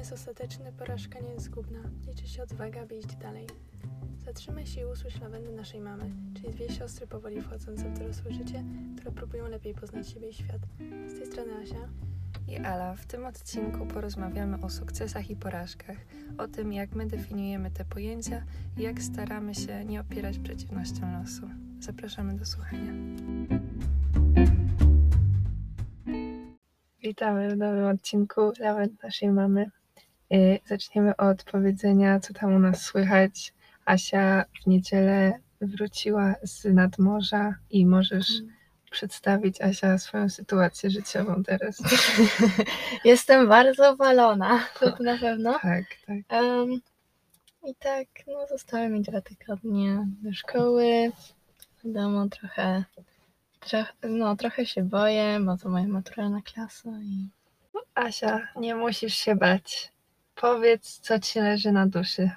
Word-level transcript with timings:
jest 0.00 0.12
ostateczny, 0.12 0.72
porażka 0.72 1.20
nie 1.20 1.28
jest 1.28 1.44
zgubna. 1.44 1.78
Liczy 2.06 2.28
się 2.28 2.42
odwaga, 2.42 2.86
by 2.86 2.96
iść 2.96 3.16
dalej. 3.16 3.46
Zatrzymaj 4.24 4.66
się 4.66 4.80
i 4.80 4.84
usłysz 4.84 5.20
lawendy 5.20 5.52
naszej 5.52 5.80
mamy, 5.80 6.10
czyli 6.34 6.50
dwie 6.50 6.68
siostry 6.68 7.06
powoli 7.06 7.42
wchodzące 7.42 7.90
w 7.90 7.98
dorosłe 7.98 8.32
życie, 8.32 8.64
które 8.96 9.12
próbują 9.12 9.48
lepiej 9.48 9.74
poznać 9.74 10.08
siebie 10.08 10.28
i 10.28 10.32
świat. 10.32 10.60
Z 11.06 11.18
tej 11.18 11.26
strony 11.26 11.52
Asia. 11.62 11.88
i 12.48 12.56
Ala. 12.56 12.94
W 12.94 13.06
tym 13.06 13.26
odcinku 13.26 13.86
porozmawiamy 13.86 14.60
o 14.62 14.70
sukcesach 14.70 15.30
i 15.30 15.36
porażkach, 15.36 15.96
o 16.38 16.48
tym, 16.48 16.72
jak 16.72 16.94
my 16.94 17.06
definiujemy 17.06 17.70
te 17.70 17.84
pojęcia 17.84 18.42
i 18.76 18.82
jak 18.82 19.02
staramy 19.02 19.54
się 19.54 19.84
nie 19.84 20.00
opierać 20.00 20.38
przeciwnościom 20.38 21.20
losu. 21.20 21.42
Zapraszamy 21.80 22.36
do 22.36 22.44
słuchania. 22.44 22.92
Witamy 27.02 27.50
w 27.50 27.56
nowym 27.56 27.84
odcinku 27.84 28.52
Lawent 28.58 29.02
naszej 29.02 29.30
mamy. 29.30 29.70
Yy, 30.30 30.58
Zaczniemy 30.64 31.16
od 31.16 31.44
powiedzenia, 31.44 32.20
co 32.20 32.34
tam 32.34 32.54
u 32.54 32.58
nas 32.58 32.82
słychać. 32.82 33.52
Asia 33.84 34.44
w 34.62 34.66
niedzielę 34.66 35.32
wróciła 35.60 36.34
z 36.42 36.64
nadmorza 36.64 37.54
i 37.70 37.86
możesz 37.86 38.28
przedstawić, 38.90 39.60
Asia, 39.60 39.98
swoją 39.98 40.28
sytuację 40.28 40.90
życiową 40.90 41.44
teraz. 41.44 41.82
Jestem 43.04 43.48
bardzo 43.48 43.96
walona, 43.96 44.60
to, 44.80 44.96
na 45.00 45.18
pewno. 45.18 45.52
Tak, 45.52 45.84
tak. 46.06 46.18
Em, 46.28 46.80
I 47.64 47.74
tak, 47.74 48.06
no 48.26 48.46
zostały 48.46 48.88
mi 48.88 49.00
dwa 49.00 49.20
tygodnie 49.20 50.06
do 50.22 50.32
szkoły. 50.32 51.12
Wiadomo, 51.84 52.28
trochę, 52.28 52.84
trochę, 53.60 53.92
no 54.02 54.36
trochę 54.36 54.66
się 54.66 54.82
boję, 54.82 55.40
bo 55.40 55.56
to 55.56 55.68
moja 55.68 55.86
maturalna 55.86 56.40
klasa 56.42 56.90
i 57.02 57.28
Asia, 57.94 58.48
nie 58.56 58.74
musisz 58.74 59.14
się 59.14 59.36
bać. 59.36 59.92
Powiedz, 60.40 60.98
co 60.98 61.18
ci 61.18 61.40
leży 61.40 61.72
na 61.72 61.86
duszy. 61.86 62.30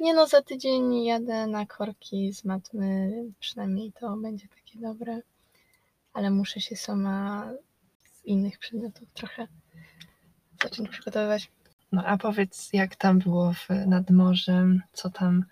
nie 0.00 0.14
no, 0.14 0.26
za 0.26 0.42
tydzień 0.42 1.04
jadę 1.04 1.46
na 1.46 1.66
korki 1.66 2.32
z 2.32 2.44
matmy, 2.44 3.12
przynajmniej 3.40 3.92
to 3.92 4.16
będzie 4.16 4.48
takie 4.48 4.78
dobre, 4.78 5.20
ale 6.12 6.30
muszę 6.30 6.60
się 6.60 6.76
sama 6.76 7.50
z 8.12 8.24
innych 8.24 8.58
przedmiotów 8.58 9.08
trochę 9.14 9.48
zacząć 10.62 10.88
przygotowywać. 10.88 11.50
No 11.92 12.04
a 12.06 12.16
powiedz, 12.16 12.72
jak 12.72 12.96
tam 12.96 13.18
było 13.18 13.52
w, 13.52 13.68
nad 13.86 14.10
morzem, 14.10 14.82
co 14.92 15.10
tam, 15.10 15.44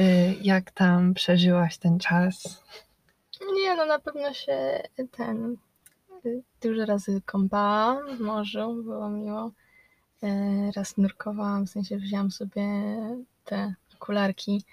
y, 0.00 0.36
jak 0.42 0.70
tam 0.70 1.14
przeżyłaś 1.14 1.78
ten 1.78 1.98
czas? 1.98 2.64
Nie, 3.54 3.76
no 3.76 3.86
na 3.86 3.98
pewno 3.98 4.34
się 4.34 4.82
ten 5.10 5.56
y, 6.26 6.42
dużo 6.62 6.86
razy 6.86 7.20
kąpałam 7.26 8.16
w 8.16 8.20
morzu, 8.20 8.82
było 8.82 9.10
miło. 9.10 9.52
E, 10.22 10.70
Raz 10.76 10.96
nurkowałam, 10.96 11.66
w 11.66 11.70
sensie 11.70 11.96
wzięłam 11.96 12.30
sobie 12.30 12.62
te 13.44 13.74
okularki, 13.94 14.64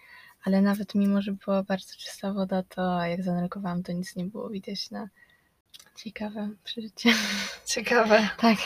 ale 0.43 0.61
nawet 0.61 0.95
mimo, 0.95 1.21
że 1.21 1.31
była 1.31 1.63
bardzo 1.63 1.93
czysta 1.97 2.33
woda, 2.33 2.63
to 2.63 3.05
jak 3.05 3.23
zanurkowałam, 3.23 3.83
to 3.83 3.91
nic 3.91 4.15
nie 4.15 4.25
było 4.25 4.49
widać 4.49 4.91
na 4.91 5.09
ciekawe 5.95 6.49
przeżycie. 6.63 7.09
Ciekawe. 7.73 8.29
tak, 8.37 8.57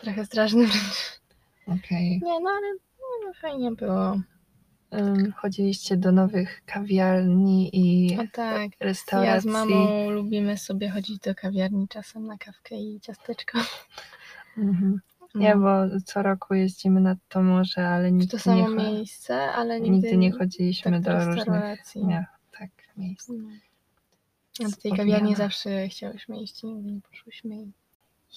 trochę 0.00 0.24
straszne 0.26 0.66
wręcz. 0.66 1.20
Okej. 1.66 2.10
Nie, 2.24 2.40
no 2.40 2.50
ale 2.50 2.72
no, 3.00 3.26
no, 3.26 3.32
fajnie 3.40 3.70
było. 3.72 4.20
Chodziliście 5.36 5.96
do 5.96 6.12
nowych 6.12 6.62
kawiarni 6.66 7.70
i 7.72 8.14
A 8.20 8.26
tak, 8.32 8.70
restauracji. 8.80 9.34
ja 9.34 9.40
z 9.40 9.44
mamą 9.44 10.10
lubimy 10.10 10.58
sobie 10.58 10.90
chodzić 10.90 11.18
do 11.18 11.34
kawiarni 11.34 11.88
czasem 11.88 12.26
na 12.26 12.38
kawkę 12.38 12.74
i 12.76 13.00
ciasteczko. 13.00 13.58
Mhm. 14.58 15.00
Nie, 15.34 15.54
No. 15.54 15.60
bo 15.60 16.00
co 16.04 16.22
roku 16.22 16.54
jeździmy 16.54 17.00
nad 17.00 17.18
to 17.28 17.42
morze, 17.42 17.88
ale 17.88 18.12
nigdy 18.12 18.30
to 18.30 18.38
samo 18.38 18.68
nie, 18.68 18.76
miejsce, 18.76 19.52
ale 19.52 19.80
nigdy, 19.80 19.96
nigdy 19.96 20.16
nie 20.16 20.32
chodziliśmy 20.32 21.02
tak, 21.02 21.02
do 21.02 21.24
różnych 21.24 21.94
nie, 21.96 22.26
tak, 22.58 22.70
miejsc. 22.96 23.28
No. 23.28 23.48
A 24.64 24.68
do 24.68 24.76
tej 24.76 24.92
kawiarni 24.92 25.34
zawsze 25.34 25.88
chciałyśmy 25.88 26.40
iść 26.42 26.62
nigdy 26.64 26.92
nie 26.92 27.00
poszłyśmy. 27.00 27.56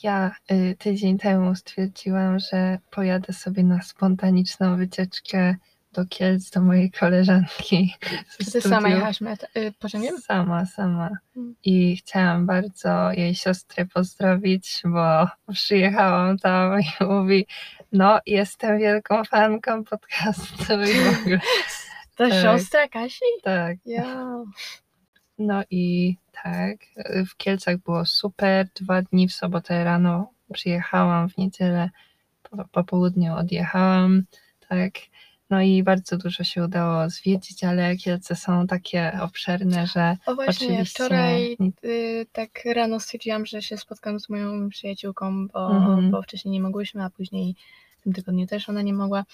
Ja 0.03 0.35
y, 0.51 0.75
tydzień 0.79 1.17
temu 1.17 1.55
stwierdziłam, 1.55 2.39
że 2.39 2.79
pojadę 2.91 3.33
sobie 3.33 3.63
na 3.63 3.81
spontaniczną 3.81 4.77
wycieczkę 4.77 5.55
do 5.93 6.05
Kielc 6.05 6.49
do 6.49 6.61
mojej 6.61 6.91
koleżanki. 6.91 7.95
ty 8.51 8.61
sama 8.61 8.89
jechałaś 8.89 9.19
y, 9.57 9.73
pociągiem? 9.79 10.17
Sama, 10.21 10.65
sama. 10.65 11.09
Mm. 11.37 11.55
I 11.63 11.97
chciałam 11.97 12.45
bardzo 12.45 13.11
jej 13.11 13.35
siostrę 13.35 13.85
pozdrowić, 13.85 14.81
bo 14.85 15.27
przyjechałam 15.53 16.37
tam 16.37 16.79
i 16.81 17.03
mówi, 17.03 17.47
no 17.91 18.19
jestem 18.25 18.77
wielką 18.79 19.23
fanką 19.23 19.83
podcastu 19.83 20.73
i 20.81 20.93
w 20.93 21.19
ogóle. 21.21 21.39
To 22.15 22.29
Tak. 22.29 22.41
siostra 22.43 22.87
Kasi? 22.87 23.25
Tak, 23.43 23.77
Ja. 23.85 24.27
no 25.37 25.63
i 25.69 26.15
tak, 26.43 26.77
w 27.29 27.37
Kielcach 27.37 27.77
było 27.77 28.05
super, 28.05 28.67
dwa 28.75 29.01
dni 29.01 29.27
w 29.27 29.33
sobotę 29.33 29.83
rano 29.83 30.33
przyjechałam, 30.53 31.29
w 31.29 31.37
niedzielę 31.37 31.89
po, 32.43 32.65
po 32.71 32.83
południu 32.83 33.35
odjechałam, 33.35 34.23
tak, 34.69 34.93
no 35.49 35.61
i 35.61 35.83
bardzo 35.83 36.17
dużo 36.17 36.43
się 36.43 36.63
udało 36.63 37.09
zwiedzić, 37.09 37.63
ale 37.63 37.95
Kielce 37.95 38.35
są 38.35 38.67
takie 38.67 39.11
obszerne, 39.21 39.87
że 39.87 40.17
O 40.25 40.35
właśnie, 40.35 40.67
Oczywiście. 40.67 41.03
wczoraj 41.03 41.57
y, 41.85 42.25
tak 42.31 42.49
rano 42.75 42.99
stwierdziłam, 42.99 43.45
że 43.45 43.61
się 43.61 43.77
spotkam 43.77 44.19
z 44.19 44.29
moją 44.29 44.69
przyjaciółką, 44.69 45.47
bo, 45.47 45.71
Mhm. 45.71 46.11
bo 46.11 46.21
wcześniej 46.21 46.51
nie 46.51 46.61
mogłyśmy, 46.61 47.03
a 47.03 47.09
później 47.09 47.55
tym 48.07 48.13
tygodniu 48.13 48.47
też 48.47 48.69
ona 48.69 48.81
nie 48.81 48.93
mogła. 48.93 49.25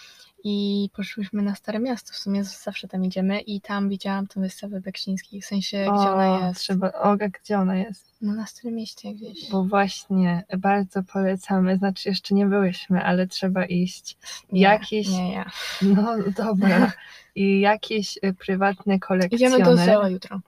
I 0.44 0.90
poszłyśmy 0.96 1.42
na 1.42 1.56
Stare 1.56 1.80
Miasto, 1.80 2.14
w 2.14 2.16
sumie 2.16 2.44
zawsze 2.44 2.88
tam 2.88 3.06
idziemy 3.06 3.40
i 3.42 3.62
tam 3.62 3.90
widziałam 3.90 4.28
tę 4.28 4.42
wystawę 4.42 4.82
Beksińskiej, 4.82 5.42
w 5.42 5.46
sensie 5.46 5.78
gdzie 5.78 5.92
ona 6.12 6.48
jest. 6.48 6.60
Trzeba, 6.62 6.92
o, 6.92 7.18
gdzie 7.18 7.60
ona 7.60 7.76
jest? 7.76 8.06
No 8.22 8.34
na 8.34 8.46
Starym 8.46 8.76
Mieście 8.76 9.14
gdzieś. 9.14 9.50
Bo 9.50 9.64
właśnie 9.64 10.44
bardzo 10.58 11.04
polecamy, 11.04 11.78
znaczy 11.78 12.10
jeszcze 12.10 12.36
nie 12.36 12.46
byłyśmy, 12.46 13.04
ale 13.04 13.28
trzeba 13.28 13.66
iść. 13.66 14.18
Nie, 14.52 14.62
jakieś- 14.62 15.10
Nie, 15.10 15.34
ja. 15.34 15.46
No 15.82 16.16
dobra. 16.38 16.92
I 17.36 17.60
jakieś 17.60 18.18
y, 18.24 18.34
prywatne 18.34 19.00
kolekcjonery. 19.00 19.56
Idziemy 19.56 19.66
do 19.66 19.78
Zeo 19.86 20.08
jutro. 20.08 20.42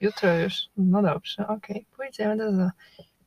Jutro 0.00 0.38
już. 0.40 0.54
No 0.76 1.02
dobrze, 1.02 1.46
okej. 1.48 1.86
Pójdziemy 1.96 2.36
do 2.36 2.52
zoo. 2.56 2.70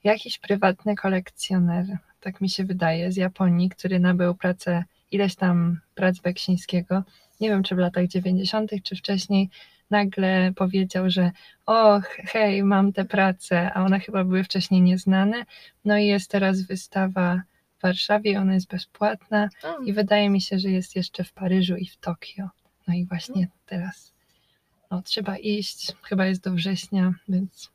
Jakiś 0.08 0.40
prywatny 0.40 0.96
kolekcjoner, 0.96 1.86
tak 2.20 2.42
mi 2.42 2.50
się 2.50 2.64
wydaje, 2.64 3.12
z 3.12 3.16
Japonii, 3.18 3.70
który 3.70 4.00
nabył 4.00 4.36
pracę, 4.36 4.84
ileś 5.12 5.36
tam 5.36 5.80
prac 5.96 6.20
Beksińskiego, 6.20 7.04
nie 7.42 7.50
wiem 7.50 7.64
czy 7.64 7.76
w 7.76 7.78
latach 7.78 8.08
90., 8.08 8.72
czy 8.84 8.96
wcześniej, 8.96 9.50
nagle 9.90 10.52
powiedział, 10.56 11.10
że 11.10 11.32
och, 11.66 12.06
hej, 12.06 12.64
mam 12.64 12.94
tę 12.94 13.06
pracę, 13.06 13.74
a 13.74 13.84
one 13.84 14.00
chyba 14.00 14.24
były 14.24 14.44
wcześniej 14.44 14.82
nieznane. 14.82 15.46
No 15.86 15.98
i 15.98 16.06
jest 16.06 16.32
teraz 16.32 16.62
wystawa 16.62 17.42
w 17.78 17.82
Warszawie, 17.82 18.40
ona 18.40 18.54
jest 18.54 18.68
bezpłatna 18.68 19.50
i 19.86 19.94
wydaje 19.94 20.30
mi 20.30 20.42
się, 20.42 20.60
że 20.60 20.70
jest 20.70 20.96
jeszcze 20.96 21.24
w 21.24 21.34
Paryżu 21.34 21.76
i 21.76 21.86
w 21.86 21.98
Tokio. 21.98 22.50
No 22.88 22.94
i 22.94 23.06
właśnie 23.06 23.48
teraz 23.66 24.14
no, 24.92 25.02
trzeba 25.02 25.38
iść. 25.38 25.92
Chyba 26.02 26.26
jest 26.26 26.44
do 26.44 26.52
września, 26.52 27.14
więc 27.30 27.72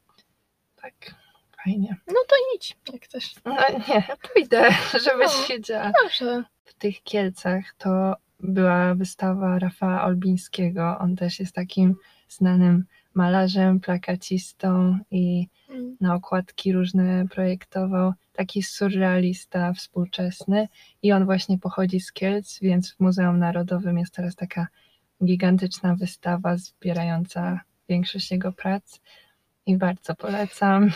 tak, 0.82 1.22
fajnie. 1.65 1.97
No 2.09 2.15
to 2.28 2.37
idź, 2.56 2.77
jak 2.93 3.05
chcesz. 3.05 3.34
No 3.45 3.56
nie, 3.89 4.03
pójdę, 4.34 4.69
żebyś 5.05 5.28
O. 5.45 5.49
wiedziała. 5.49 5.93
Dobrze. 6.03 6.45
W 6.65 6.75
tych 6.75 7.03
Kielcach 7.03 7.75
to 7.78 8.17
była 8.41 8.95
wystawa 8.95 9.59
Rafała 9.59 10.05
Olbińskiego. 10.05 10.99
On 10.99 11.17
też 11.17 11.41
jest 11.41 11.55
takim 11.55 11.95
znanym 12.28 12.84
malarzem, 13.15 13.81
plakacistą 13.81 14.99
i 15.11 15.47
Mm. 15.71 15.97
na 16.00 16.15
okładki 16.15 16.73
różne 16.73 17.28
projektował. 17.28 18.12
Taki 18.32 18.62
surrealista 18.62 19.73
współczesny 19.73 20.69
i 21.03 21.12
on 21.12 21.25
właśnie 21.25 21.58
pochodzi 21.58 22.00
z 22.00 22.12
Kielc, 22.12 22.58
więc 22.61 22.93
w 22.94 23.00
Muzeum 23.00 23.38
Narodowym 23.38 23.99
jest 23.99 24.15
teraz 24.15 24.35
taka 24.37 24.67
gigantyczna 25.25 25.94
wystawa 25.94 26.56
zbierająca 26.56 27.61
większość 27.88 28.31
jego 28.31 28.53
prac 28.53 29.00
i 29.67 29.76
bardzo 29.76 30.14
polecam. 30.14 30.91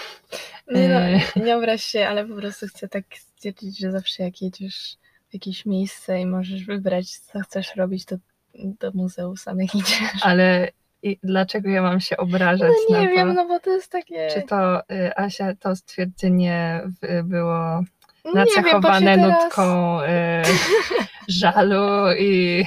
Nie, 0.70 0.96
E. 0.96 1.20
no, 1.36 1.44
nie 1.44 1.56
obraź 1.56 1.84
się, 1.84 2.08
ale 2.08 2.24
po 2.24 2.34
prostu 2.34 2.66
chcę 2.66 2.88
tak 2.88 3.04
stwierdzić, 3.16 3.78
że 3.78 3.92
zawsze 3.92 4.22
jak 4.22 4.42
jedziesz 4.42 4.96
w 5.30 5.34
jakieś 5.34 5.66
miejsce 5.66 6.20
i 6.20 6.26
możesz 6.26 6.64
wybrać, 6.64 7.10
co 7.18 7.40
chcesz 7.40 7.76
robić, 7.76 8.04
to 8.04 8.16
do 8.54 8.90
muzeum 8.94 9.36
samych 9.36 9.74
idziesz. 9.74 10.10
Ale 10.22 10.68
i 11.02 11.18
dlaczego 11.22 11.68
ja 11.70 11.82
mam 11.82 12.00
się 12.00 12.16
obrażać 12.16 12.72
No 12.90 12.96
na 12.96 13.02
nie 13.02 13.08
to? 13.08 13.14
wiem, 13.14 13.34
no 13.34 13.48
bo 13.48 13.60
to 13.60 13.70
jest 13.70 13.90
takie... 13.92 14.28
Czy 14.34 14.42
to, 14.42 14.80
y, 14.80 15.16
Asia, 15.16 15.54
to 15.60 15.76
stwierdzenie 15.76 16.82
było 17.24 17.80
nie 18.24 18.32
wiem, 18.34 18.34
nacechowane 18.34 19.16
teraz... 19.16 19.44
nutką 19.44 20.00
y, 20.02 20.06
żalu 21.28 22.12
i 22.18 22.64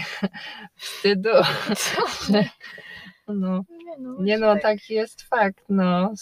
wstydu? 0.76 1.30
Co? 1.78 2.02
No, 3.34 3.64
Nie 3.70 3.98
no, 4.00 4.16
nie 4.20 4.38
no, 4.38 4.54
tak. 4.54 4.62
taki 4.62 4.94
jest 4.94 5.22
fakt, 5.22 5.64
no. 5.70 6.14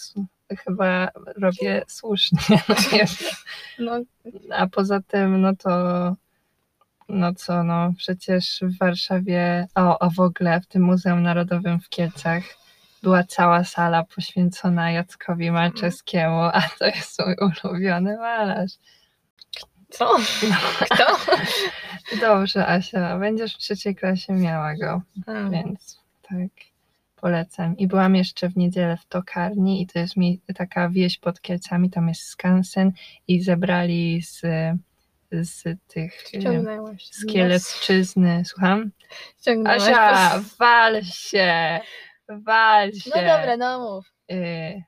Chyba 0.64 1.08
robię 1.36 1.82
słusznie, 1.88 2.38
no. 3.78 3.98
No, 3.98 4.00
A 4.56 4.66
poza 4.66 5.00
tym, 5.00 5.40
no 5.40 5.56
to 5.56 5.70
no 7.08 7.34
co, 7.34 7.62
no 7.64 7.92
przecież 7.96 8.60
w 8.62 8.78
Warszawie, 8.78 9.66
o, 9.74 10.02
a 10.02 10.10
w 10.10 10.20
ogóle 10.20 10.60
w 10.60 10.66
tym 10.66 10.82
Muzeum 10.82 11.22
Narodowym 11.22 11.80
w 11.80 11.88
Kielcach 11.88 12.42
była 13.02 13.24
cała 13.24 13.64
sala 13.64 14.04
poświęcona 14.04 14.90
Jackowi 14.90 15.50
Malczewskiemu, 15.50 16.40
a 16.40 16.62
to 16.78 16.86
jest 16.86 17.18
mój 17.26 17.36
ulubiony 17.64 18.16
malarz. 18.16 18.72
Co? 19.90 20.16
Kto? 20.90 21.16
Dobrze, 22.20 22.68
Asia, 22.68 23.18
będziesz 23.18 23.54
w 23.54 23.58
trzeciej 23.58 23.94
klasie 23.94 24.32
miała 24.32 24.74
go, 24.76 25.02
A, 25.26 25.50
więc 25.50 26.00
tak, 26.22 26.50
polecam. 27.20 27.76
I 27.76 27.86
byłam 27.86 28.16
jeszcze 28.16 28.48
w 28.48 28.56
niedzielę 28.56 28.96
w 28.96 29.06
Tokarni 29.06 29.82
i 29.82 29.86
to 29.86 29.98
jest 29.98 30.16
mi 30.16 30.40
taka 30.56 30.88
wieś 30.88 31.18
pod 31.18 31.40
Kielcami, 31.40 31.90
tam 31.90 32.08
jest 32.08 32.22
skansen 32.22 32.92
i 33.28 33.42
zebrali 33.42 34.22
z, 34.22 34.40
z 35.32 35.62
tych... 35.86 36.24
e, 36.34 36.40
Ściągnęłaś. 36.40 37.06
z 37.10 37.26
Kielecczyzny, 37.26 38.42
słucham? 38.44 38.90
Ściągnęłaś. 39.40 39.82
Asia, 39.82 40.40
wal 40.58 41.04
się, 41.04 41.80
wal 42.28 42.92
się. 42.92 43.10
No 43.14 43.16
dobra, 43.16 43.56
no 43.56 43.80
mów. 43.80 44.12
Y, 44.32 44.82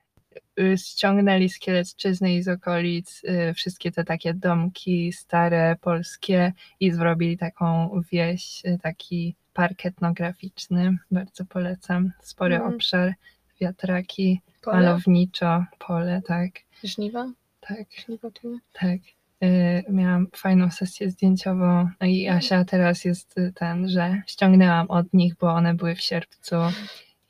y, 0.59 0.77
ściągnęli 0.77 1.49
z 1.49 1.59
Kielecczyzny 1.59 2.33
i 2.33 2.43
z 2.43 2.47
okolic 2.47 3.21
y, 3.23 3.53
wszystkie 3.53 3.91
te 3.91 4.03
takie 4.03 4.33
domki 4.33 5.13
stare, 5.13 5.75
polskie 5.81 6.53
i 6.79 6.91
zrobili 6.91 7.37
taką 7.37 8.01
wieś, 8.11 8.61
taki 8.81 9.35
park 9.53 9.85
etnograficzny. 9.85 10.97
Bardzo 11.11 11.45
polecam. 11.45 12.11
Spory 12.21 12.55
Mhm. 12.55 12.73
obszar, 12.75 13.13
wiatraki, 13.61 14.41
Pole? 14.61 14.77
malowniczo, 14.81 15.65
pole, 15.79 16.21
tak, 16.27 16.51
Żniwa? 16.83 17.25
tak. 17.59 17.91
Żniwa 18.05 18.31
tu? 18.31 18.59
Tak. 18.73 18.99
Y, 19.43 19.83
Miałam 19.89 20.27
fajną 20.35 20.71
sesję 20.71 21.09
zdjęciową 21.11 21.89
no 22.01 22.07
i 22.07 22.27
Asia 22.29 22.65
teraz 22.65 23.05
jest 23.05 23.37
y, 23.37 23.53
ten, 23.55 23.89
że 23.89 24.21
ściągnęłam 24.27 24.89
od 24.89 25.13
nich, 25.13 25.35
bo 25.35 25.53
one 25.53 25.73
były 25.73 25.95
w 25.95 26.01
sierpcu 26.01 26.55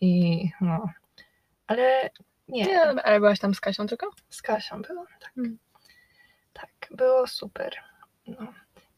i 0.02 0.50
no, 0.62 0.90
ale 1.68 2.10
nie, 2.48 2.64
Nie, 2.66 2.82
ale 2.82 3.20
byłaś 3.20 3.40
tam 3.40 3.54
z 3.56 3.60
Kasią 3.60 3.88
tylko? 3.88 4.12
z 4.30 4.42
Kasią 4.42 4.82
było, 4.82 5.06
tak. 5.20 5.32
Mm. 5.38 5.58
Tak, 6.54 6.70
było 6.92 7.28
super. 7.28 7.74
No. 8.28 8.54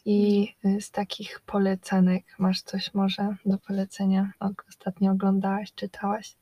I 0.06 0.54
z 0.80 0.92
takich 0.92 1.40
polecanek 1.40 2.26
masz 2.38 2.62
coś 2.62 2.94
może 2.94 3.36
do 3.46 3.58
polecenia? 3.58 4.32
Ostatnio 4.70 5.12
oglądałaś, 5.12 5.74
czytałaś? 5.76 6.36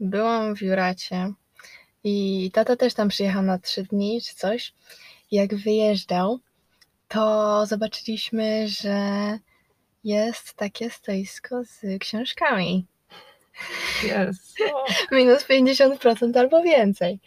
Byłam 0.00 0.56
w 0.56 0.62
Juracie 0.62 1.32
i 2.04 2.50
tata 2.52 2.76
też 2.76 2.94
tam 2.94 3.08
przyjechał 3.08 3.42
na 3.42 3.58
trzy 3.58 3.82
dni 3.82 4.20
czy 4.22 4.34
coś. 4.34 4.74
Jak 5.30 5.54
wyjeżdżał, 5.54 6.38
to 7.08 7.66
zobaczyliśmy, 7.66 8.68
że 8.68 8.98
jest 10.04 10.54
takie 10.54 10.90
stoisko 10.90 11.64
z 11.64 11.98
książkami. 12.00 12.86
Jezu. 14.02 14.40
Minus 15.12 15.44
50% 15.44 16.38
albo 16.38 16.62
więcej. 16.62 17.20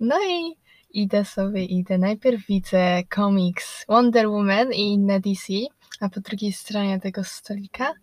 No 0.00 0.18
i 0.28 0.56
idę 0.90 1.24
sobie, 1.24 1.64
idę. 1.64 1.98
Najpierw 1.98 2.46
widzę 2.46 3.02
komiks 3.08 3.84
Wonder 3.88 4.28
Woman 4.28 4.72
i 4.72 4.92
inne 4.92 5.20
DC, 5.20 5.52
a 6.00 6.08
po 6.08 6.20
drugiej 6.20 6.52
stronie 6.52 7.00
tego 7.00 7.24
stolika 7.24 7.94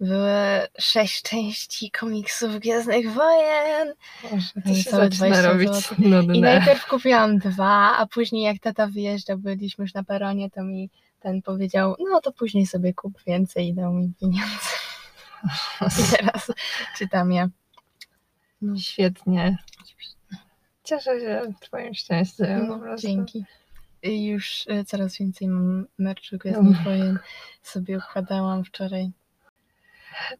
były 0.00 0.68
sześć 0.78 1.22
części 1.22 1.90
komiksów 1.90 2.58
Gwiezdnych 2.58 3.12
Wojen. 3.12 3.94
Boże, 4.22 4.52
to 4.64 4.74
się 4.74 4.90
całe 4.90 5.04
zaczyna 5.04 5.28
20 5.28 5.52
robić 5.52 5.68
złotych. 5.68 5.98
nudne. 5.98 6.36
I 6.36 6.40
najpierw 6.40 6.86
kupiłam 6.86 7.38
dwa, 7.38 7.96
a 7.96 8.06
później 8.06 8.42
jak 8.42 8.58
tata 8.58 8.86
wyjeżdżał, 8.86 9.38
byliśmy 9.38 9.84
już 9.84 9.94
na 9.94 10.04
peronie, 10.04 10.50
to 10.50 10.64
mi 10.64 10.90
ten 11.20 11.42
powiedział, 11.42 11.96
no 12.10 12.20
to 12.20 12.32
później 12.32 12.66
sobie 12.66 12.94
kup 12.94 13.22
więcej 13.26 13.68
i 13.68 13.74
dał 13.74 13.92
mi 13.92 14.12
pieniądze. 14.20 14.68
I 16.00 16.16
teraz 16.16 16.52
czytam 16.96 17.32
je. 17.32 17.48
No, 18.62 18.78
Świetnie. 18.78 19.58
Cieszę 20.88 21.20
się 21.20 21.42
twoim 21.60 21.94
szczęściem 21.94 22.66
po 22.66 22.76
no, 22.76 22.78
prostu. 22.78 23.06
dzięki. 23.06 23.44
Już 24.02 24.64
e, 24.68 24.84
coraz 24.84 25.18
więcej 25.18 25.48
mam 25.48 25.86
merchu 25.98 26.38
Gwiezdnych 26.38 26.82
Wojen. 26.82 27.18
Sobie 27.62 27.98
układałam 27.98 28.64
wczoraj. 28.64 29.10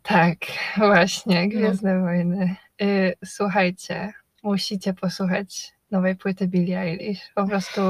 Tak, 0.03 0.37
właśnie, 0.77 1.49
Gwiezdne 1.49 2.01
Wojny. 2.01 2.57
Y, 2.83 3.15
słuchajcie, 3.25 4.13
musicie 4.43 4.95
posłuchać 4.95 5.73
nowej 5.91 6.17
płyty 6.17 6.49
Billie 6.49 6.81
Eilish. 6.81 7.33
Po 7.35 7.47
prostu 7.47 7.81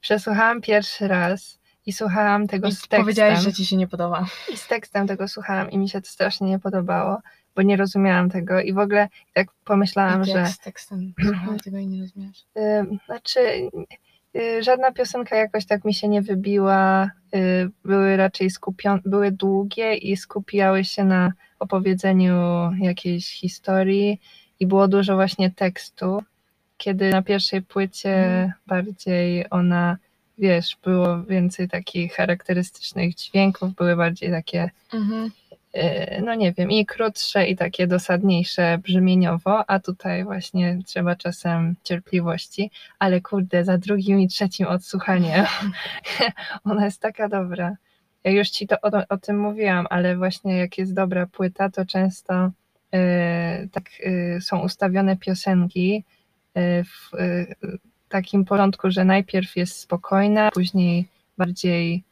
przesłuchałam 0.00 0.60
pierwszy 0.60 1.08
raz 1.08 1.60
i 1.86 1.92
słuchałam 1.92 2.46
tego 2.46 2.68
I 2.68 2.72
z 2.72 2.74
tekstem. 2.74 3.00
powiedziałeś, 3.00 3.38
że 3.38 3.52
ci 3.52 3.66
się 3.66 3.76
nie 3.76 3.88
podoba. 3.88 4.26
I 4.52 4.56
z 4.56 4.66
tekstem 4.66 5.06
tego 5.06 5.28
słuchałam 5.28 5.70
i 5.70 5.78
mi 5.78 5.88
się 5.88 6.00
to 6.00 6.08
strasznie 6.08 6.48
nie 6.48 6.58
podobało, 6.58 7.18
bo 7.60 7.64
nie 7.64 7.76
rozumiałam 7.76 8.30
tego 8.30 8.60
i 8.60 8.72
w 8.72 8.78
ogóle 8.78 9.08
tak 9.34 9.48
pomyślałam, 9.64 10.22
I 10.22 10.24
że... 10.24 10.32
jak 10.32 10.48
z 10.48 10.58
tekstem 10.58 11.12
tego 11.64 11.78
i 11.78 11.86
nie 11.86 12.00
rozumiesz. 12.00 12.44
Y, 12.58 12.98
znaczy, 13.06 13.40
y, 14.36 14.62
żadna 14.62 14.92
piosenka 14.92 15.36
jakoś 15.36 15.66
tak 15.66 15.84
mi 15.84 15.94
się 15.94 16.08
nie 16.08 16.22
wybiła. 16.22 17.10
y, 17.34 17.70
Były 17.84 18.16
raczej 18.16 18.50
skupione, 18.50 19.00
były 19.04 19.32
długie 19.32 19.94
i 19.94 20.16
skupiały 20.16 20.84
się 20.84 21.04
na 21.04 21.32
opowiedzeniu 21.58 22.36
jakiejś 22.80 23.26
historii 23.32 24.20
i 24.60 24.66
było 24.66 24.88
dużo 24.88 25.14
właśnie 25.14 25.50
tekstu. 25.50 26.22
Kiedy 26.76 27.10
na 27.10 27.22
pierwszej 27.22 27.62
płycie 27.62 28.14
Mhm. 28.16 28.52
bardziej 28.66 29.44
ona, 29.50 29.96
wiesz, 30.38 30.76
było 30.84 31.22
więcej 31.22 31.68
takich 31.68 32.12
charakterystycznych 32.14 33.14
dźwięków, 33.14 33.74
były 33.74 33.96
bardziej 33.96 34.30
takie 34.30 34.70
Mhm. 34.94 35.30
No 36.22 36.34
nie 36.34 36.52
wiem, 36.52 36.70
i 36.70 36.86
krótsze, 36.86 37.46
i 37.46 37.56
takie 37.56 37.86
dosadniejsze 37.86 38.78
brzmieniowo, 38.78 39.70
a 39.70 39.80
tutaj 39.80 40.24
właśnie 40.24 40.78
trzeba 40.86 41.16
czasem 41.16 41.74
cierpliwości, 41.84 42.70
ale 42.98 43.20
kurde, 43.20 43.64
za 43.64 43.78
drugim 43.78 44.20
i 44.20 44.28
trzecim 44.28 44.66
odsłuchaniem 44.66 45.46
ona 46.64 46.84
jest 46.84 47.00
taka 47.00 47.28
dobra. 47.28 47.76
Ja 48.24 48.30
już 48.30 48.48
ci 48.48 48.66
to 48.66 48.76
o, 48.82 48.90
o 49.08 49.18
tym 49.18 49.40
mówiłam, 49.40 49.86
ale 49.90 50.16
właśnie 50.16 50.58
jak 50.58 50.78
jest 50.78 50.94
dobra 50.94 51.26
płyta, 51.26 51.70
to 51.70 51.86
często 51.86 52.50
yy, 52.92 53.00
tak 53.72 53.84
yy, 54.00 54.40
są 54.40 54.60
ustawione 54.60 55.16
piosenki 55.16 56.04
w 56.84 57.10
takim 58.08 58.44
porządku, 58.44 58.90
że 58.90 59.04
najpierw 59.04 59.56
jest 59.56 59.78
spokojna, 59.78 60.50
później 60.50 61.08
bardziej 61.38 62.02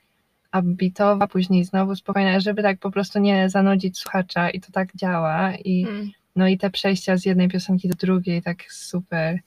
upbeatowa, 0.58 1.26
później 1.26 1.64
znowu 1.64 1.96
spokojna, 1.96 2.40
żeby 2.40 2.62
tak 2.62 2.78
po 2.78 2.90
prostu 2.90 3.18
nie 3.18 3.50
zanudzić 3.50 3.98
słuchacza 3.98 4.50
i 4.50 4.60
to 4.60 4.72
tak 4.72 4.96
działa 4.96 5.52
i 5.56 5.86
Mm. 5.88 6.10
no 6.36 6.48
i 6.48 6.58
te 6.58 6.70
przejścia 6.70 7.16
z 7.16 7.24
jednej 7.26 7.48
piosenki 7.48 7.88
do 7.88 7.94
drugiej 7.94 8.42
tak 8.42 8.62
super 8.72 9.38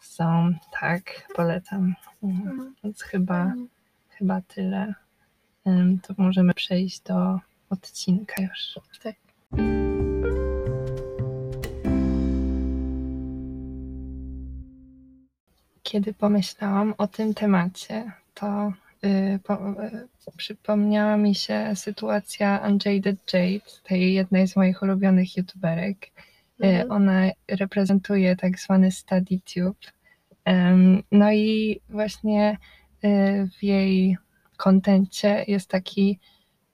są, 0.00 0.54
tak, 0.80 1.02
polecam. 1.34 1.94
Mhm. 2.22 2.48
Mhm. 2.50 2.74
Więc 2.84 3.02
chyba, 3.02 3.52
chyba 4.10 4.40
tyle. 4.40 4.94
Ym, 5.66 5.98
To 6.00 6.14
możemy 6.18 6.54
przejść 6.54 7.00
do 7.00 7.38
odcinka 7.70 8.42
już. 8.42 8.78
Tak. 9.02 9.16
Kiedy 15.82 16.14
pomyślałam 16.14 16.94
o 16.98 17.06
tym 17.06 17.34
temacie, 17.34 18.12
to 18.34 18.72
przypomniała 20.36 21.16
mi 21.16 21.34
się 21.34 21.72
sytuacja 21.74 22.60
Unjaded 22.66 23.32
Jade, 23.34 23.60
tej 23.84 24.14
jednej 24.14 24.48
z 24.48 24.56
moich 24.56 24.82
ulubionych 24.82 25.36
youtuberek. 25.36 26.06
Y, 26.06 26.66
Mhm. 26.66 26.90
Ona 26.92 27.30
reprezentuje 27.48 28.36
tak 28.36 28.58
zwany 28.58 28.90
StudyTube. 28.92 29.78
Em, 30.44 31.02
No 31.12 31.32
i 31.32 31.80
właśnie 31.88 32.58
y, 33.04 33.48
w 33.58 33.62
jej 33.62 34.16
kontencie 34.56 35.44
jest 35.48 35.70
taki 35.70 36.18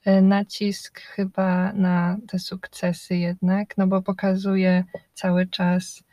y, 0.07 0.23
nacisk 0.23 1.01
chyba 1.01 1.73
na 1.73 2.17
te 2.29 2.39
sukcesy 2.39 3.17
jednak, 3.17 3.77
no 3.79 3.87
bo 3.87 4.03
pokazuje 4.03 4.85
cały 5.15 5.47
czas 5.47 5.99
y, 6.01 6.05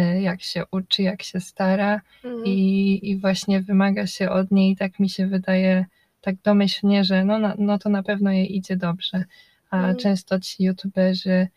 jak 0.00 0.42
się 0.42 0.64
uczy, 0.70 1.02
jak 1.02 1.22
się 1.22 1.40
stara 1.40 2.00
Mhm. 2.24 2.44
i, 2.46 3.00
i 3.02 3.18
właśnie 3.18 3.60
wymaga 3.60 4.06
się 4.06 4.30
od 4.30 4.50
niej, 4.50 4.76
tak 4.76 4.98
mi 5.00 5.08
się 5.08 5.26
wydaje, 5.26 5.86
tak 6.20 6.34
domyślnie, 6.44 7.04
że 7.04 7.24
no, 7.24 7.38
na, 7.38 7.54
no 7.58 7.78
to 7.78 7.88
na 7.88 8.02
pewno 8.02 8.32
jej 8.32 8.56
idzie 8.56 8.76
dobrze. 8.76 9.24
A 9.70 9.76
Mhm. 9.76 9.96
często 9.96 10.40
ci 10.40 10.64
youtuberzy, 10.64 11.48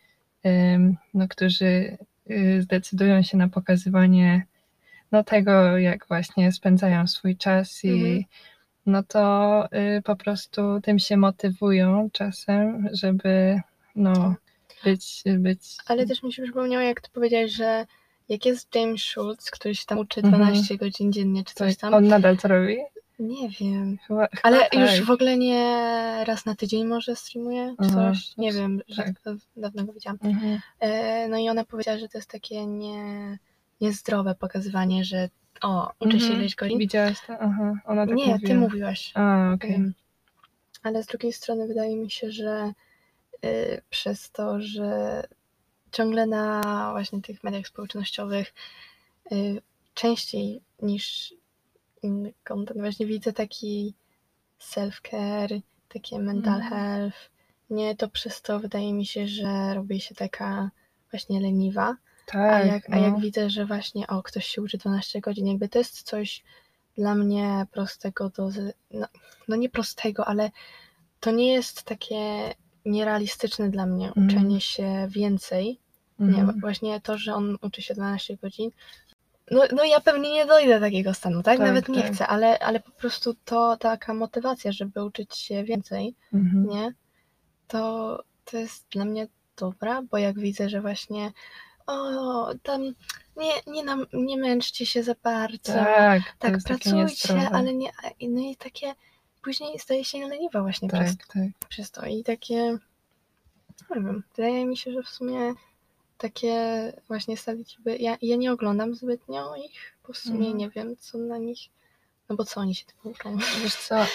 ym, 0.46 0.98
no, 1.14 1.28
którzy 1.28 1.98
y, 2.32 2.62
zdecydują 2.62 3.24
się 3.24 3.38
na 3.38 3.50
pokazywanie 3.50 4.46
no, 5.12 5.24
tego, 5.24 5.78
jak 5.78 6.08
właśnie 6.08 6.52
spędzają 6.52 7.08
swój 7.08 7.38
czas 7.38 7.84
i 7.84 7.90
Mhm. 7.90 8.24
no 8.86 9.04
to 9.04 9.66
y, 9.98 10.02
po 10.02 10.16
prostu 10.16 10.82
tym 10.82 11.00
się 11.00 11.18
motywują 11.18 12.10
czasem, 12.14 12.90
żeby 12.92 13.62
no, 13.96 14.36
być, 14.84 15.24
być 15.40 15.62
Ale 15.88 16.06
też 16.06 16.24
mi 16.24 16.34
się 16.34 16.44
przypomniało, 16.44 16.84
jak 16.84 17.02
ty 17.02 17.10
powiedziałeś, 17.14 17.52
że 17.52 17.86
jak 18.30 18.46
jest 18.46 18.76
James 18.76 19.02
Schultz, 19.02 19.52
który 19.52 19.76
się 19.76 19.86
tam 19.86 19.98
uczy 19.98 20.22
Mhm. 20.22 20.44
12 20.44 20.78
godzin 20.78 21.12
dziennie 21.14 21.44
czy 21.44 21.54
coś 21.54 21.74
tak, 21.78 21.82
tam, 21.82 21.94
on 21.94 22.08
nadal 22.08 22.38
to 22.38 22.48
robi. 22.48 22.78
Nie 23.20 23.50
wiem. 23.50 23.98
Chyba, 24.08 24.28
chyba 24.28 24.42
Ale 24.44 24.60
tak. 24.60 24.74
już 24.74 25.02
w 25.08 25.12
ogóle 25.12 25.38
nie 25.38 25.64
raz 26.28 26.46
na 26.46 26.56
tydzień 26.56 26.86
może 26.86 27.16
streamuje, 27.16 27.76
czy 27.82 27.88
Aha, 27.92 28.12
coś. 28.12 28.38
Nie 28.38 28.54
wiem, 28.54 28.78
tak. 28.80 28.88
rzadko, 28.96 29.36
dawno 29.58 29.84
go 29.84 29.94
widziałam. 29.94 30.18
Mhm. 30.24 30.60
E, 30.80 31.28
no 31.28 31.38
i 31.38 31.50
ona 31.50 31.66
powiedziała, 31.66 31.98
że 31.98 32.10
to 32.10 32.18
jest 32.18 32.30
takie 32.30 32.66
nie, 32.66 33.38
niezdrowe 33.82 34.36
pokazywanie, 34.36 35.06
że 35.06 35.30
o, 35.62 35.92
uczę 36.00 36.20
się 36.20 36.24
Mhm. 36.26 36.40
ileś 36.42 36.56
godzin. 36.56 36.80
Widziałaś 36.80 37.18
to? 37.28 37.34
Aha, 37.40 37.74
ona 37.86 38.08
tak 38.08 38.16
nie, 38.16 38.26
mówiła. 38.26 38.40
ty 38.50 38.56
mówiłaś. 38.56 39.12
A, 39.16 39.52
okej. 39.54 39.92
Ale 40.84 41.04
z 41.04 41.06
drugiej 41.06 41.34
strony 41.34 41.68
wydaje 41.68 41.96
mi 41.98 42.12
się, 42.12 42.32
że 42.32 42.72
y, 43.46 43.82
przez 43.90 44.32
to, 44.32 44.62
że 44.62 45.24
ciągle 45.96 46.26
na 46.28 46.62
właśnie 46.92 47.22
tych 47.22 47.44
mediach 47.44 47.68
społecznościowych 47.68 48.54
y, 49.32 49.62
częściej 49.94 50.62
niż 50.82 51.34
inny 52.02 52.34
content 52.44 52.80
właśnie 52.80 53.06
widzę 53.06 53.34
taki 53.34 53.94
self-care, 54.60 55.62
takie 55.90 56.20
mental 56.20 56.62
Mhm. 56.62 56.72
health. 56.74 57.30
Nie, 57.70 57.96
to 57.96 58.08
przez 58.10 58.42
to 58.42 58.60
wydaje 58.60 58.94
mi 58.94 59.06
się, 59.06 59.28
że 59.28 59.74
robi 59.74 60.00
się 60.02 60.16
taka 60.16 60.72
właśnie 61.12 61.40
leniwa. 61.42 61.96
Tak, 62.26 62.52
A 62.54 62.60
jak, 62.60 62.90
a 62.90 62.96
no. 62.96 63.02
jak 63.02 63.20
widzę, 63.20 63.50
że 63.50 63.66
właśnie 63.66 64.08
o, 64.08 64.24
ktoś 64.24 64.48
się 64.48 64.62
uczy 64.62 64.78
12 64.78 65.22
godzin, 65.22 65.48
jakby 65.48 65.70
to 65.70 65.80
jest 65.80 66.04
coś 66.04 66.44
dla 66.98 67.16
mnie 67.16 67.66
prostego 67.72 68.30
do. 68.30 68.50
No, 68.92 69.08
no 69.48 69.56
nie 69.56 69.70
prostego, 69.70 70.26
ale 70.28 70.52
to 71.20 71.32
nie 71.32 71.54
jest 71.54 71.84
takie 71.84 72.54
nierealistyczne 72.86 73.70
dla 73.70 73.86
mnie 73.86 74.08
Mhm. 74.08 74.28
uczenie 74.28 74.62
się 74.62 75.08
więcej. 75.10 75.80
Nie, 76.20 76.40
Mhm. 76.40 76.60
właśnie 76.60 77.02
to, 77.02 77.18
że 77.18 77.34
on 77.34 77.58
uczy 77.62 77.82
się 77.82 77.94
12 77.94 78.38
godzin. 78.38 78.72
No, 79.52 79.62
no 79.76 79.84
ja 79.84 80.00
pewnie 80.02 80.34
nie 80.34 80.46
dojdę 80.46 80.74
do 80.80 80.86
takiego 80.86 81.14
stanu, 81.14 81.44
tak? 81.44 81.58
Tak, 81.58 81.68
Nawet 81.68 81.90
nie 81.90 82.02
tak. 82.02 82.14
chcę, 82.14 82.28
ale, 82.28 82.60
ale 82.60 82.80
po 82.80 82.92
prostu 82.92 83.34
to 83.46 83.78
taka 83.78 84.14
motywacja, 84.14 84.72
żeby 84.72 85.04
uczyć 85.04 85.38
się 85.38 85.64
więcej, 85.64 86.16
Mhm. 86.34 86.68
nie? 86.70 86.94
To, 87.68 88.20
to 88.46 88.58
jest 88.58 88.86
dla 88.90 89.06
mnie 89.06 89.28
dobra, 89.58 90.02
bo 90.12 90.18
jak 90.18 90.40
widzę, 90.40 90.70
że 90.70 90.82
właśnie 90.82 91.32
o, 91.88 92.50
tam 92.64 92.82
nie, 93.38 93.52
nie, 93.68 93.84
nam, 93.84 94.06
nie 94.14 94.38
męczcie 94.38 94.86
się 94.86 95.04
za 95.04 95.16
bardzo. 95.24 95.74
Tak, 95.74 96.22
tak, 96.40 96.58
pracujcie, 96.66 97.50
ale 97.52 97.74
nie. 97.74 97.92
No 98.22 98.42
i 98.42 98.56
takie 98.56 98.94
później 99.44 99.80
staje 99.80 100.06
się 100.06 100.28
leniwa 100.28 100.62
właśnie 100.62 100.90
Tak, 100.90 101.04
przez, 101.04 101.18
tak. 101.18 101.68
przez 101.70 101.92
to. 101.92 102.06
I 102.06 102.24
takie. 102.24 102.56
Nie 103.96 103.96
wiem, 104.02 104.24
wydaje 104.36 104.66
mi 104.66 104.78
się, 104.78 104.92
że 104.92 105.04
w 105.04 105.10
sumie 105.10 105.54
takie 106.30 106.94
właśnie 107.08 107.38
statystyki. 107.38 108.04
Ja, 108.04 108.18
ja 108.22 108.36
nie 108.36 108.52
oglądam 108.52 108.96
zbytnio 108.96 109.56
ich, 109.56 109.94
bo 110.08 110.14
w 110.14 110.18
sumie 110.18 110.40
Mhm. 110.40 110.58
nie 110.58 110.70
wiem, 110.70 110.96
co 111.00 111.18
na 111.18 111.38
nich. 111.38 111.60
No 112.30 112.36
bo 112.36 112.46
co 112.46 112.62
oni 112.62 112.76
się 112.76 112.86
tym 112.86 113.12
uczą? 113.12 113.38
Wiesz 113.64 113.76
co, 113.76 114.04
y, 114.04 114.08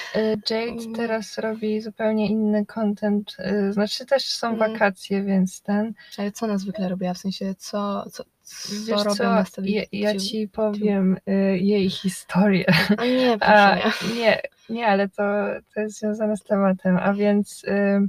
Jade 0.50 0.83
Mm. 0.83 0.95
teraz 0.95 1.38
robi 1.38 1.81
zupełnie 1.81 2.29
inny 2.29 2.67
content, 2.67 3.37
y, 3.69 3.73
znaczy 3.73 4.07
też 4.07 4.25
są 4.26 4.47
Mm. 4.49 4.59
wakacje, 4.59 5.23
więc 5.23 5.62
ten, 5.62 5.95
Ale 6.19 6.33
co 6.33 6.47
ona 6.47 6.59
zwykle 6.59 6.88
robiła? 6.88 7.14
W 7.14 7.19
sensie, 7.19 7.55
co, 7.59 8.05
co, 8.11 8.25
co 8.45 8.85
wiesz 8.87 9.05
robią 9.05 9.14
co, 9.17 9.25
na 9.25 9.45
ja, 9.64 9.83
ja 9.93 10.19
ci 10.19 10.49
powiem 10.49 11.17
y, 11.29 11.59
jej 11.59 11.90
historię. 11.90 12.64
A 12.99 13.05
nie, 13.07 13.33
A, 13.40 13.76
proszę 13.76 14.07
nie. 14.09 14.14
nie, 14.14 14.43
nie, 14.69 14.87
ale 14.87 15.09
to, 15.09 15.23
to 15.75 15.81
jest 15.81 15.99
związane 15.99 16.37
z 16.37 16.43
tematem, 16.43 16.97
a 16.97 17.14
więc 17.14 17.64
y, 17.64 18.09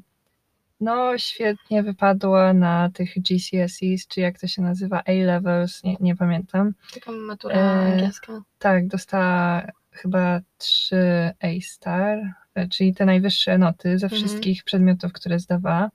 no 0.81 1.17
świetnie 1.17 1.83
wypadła 1.83 2.53
na 2.53 2.89
tych 2.93 3.13
GCSEs, 3.15 4.07
czy 4.07 4.21
jak 4.21 4.39
to 4.39 4.47
się 4.47 4.61
nazywa, 4.61 5.03
A-levels, 5.05 5.83
nie, 5.83 5.95
nie 5.99 6.15
pamiętam. 6.15 6.73
Taka 6.93 7.11
matura 7.11 7.55
E, 7.55 7.71
angielska. 7.93 8.41
Tak, 8.59 8.87
dostała 8.87 9.67
chyba 9.91 10.39
3 10.57 10.95
A-star, 11.41 12.19
e, 12.55 12.67
czyli 12.67 12.93
te 12.93 13.05
najwyższe 13.05 13.57
noty 13.57 13.99
ze 13.99 14.05
Mhm. 14.05 14.19
wszystkich 14.21 14.63
przedmiotów, 14.63 15.13
które 15.13 15.39
zdawała. 15.39 15.91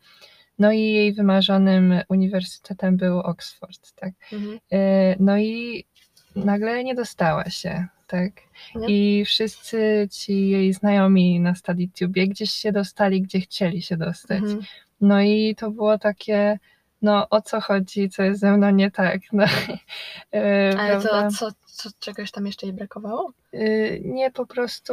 No 0.59 0.73
i 0.73 0.81
jej 0.81 1.13
wymarzonym 1.13 2.01
uniwersytetem 2.09 2.97
był 2.97 3.19
Oxford, 3.19 3.93
tak. 3.95 4.13
Mhm. 4.33 4.59
E, 4.73 5.17
No 5.21 5.39
i 5.39 5.85
nagle 6.37 6.85
nie 6.85 6.95
dostała 6.95 7.45
się, 7.51 7.87
tak. 8.07 8.33
Nie? 8.75 8.87
I 9.21 9.25
wszyscy 9.25 10.09
ci 10.11 10.49
jej 10.49 10.73
znajomi 10.73 11.41
na 11.41 11.55
StudyTubie 11.55 12.29
gdzieś 12.29 12.51
się 12.51 12.73
dostali, 12.73 13.23
gdzie 13.23 13.41
chcieli 13.41 13.83
się 13.83 13.97
dostać. 13.97 14.39
Mhm. 14.43 14.61
No 15.01 15.21
i 15.23 15.55
to 15.59 15.71
było 15.71 15.99
takie, 15.99 16.59
no 17.03 17.29
o 17.31 17.43
co 17.43 17.61
chodzi, 17.61 18.11
co 18.11 18.23
jest 18.23 18.41
ze 18.41 18.57
mną 18.57 18.71
nie 18.71 18.91
tak. 18.91 19.21
No, 19.33 19.45
e, 20.35 20.75
Ale 20.79 20.91
prawda? 21.01 21.31
to 21.31 21.31
co, 21.31 21.51
co, 21.67 21.89
czegoś 22.01 22.31
tam 22.31 22.47
jeszcze 22.47 22.67
jej 22.67 22.73
brakowało? 22.77 23.33
Y, 23.55 24.01
Nie, 24.05 24.31
po 24.31 24.47
prostu, 24.47 24.93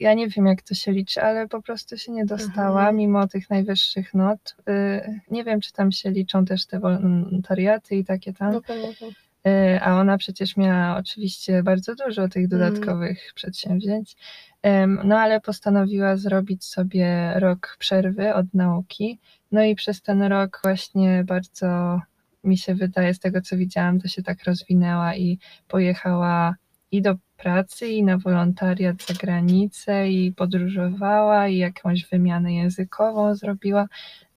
ja 0.00 0.14
nie 0.14 0.28
wiem 0.28 0.46
jak 0.46 0.62
to 0.62 0.74
się 0.74 0.92
liczy, 0.92 1.22
ale 1.22 1.48
po 1.48 1.62
prostu 1.62 1.98
się 1.98 2.12
nie 2.12 2.24
dostała 2.26 2.80
Mhm. 2.80 2.96
mimo 2.96 3.28
tych 3.28 3.50
najwyższych 3.50 4.14
not. 4.14 4.56
Y, 4.68 5.20
Nie 5.30 5.44
wiem, 5.44 5.60
czy 5.60 5.72
tam 5.72 5.92
się 5.92 6.10
liczą 6.10 6.44
też 6.44 6.66
te 6.66 6.80
wolontariaty 6.80 7.96
i 7.96 8.04
takie 8.04 8.32
tam. 8.32 8.52
No 8.52 8.60
pewnie 8.62 8.88
tak. 8.94 9.08
Y, 9.46 9.80
A 9.80 10.00
ona 10.00 10.18
przecież 10.18 10.56
miała 10.56 10.96
oczywiście 10.98 11.62
bardzo 11.62 11.94
dużo 11.94 12.28
tych 12.28 12.44
Mhm. 12.44 12.60
dodatkowych 12.60 13.32
przedsięwzięć. 13.34 14.16
Em, 14.62 15.00
No 15.04 15.18
ale 15.18 15.40
postanowiła 15.40 16.16
zrobić 16.16 16.64
sobie 16.64 17.32
rok 17.36 17.76
przerwy 17.78 18.34
od 18.34 18.54
nauki. 18.54 19.18
No 19.52 19.62
i 19.64 19.74
przez 19.74 20.02
ten 20.02 20.22
rok 20.22 20.60
właśnie 20.64 21.24
bardzo 21.26 22.00
mi 22.44 22.58
się 22.58 22.74
wydaje, 22.74 23.14
z 23.14 23.18
tego 23.18 23.40
co 23.40 23.56
widziałam, 23.56 24.00
to 24.00 24.08
się 24.08 24.22
tak 24.22 24.44
rozwinęła 24.44 25.14
i 25.16 25.38
pojechała 25.68 26.54
i 26.92 27.02
do 27.02 27.14
pracy, 27.36 27.88
i 27.88 28.02
na 28.02 28.18
wolontariat 28.18 28.96
za 29.08 29.14
granicę, 29.14 30.08
i 30.08 30.32
podróżowała, 30.32 31.48
i 31.48 31.56
jakąś 31.56 32.06
wymianę 32.06 32.54
językową 32.54 33.34
zrobiła. 33.34 33.86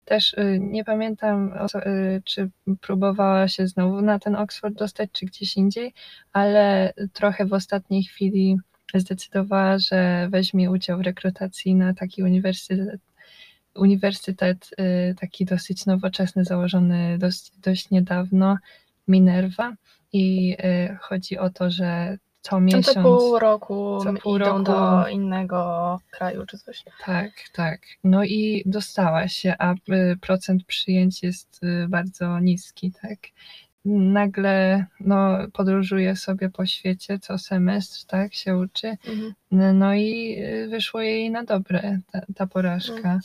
Też 0.06 0.34
y, 0.34 0.60
nie 0.62 0.84
pamiętam, 0.84 1.54
y, 1.76 2.22
czy 2.26 2.50
próbowała 2.82 3.48
się 3.48 3.68
znowu 3.68 4.02
na 4.02 4.20
ten 4.20 4.36
Oxford 4.36 4.76
dostać, 4.76 5.10
czy 5.12 5.26
gdzieś 5.26 5.58
indziej, 5.58 5.94
ale 6.34 6.94
trochę 7.14 7.46
w 7.46 7.54
ostatniej 7.54 8.04
chwili 8.04 8.58
zdecydowała, 8.94 9.80
że 9.80 10.28
weźmie 10.32 10.72
udział 10.72 10.98
w 10.98 11.02
rekrutacji 11.02 11.76
na 11.76 11.94
taki 11.94 12.24
uniwersytet, 12.24 13.02
uniwersytet 13.76 14.70
y, 14.80 15.16
taki 15.20 15.46
dosyć 15.46 15.86
nowoczesny, 15.86 16.46
założony 16.46 17.18
dość, 17.18 17.52
dość 17.58 17.90
niedawno, 17.90 18.58
Minerva. 19.08 19.74
I 20.14 20.58
chodzi 21.00 21.38
o 21.38 21.50
to, 21.50 21.72
że 21.72 22.18
co 22.42 22.60
miesiąc. 22.62 22.94
to 22.94 23.02
pół 23.02 23.40
roku 23.40 24.00
co 24.04 24.14
pół 24.14 24.36
idą 24.36 24.46
roku- 24.46 24.64
do 24.64 25.08
innego 25.08 26.00
kraju 26.12 26.46
czy 26.46 26.58
coś. 26.58 26.84
Tak, 27.06 27.32
tak. 27.54 27.82
No 28.04 28.24
i 28.24 28.64
dostała 28.66 29.28
się, 29.28 29.56
a 29.60 29.74
y, 29.74 30.18
procent 30.22 30.64
przyjęć 30.64 31.24
jest 31.24 31.60
y, 31.64 31.88
bardzo 31.88 32.40
niski, 32.40 32.92
tak. 33.02 33.20
Nagle 33.86 34.86
no, 35.00 35.38
podróżuje 35.54 36.16
sobie 36.16 36.50
po 36.50 36.66
świecie 36.66 37.20
co 37.20 37.38
semestr, 37.38 38.06
tak, 38.06 38.34
się 38.34 38.58
uczy. 38.58 38.98
Mhm. 39.08 39.34
No, 39.80 39.94
i 39.94 40.36
y, 40.44 40.68
wyszło 40.70 41.02
jej 41.02 41.32
na 41.32 41.44
dobre 41.44 42.00
ta, 42.12 42.22
ta 42.36 42.48
porażka. 42.48 43.20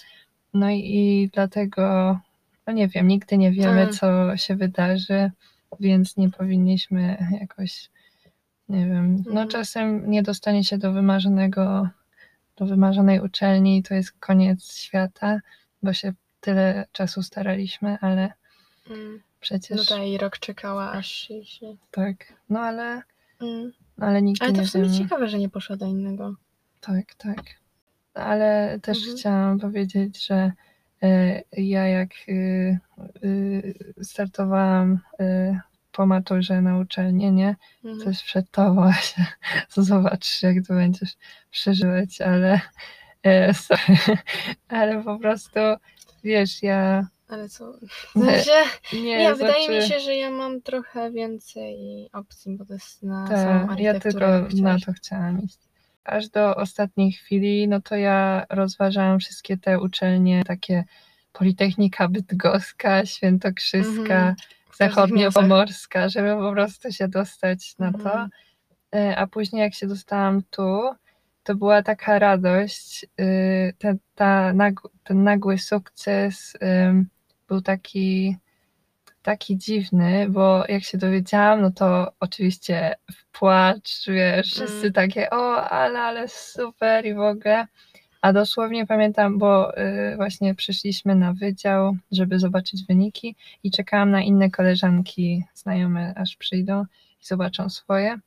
No 0.54 0.70
i, 0.70 0.80
i 0.94 1.30
dlatego, 1.34 2.18
no 2.66 2.72
nie 2.72 2.88
wiem, 2.88 3.08
nigdy 3.08 3.38
nie 3.38 3.52
wiemy, 3.52 3.80
Mm. 3.80 3.92
co 3.92 4.36
się 4.36 4.56
wydarzy, 4.56 5.30
więc 5.80 6.16
nie 6.16 6.30
powinniśmy 6.30 7.16
jakoś, 7.40 7.88
nie 8.68 8.86
wiem, 8.86 9.16
no 9.16 9.30
Mhm. 9.30 9.48
czasem 9.48 10.10
nie 10.10 10.22
dostanie 10.22 10.64
się 10.64 10.78
do 10.78 10.92
wymarzonego, 10.92 11.88
do 12.56 12.66
wymarzonej 12.66 13.20
uczelni 13.20 13.78
i 13.78 13.82
to 13.82 13.94
jest 13.94 14.12
koniec 14.12 14.72
świata, 14.76 15.40
bo 15.82 15.92
się 15.92 16.12
tyle 16.40 16.86
czasu 16.92 17.22
staraliśmy, 17.22 17.98
ale 18.00 18.32
Mm. 18.90 19.20
przecież 19.40 19.90
No 19.90 19.96
tak, 19.96 20.06
i 20.06 20.18
rok 20.18 20.38
czekała 20.38 20.92
aż 20.92 21.06
się... 21.06 21.76
tak, 21.90 22.32
no 22.48 22.60
ale, 22.60 23.02
Mm. 23.42 23.72
ale 24.00 24.22
nigdy 24.22 24.44
Ale 24.44 24.54
to 24.54 24.60
nie 24.60 24.66
w 24.66 24.70
sumie 24.70 24.90
ciekawe, 24.90 25.28
że 25.28 25.38
nie 25.38 25.48
poszła 25.48 25.76
do 25.76 25.86
innego. 25.86 26.34
Tak, 26.80 27.14
tak. 27.14 27.42
Ale 28.14 28.78
też 28.82 28.98
Mhm. 28.98 29.16
chciałam 29.16 29.58
powiedzieć, 29.58 30.26
że 30.26 30.52
e, 31.02 31.42
ja 31.52 31.88
jak 31.88 32.08
y, 32.28 32.78
y, 33.24 33.94
startowałam 34.02 34.98
y, 35.20 35.60
po 35.96 36.06
maturze 36.06 36.62
na 36.62 36.78
uczelnię, 36.78 37.32
nie? 37.32 37.56
Mhm. 37.84 38.04
Coś 38.04 38.24
przed 38.24 38.50
tobą, 38.50 38.92
się 39.72 39.82
zobaczysz, 39.82 40.42
jak 40.42 40.56
to 40.66 40.74
będziesz 40.74 41.12
przeżywać, 41.50 42.20
ale 42.20 42.60
e, 43.22 43.54
sorry, 43.54 43.98
ale 44.68 45.02
po 45.04 45.18
prostu 45.18 45.60
wiesz, 46.24 46.62
ja 46.62 47.06
Ale 47.28 47.48
co? 47.48 47.72
Nie, 48.92 49.18
nie, 49.18 49.34
wydaje 49.34 49.68
mi 49.68 49.74
znaczy, 49.74 49.88
się, 49.88 50.00
że 50.00 50.16
ja 50.16 50.30
mam 50.30 50.62
trochę 50.62 51.10
więcej 51.10 52.08
opcji, 52.12 52.56
bo 52.56 52.64
to 52.64 52.74
jest 52.74 53.02
na 53.02 53.28
Tak, 53.28 53.38
samą 53.38 53.76
ja 53.76 54.00
tylko 54.00 54.26
na 54.62 54.78
to 54.86 54.92
chciałam 54.92 55.42
iść. 55.42 55.58
Aż 56.04 56.28
do 56.28 56.56
ostatniej 56.56 57.12
chwili, 57.12 57.68
no 57.68 57.80
to 57.80 57.96
ja 57.96 58.46
rozważałam 58.50 59.18
wszystkie 59.18 59.56
te 59.56 59.80
uczelnie, 59.80 60.42
takie 60.44 60.84
Politechnika 61.32 62.08
Bydgoska, 62.08 63.06
Świętokrzyska, 63.06 64.00
Mhm. 64.00 64.34
Zachodniopomorska, 64.78 66.08
żeby 66.08 66.34
po 66.36 66.52
prostu 66.52 66.92
się 66.92 67.08
dostać 67.08 67.78
na 67.78 67.92
to. 67.92 67.98
Mhm. 67.98 68.28
E, 68.94 69.16
A 69.16 69.26
później 69.26 69.62
jak 69.62 69.74
się 69.74 69.86
dostałam 69.86 70.42
tu, 70.50 70.80
to 71.42 71.54
była 71.54 71.82
taka 71.82 72.18
radość, 72.18 73.06
y, 73.20 73.74
ten, 73.78 73.98
ta 74.14 74.52
nag, 74.52 74.80
ten 75.04 75.24
nagły 75.24 75.58
sukces 75.58 76.56
był 77.48 77.60
taki, 77.60 78.36
taki 79.22 79.56
dziwny, 79.58 80.26
bo 80.28 80.64
jak 80.68 80.82
się 80.84 80.98
dowiedziałam, 80.98 81.60
no 81.60 81.70
to 81.70 82.12
oczywiście 82.20 82.94
w 83.12 83.38
płacz, 83.38 84.06
wiesz, 84.08 84.46
wszyscy 84.46 84.80
Mm. 84.80 84.92
takie, 84.92 85.30
o, 85.30 85.70
ale, 85.70 86.00
ale 86.00 86.28
super 86.28 87.06
i 87.06 87.14
w 87.14 87.20
ogóle. 87.20 87.66
A 88.26 88.32
dosłownie 88.32 88.86
pamiętam, 88.86 89.38
bo 89.38 89.78
y, 89.78 90.16
właśnie 90.16 90.54
przyszliśmy 90.54 91.14
na 91.14 91.32
wydział, 91.32 91.96
żeby 92.12 92.38
zobaczyć 92.38 92.86
wyniki 92.86 93.36
i 93.62 93.70
czekałam 93.70 94.10
na 94.10 94.22
inne 94.22 94.50
koleżanki 94.50 95.44
znajome, 95.54 96.14
aż 96.16 96.36
przyjdą 96.36 96.84
i 97.22 97.26
zobaczą 97.26 97.68
swoje. 97.68 98.18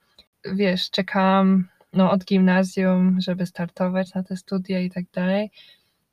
Wiesz, 0.46 0.90
czekałam 0.90 1.68
no, 1.94 2.12
od 2.12 2.26
gimnazjum, 2.26 3.22
żeby 3.22 3.46
startować 3.46 4.14
na 4.14 4.24
te 4.24 4.38
studia 4.38 4.80
i 4.80 4.90
tak 4.90 5.06
dalej. 5.14 5.52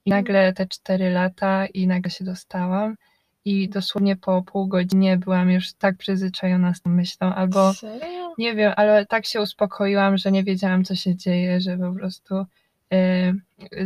I 0.04 0.10
nagle 0.10 0.52
te 0.52 0.66
cztery 0.66 1.10
lata 1.10 1.66
i 1.66 1.86
nagle 1.86 2.10
się 2.10 2.24
dostałam 2.24 2.96
i 3.44 3.68
dosłownie 3.68 4.16
po 4.16 4.42
pół 4.42 4.66
godzinie 4.66 5.16
byłam 5.16 5.50
już 5.50 5.72
tak 5.72 5.96
przyzwyczajona 5.96 6.74
z 6.74 6.82
tą 6.82 6.90
myślą, 6.90 7.34
albo 7.34 7.74
Serio? 7.74 8.34
nie 8.38 8.54
wiem, 8.54 8.72
ale 8.76 9.06
tak 9.06 9.26
się 9.26 9.40
uspokoiłam, 9.40 10.16
że 10.16 10.32
nie 10.32 10.44
wiedziałam, 10.44 10.84
co 10.84 10.94
się 10.94 11.16
dzieje, 11.16 11.60
że 11.60 11.78
po 11.78 11.92
prostu 11.92 12.46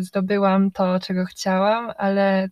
zdobyłam 0.01 0.71
to, 0.71 1.01
czego 1.01 1.25
chciałam, 1.25 1.93
ale 1.99 2.49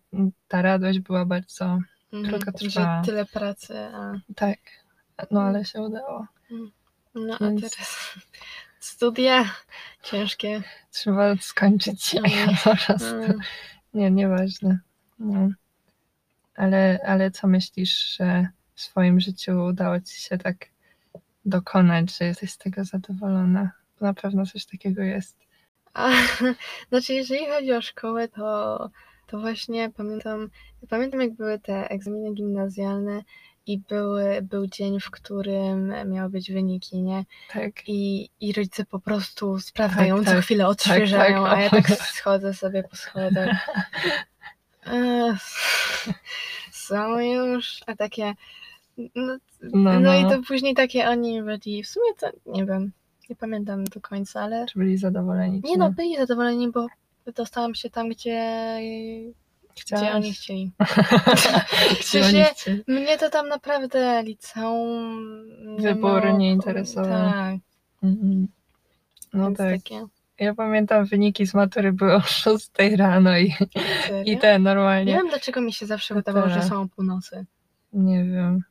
ta 0.47 0.61
radość 0.61 0.99
była 0.99 1.25
bardzo 1.25 1.79
Mhm, 2.13 2.29
krótkotrwała. 2.41 3.01
Że 3.03 3.05
tyle 3.11 3.25
pracy, 3.25 3.79
a... 3.79 4.13
tak. 4.35 4.59
No 5.31 5.41
ale 5.41 5.65
się 5.65 5.81
udało. 5.81 6.27
No 7.15 7.33
a 7.39 7.39
Więc- 7.49 7.61
teraz 7.61 8.13
studia 8.79 9.45
ciężkie. 10.03 10.63
Trzeba 10.91 11.35
skończyć 11.35 12.13
je 12.13 12.21
Mm. 12.21 12.55
po 12.63 12.75
prostu. 12.75 13.15
Mm. 13.15 13.39
Nie, 13.93 14.11
nieważne. 14.11 14.79
No. 15.19 15.49
Ale, 16.55 16.99
ale 17.07 17.31
co 17.31 17.47
myślisz, 17.47 18.17
że 18.17 18.47
w 18.75 18.81
swoim 18.81 19.19
życiu 19.19 19.63
udało 19.65 19.99
ci 19.99 20.21
się 20.21 20.37
tak 20.37 20.55
dokonać, 21.45 22.17
że 22.17 22.25
jesteś 22.25 22.51
z 22.51 22.57
tego 22.57 22.83
zadowolona? 22.83 23.71
Bo 23.99 24.05
na 24.05 24.13
pewno 24.13 24.45
coś 24.45 24.65
takiego 24.65 25.01
jest. 25.03 25.37
A, 25.93 26.11
znaczy, 26.89 27.13
jeżeli 27.13 27.45
chodzi 27.47 27.73
o 27.73 27.81
szkołę, 27.81 28.27
to, 28.27 28.89
to 29.27 29.39
właśnie 29.39 29.89
pamiętam, 29.97 30.49
pamiętam 30.89 31.21
jak 31.21 31.33
były 31.33 31.59
te 31.59 31.89
egzaminy 31.89 32.33
gimnazjalne 32.33 33.23
i 33.65 33.77
były, 33.77 34.41
był 34.41 34.67
dzień, 34.67 34.99
w 34.99 35.11
którym 35.11 35.93
miały 36.11 36.29
być 36.29 36.51
wyniki, 36.51 37.01
nie? 37.01 37.25
Tak. 37.53 37.71
I, 37.87 38.29
i 38.39 38.53
rodzice 38.53 38.85
po 38.85 38.99
prostu 38.99 39.59
sprawdzają, 39.59 40.17
Tak, 40.17 40.25
co 40.25 40.31
tak. 40.31 40.43
chwilę 40.43 40.67
odświeżają, 40.67 41.43
tak. 41.43 41.53
a 41.53 41.61
ja 41.61 41.69
tak 41.69 41.87
schodzę 42.19 42.53
sobie 42.53 42.83
po 42.83 42.95
schodach. 42.95 43.69
Są 46.71 47.19
już, 47.19 47.79
a 47.87 47.95
takie... 47.95 48.33
No, 49.15 49.37
No, 49.61 49.99
no, 49.99 50.13
i 50.13 50.23
no. 50.23 50.29
to 50.29 50.41
później 50.47 50.75
takie 50.75 51.09
oni 51.09 51.43
byli, 51.43 51.83
w 51.83 51.87
sumie 51.87 52.13
to 52.19 52.29
nie 52.45 52.65
wiem, 52.65 52.91
nie 53.29 53.35
pamiętam 53.35 53.83
do 53.83 54.01
końca, 54.01 54.41
ale 54.41 54.65
Czy 54.65 54.79
byli 54.79 54.97
zadowoleni? 54.97 55.61
nie 55.63 55.73
czy 55.73 55.77
no, 55.79 55.91
byli 55.91 56.17
zadowoleni, 56.17 56.71
bo 56.71 56.87
dostałam 57.35 57.75
się 57.75 57.89
tam, 57.89 58.09
gdzie, 58.09 58.41
Chciałaś? 59.77 60.03
gdzie 60.05 60.15
oni 60.15 60.33
chcieli. 60.33 60.71
Gdzie 62.01 62.25
oni 62.25 62.43
chcieli? 62.53 62.83
Mnie 62.87 63.17
to 63.17 63.29
tam 63.29 63.47
naprawdę 63.47 64.23
liceum... 64.23 65.45
Wybór 65.79 66.25
no, 66.25 66.37
nie 66.37 66.51
interesował. 66.51 67.31
Tak, 67.31 67.55
Mhm. 68.03 68.47
No 69.33 69.45
więc 69.45 69.57
tak. 69.57 69.71
takie... 69.71 70.05
Ja 70.39 70.53
pamiętam 70.55 71.05
wyniki 71.05 71.47
z 71.47 71.53
matury 71.53 71.93
były 71.93 72.15
o 72.15 72.21
6 72.21 72.69
rano 72.97 73.37
i, 73.37 73.53
i 74.25 74.37
te 74.37 74.51
Nie 74.53 74.59
normalnie. 74.59 75.13
wiem, 75.13 75.27
dlaczego 75.29 75.61
mi 75.61 75.73
się 75.73 75.85
zawsze 75.85 76.13
wydawało, 76.15 76.49
że 76.49 76.63
są 76.63 76.81
o 76.81 76.87
północy. 76.87 77.45
Nie 77.93 78.23
wiem, 78.23 78.63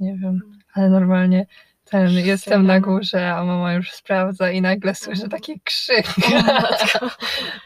nie 0.00 0.14
wiem, 0.16 0.40
ale 0.74 0.90
normalnie 0.90 1.46
ten, 1.90 2.10
jestem 2.10 2.66
na 2.66 2.80
górze, 2.80 3.34
a 3.34 3.44
mama 3.44 3.72
już 3.72 3.92
sprawdza 3.92 4.50
i 4.50 4.60
nagle 4.60 4.94
słyszę 4.94 5.28
taki 5.28 5.60
krzyk, 5.64 6.06
O 7.00 7.10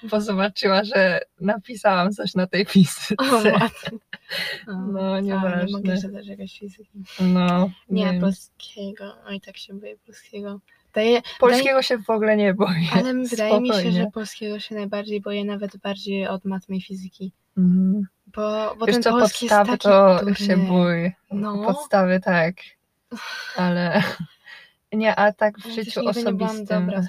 bo 0.11 0.21
zobaczyła, 0.21 0.85
że 0.85 1.21
napisałam 1.41 2.13
coś 2.13 2.35
na 2.35 2.47
tej. 2.47 2.67
O, 3.19 3.25
No, 4.93 5.15
a, 5.15 5.21
Nie 5.21 5.35
mogę 5.35 5.67
nieważne. 5.67 5.99
zadać 5.99 6.27
jakoś 6.27 6.59
fizyki. 6.59 7.03
No, 7.21 7.71
Nie, 7.91 8.05
wiem. 8.05 8.21
polskiego. 8.21 9.15
Oj, 9.27 9.41
tak 9.41 9.57
się 9.57 9.75
boję 9.75 9.97
polskiego. 10.07 10.61
Daje, 10.95 11.23
Polskiego 11.41 11.83
się 11.83 11.99
w 11.99 12.11
ogóle 12.11 12.37
nie 12.37 12.55
boję. 12.55 12.81
ale 12.93 13.15
wydaje 13.15 13.61
mi 13.61 13.69
się, 13.69 13.75
Spokojnie. 13.75 14.03
że 14.03 14.11
polskiego 14.11 14.59
się 14.61 14.75
najbardziej 14.75 15.21
boję, 15.21 15.45
nawet 15.45 15.77
bardziej 15.77 16.27
od 16.29 16.45
matmy 16.45 16.77
i 16.77 16.81
fizyki. 16.83 17.33
Mhm. 17.59 18.07
Bo, 18.27 18.77
bo 18.79 18.87
Wiesz 18.87 18.95
ten 18.95 19.03
co, 19.03 19.11
polski 19.11 19.47
podstawy 19.47 19.79
to 19.79 20.17
durny. 20.21 20.35
się 20.37 20.57
bój. 20.57 21.13
No. 21.33 21.65
Podstawy 21.65 22.21
tak, 22.21 22.55
ale 23.57 24.03
nie, 24.93 25.17
a 25.17 25.33
tak 25.33 25.59
w 25.59 25.67
Ja 25.67 25.75
życiu 25.75 26.09
osobistym. 26.09 26.65
dobra 26.65 27.03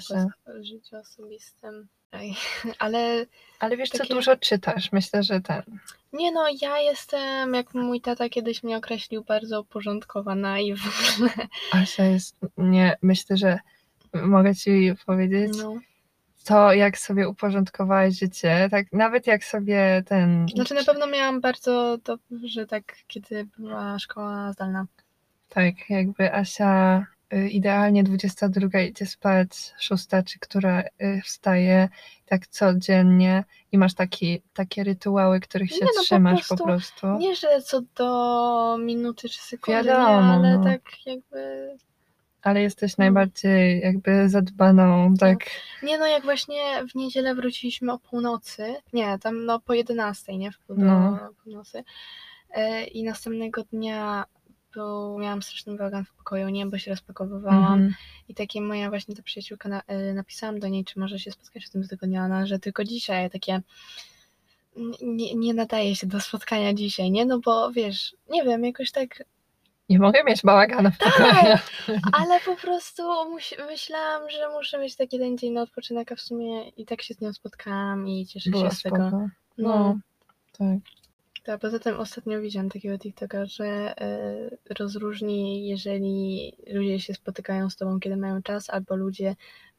w 0.60 0.64
życiu 0.64 0.96
osobistym. 0.96 1.88
Ale 2.78 3.26
Ale 3.60 3.76
wiesz 3.76 3.90
co, 3.90 3.98
Takie- 3.98 4.14
dużo 4.14 4.36
czytasz. 4.36 4.92
Myślę, 4.92 5.22
że 5.22 5.40
ten. 5.40 5.62
nie 6.12 6.32
no, 6.32 6.44
ja 6.62 6.78
jestem, 6.78 7.54
jak 7.54 7.74
mój 7.74 8.00
tata 8.00 8.28
kiedyś 8.28 8.62
mnie 8.62 8.76
określił, 8.76 9.24
bardzo 9.24 9.60
uporządkowana 9.60 10.60
i 10.60 10.74
w 10.76 11.14
ogóle. 11.16 11.30
Asia 11.72 12.04
jest, 12.04 12.36
nie, 12.56 12.96
myślę, 13.02 13.36
że 13.36 13.58
mogę 14.14 14.54
ci 14.54 14.94
powiedzieć, 15.06 15.52
No. 15.62 15.74
to 16.44 16.72
jak 16.72 16.98
sobie 16.98 17.28
uporządkowałaś 17.28 18.18
życie, 18.18 18.68
tak 18.70 18.92
nawet 18.92 19.26
jak 19.26 19.44
sobie 19.44 20.02
ten. 20.06 20.46
Znaczy 20.54 20.74
na 20.74 20.84
pewno 20.84 21.06
miałam 21.06 21.40
bardzo 21.40 21.98
dobrze 22.04 22.66
tak, 22.66 22.96
kiedy 23.06 23.46
była 23.58 23.98
szkoła 23.98 24.52
zdalna. 24.52 24.86
Tak, 25.48 25.74
jakby 25.90 26.34
Asia 26.34 27.06
y, 27.34 27.48
idealnie 27.48 28.04
22 28.04 28.80
idzie 28.80 29.06
spać, 29.06 29.48
szósta 29.80 30.22
czy 30.22 30.38
która 30.38 30.80
y, 30.80 31.20
wstaje 31.24 31.88
tak 32.26 32.46
codziennie 32.46 33.44
i 33.72 33.78
masz 33.78 33.94
taki, 33.94 34.42
takie 34.54 34.84
rytuały, 34.84 35.40
których 35.40 35.70
się 35.70 35.76
Nie, 35.76 35.86
no 35.86 35.92
po 35.96 36.02
trzymasz 36.02 36.48
po 36.48 36.56
prostu 36.56 36.64
prostu. 36.64 37.18
Nie, 37.18 37.34
że 37.34 37.62
co 37.62 37.80
do 37.96 38.78
minuty 38.80 39.28
czy 39.28 39.38
sekundy, 39.38 39.82
Wiadomo, 39.84 40.06
ale 40.06 40.58
no. 40.58 40.64
tak 40.64 40.80
jakby... 41.06 41.68
Ale 42.42 42.62
jesteś 42.62 42.96
najbardziej 42.96 43.80
jakby 43.80 44.28
zadbaną, 44.28 45.14
tak. 45.14 45.38
Nie 45.82 45.98
no, 45.98 46.06
jak 46.06 46.22
właśnie 46.24 46.62
w 46.92 46.94
niedzielę 46.94 47.34
wróciliśmy 47.34 47.92
o 47.92 47.98
północy, 47.98 48.74
nie, 48.92 49.18
tam 49.18 49.44
no 49.44 49.60
po 49.60 49.74
11, 49.74 50.36
nie, 50.38 50.52
w 50.52 50.58
pół 50.58 50.76
do 50.76 50.82
No. 50.84 51.18
północy 51.44 51.84
e, 52.50 52.84
i 52.84 53.02
następnego 53.04 53.62
dnia 53.64 54.24
był, 54.76 55.18
miałam 55.18 55.42
straszny 55.42 55.76
bałagan 55.76 56.04
w 56.04 56.12
pokoju, 56.12 56.48
nie, 56.48 56.66
bo 56.66 56.78
się 56.78 56.90
rozpakowywałam 56.90 57.72
Mhm. 57.72 57.94
i 58.28 58.34
takie 58.34 58.60
moja 58.60 58.88
właśnie 58.88 59.16
ta 59.16 59.22
przyjaciółka, 59.22 59.68
na, 59.68 59.82
e, 59.86 60.14
napisałam 60.14 60.60
do 60.60 60.68
niej, 60.68 60.84
czy 60.84 61.00
może 61.00 61.18
się 61.18 61.32
spotkać 61.32 61.64
w 61.66 61.70
tym 61.70 61.88
tygodniu, 61.88 62.20
ona, 62.20 62.46
że 62.46 62.58
tylko 62.58 62.84
dzisiaj, 62.84 63.30
takie 63.30 63.60
nie, 65.02 65.34
nie 65.34 65.54
nadaje 65.54 65.96
się 65.96 66.06
do 66.06 66.20
spotkania 66.20 66.74
dzisiaj, 66.74 67.10
nie, 67.10 67.26
no 67.26 67.38
bo 67.38 67.72
wiesz, 67.72 68.16
nie 68.30 68.44
wiem, 68.44 68.64
jakoś 68.64 68.90
tak 68.90 69.24
Nie 69.88 69.98
mogę 69.98 70.24
mieć 70.24 70.42
bałagana 70.42 70.90
w 70.90 70.98
Tak. 70.98 71.12
pokoju. 71.12 71.56
Ale 72.18 72.40
po 72.40 72.56
prostu 72.56 73.02
myślałam, 73.70 74.30
że 74.30 74.48
muszę 74.48 74.78
mieć 74.78 74.96
taki 74.96 75.16
jeden 75.16 75.38
dzień 75.38 75.52
na 75.52 75.62
odpoczynek, 75.62 76.12
a 76.12 76.16
w 76.16 76.20
sumie 76.20 76.68
i 76.68 76.86
tak 76.86 77.02
się 77.02 77.14
z 77.14 77.20
nią 77.20 77.32
spotkałam 77.32 78.08
i 78.08 78.26
cieszę 78.26 78.50
Było 78.50 78.70
się 78.70 78.76
z 78.76 78.82
tego. 78.82 78.98
No, 78.98 79.28
No, 79.58 79.98
tak. 80.58 80.78
Tak, 81.46 81.60
poza 81.60 81.78
tym 81.78 81.96
ostatnio 81.96 82.40
widziałam 82.40 82.70
takiego 82.70 82.98
TikToka, 82.98 83.46
że 83.46 83.94
y, 84.70 84.74
rozróżni, 84.78 85.68
jeżeli 85.68 86.52
ludzie 86.72 87.00
się 87.00 87.14
spotykają 87.14 87.70
z 87.70 87.76
tobą, 87.76 88.00
kiedy 88.00 88.16
mają 88.16 88.42
czas, 88.42 88.70
albo 88.70 88.96
ludzie 88.96 89.36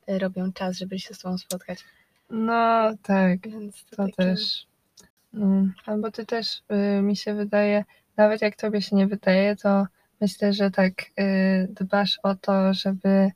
y, 0.09 0.19
robią 0.19 0.53
czas, 0.53 0.77
żeby 0.77 0.99
się 0.99 1.13
z 1.13 1.19
tobą 1.19 1.37
spotkać. 1.37 1.83
No, 2.29 2.91
tak. 3.03 3.47
Więc 3.49 3.85
to, 3.85 3.95
To 3.95 4.07
też. 4.17 4.67
Mm, 5.33 5.73
Albo 5.85 6.11
ty 6.11 6.25
też 6.25 6.63
y, 6.97 7.01
mi 7.01 7.15
się 7.15 7.33
wydaje, 7.33 7.85
nawet 8.17 8.41
jak 8.41 8.55
tobie 8.55 8.81
się 8.81 8.95
nie 8.95 9.07
wydaje, 9.07 9.55
to 9.55 9.87
myślę, 10.21 10.53
że 10.53 10.71
tak 10.71 10.93
y, 11.19 11.67
dbasz 11.69 12.19
o 12.23 12.35
to, 12.35 12.73
żeby 12.73 13.31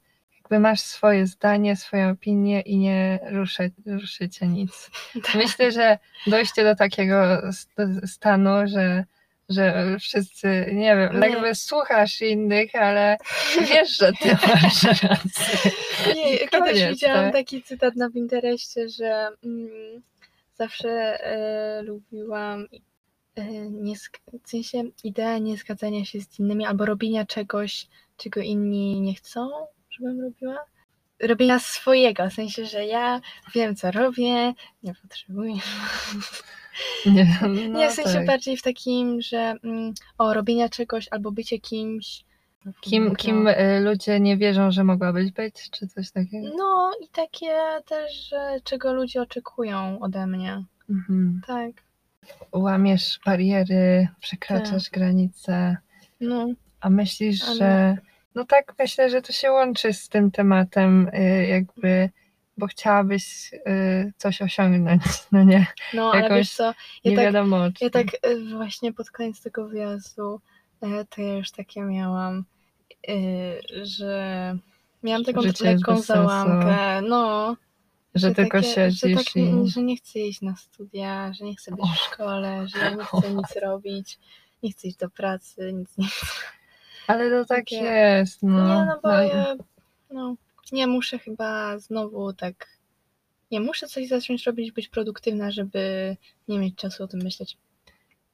jakby 0.52 0.60
masz 0.60 0.80
swoje 0.80 1.28
zdanie, 1.28 1.76
swoją 1.76 2.10
opinię 2.10 2.62
i 2.62 2.78
nie 2.78 3.20
ruszy, 3.32 3.72
ruszycie 3.86 4.48
nic. 4.48 4.90
Tak. 5.24 5.36
Myślę, 5.36 5.72
że 5.72 5.98
dojście 6.28 6.64
do 6.64 6.76
takiego 6.76 7.42
st- 7.52 8.08
stanu, 8.08 8.50
że, 8.66 9.06
że 9.50 9.96
wszyscy, 10.00 10.66
nie 10.74 10.96
wiem, 10.96 11.20
Nie. 11.20 11.30
jakby 11.30 11.56
słuchasz 11.56 12.22
innych, 12.22 12.76
ale 12.76 13.18
wiesz, 13.70 13.98
że 13.98 14.12
ty 14.22 14.30
masz 14.48 14.84
rację. 15.04 15.72
Nie, 16.16 16.38
kiedyś 16.48 16.84
widziałam 16.84 17.26
tak? 17.26 17.34
taki 17.34 17.64
cytat 17.64 17.96
na 17.96 18.10
Pinterestie, 18.10 18.90
że 18.90 19.28
mm, 19.44 20.02
zawsze 20.56 20.90
e, 21.26 21.82
lubiłam 21.82 22.68
e, 23.36 23.46
nie, 23.70 23.96
w 24.44 24.50
sensie 24.50 24.84
idea 25.04 25.38
niezgadzania 25.38 26.06
się 26.06 26.22
z 26.22 26.40
innymi 26.40 26.66
albo 26.66 26.86
robienia 26.86 27.26
czegoś, 27.26 27.88
czego 28.18 28.42
inni 28.42 29.02
nie 29.02 29.14
chcą, 29.14 29.50
żebym 29.92 30.22
robiła. 30.22 30.58
robienia 31.24 31.60
swojego, 31.60 32.30
w 32.30 32.34
sensie, 32.34 32.66
że 32.66 32.86
ja 32.86 33.22
wiem, 33.56 33.76
co 33.76 33.92
robię, 33.92 34.54
nie 34.84 34.94
potrzebuję. 35.02 35.56
Nie, 37.06 37.38
no 37.42 37.48
nie, 37.80 37.90
w 37.90 37.94
sensie 37.94 38.14
tak. 38.14 38.26
bardziej 38.26 38.58
w 38.58 38.62
takim, 38.62 39.22
że 39.22 39.56
mm, 39.64 39.94
o, 40.18 40.34
robienia 40.34 40.70
czegoś 40.70 41.08
albo 41.12 41.32
bycie 41.32 41.60
kimś. 41.60 42.24
Kim, 42.82 43.16
kim 43.16 43.48
y, 43.48 43.80
ludzie 43.84 44.20
nie 44.20 44.38
wierzą, 44.38 44.72
że 44.72 44.84
mogłabyś 44.84 45.32
być, 45.32 45.70
czy 45.72 45.88
coś 45.88 46.12
takiego? 46.12 46.48
No 46.58 46.92
i 47.04 47.08
takie 47.08 47.58
też, 47.86 48.30
że 48.30 48.58
czego 48.64 48.94
ludzie 48.94 49.22
oczekują 49.22 50.00
ode 50.00 50.28
mnie. 50.28 50.64
Mhm. 50.90 51.42
Tak. 51.48 51.72
Łamiesz 52.54 53.20
bariery, 53.26 54.08
przekraczasz 54.20 54.90
granice, 54.90 55.78
No, 56.22 56.48
a 56.82 56.90
myślisz, 56.90 57.44
Ale- 57.44 57.56
że. 57.56 57.98
No 58.36 58.46
tak, 58.46 58.74
myślę, 58.80 59.10
że 59.10 59.22
to 59.22 59.34
się 59.34 59.52
łączy 59.52 59.94
z 59.94 60.10
tym 60.10 60.32
tematem, 60.32 61.08
y, 61.08 61.48
jakby, 61.48 62.10
bo 62.58 62.68
chciałabyś 62.68 63.54
y, 63.54 64.14
coś 64.18 64.42
osiągnąć, 64.42 65.02
no 65.32 65.44
nie? 65.44 65.68
no 65.94 66.12
ale 66.12 66.30
wiesz 66.30 66.54
co, 66.54 66.64
ja 66.64 67.12
Nie 67.12 67.16
tak, 67.16 67.26
wiadomo. 67.26 67.58
o 67.58 67.72
czym. 67.72 67.76
ja 67.82 67.90
tak 67.90 68.08
e, 68.22 68.56
właśnie 68.56 68.94
pod 68.94 69.12
koniec 69.12 69.42
tego 69.42 69.68
wyjazdu 69.68 70.42
to 71.10 71.22
ja 71.22 71.38
już 71.38 71.52
takie 71.52 71.82
miałam, 71.82 72.46
że 73.84 74.58
miałam 75.04 75.24
taką 75.24 75.42
lekką 75.62 76.02
załamkę, 76.02 77.02
no. 77.02 77.56
że, 78.16 78.36
tylko 78.36 78.58
takie, 78.58 78.74
siedzisz 78.74 79.00
że, 79.00 79.16
tak, 79.16 79.36
i. 79.36 79.70
że 79.70 79.82
nie 79.82 79.98
chcę 79.98 80.20
iść 80.20 80.42
na 80.42 80.56
studia, 80.56 81.34
że 81.34 81.46
nie 81.46 81.56
chcę 81.56 81.72
być 81.72 81.86
w 81.86 82.14
szkole, 82.14 82.68
że 82.68 82.80
ja 82.80 82.90
nie 82.90 83.04
chcę 83.04 83.34
nic 83.34 83.56
robić, 83.64 84.20
nie 84.64 84.72
chcę 84.72 84.88
iść 84.88 84.98
do 84.98 85.10
pracy, 85.10 85.74
nic 85.74 85.98
nie 85.98 86.08
chcę. 86.08 86.26
Ale 87.12 87.30
to 87.30 87.46
tak 87.46 87.58
takie- 87.58 87.76
jest, 87.76 88.44
no. 88.44 88.68
nie, 88.80 88.86
no 88.86 89.00
bo 89.04 89.10
no, 89.10 89.22
ja, 89.22 89.56
no, 90.12 90.36
nie 90.72 90.88
muszę 90.88 91.20
chyba 91.20 91.80
znowu 91.80 92.34
tak, 92.34 92.68
nie 93.52 93.60
muszę 93.60 93.88
coś 93.88 94.08
zacząć 94.08 94.44
robić, 94.46 94.72
być 94.72 94.88
produktywna, 94.88 95.52
żeby 95.52 96.16
nie 96.48 96.60
mieć 96.60 96.76
czasu 96.76 97.04
o 97.04 97.08
tym 97.08 97.20
myśleć. 97.24 97.58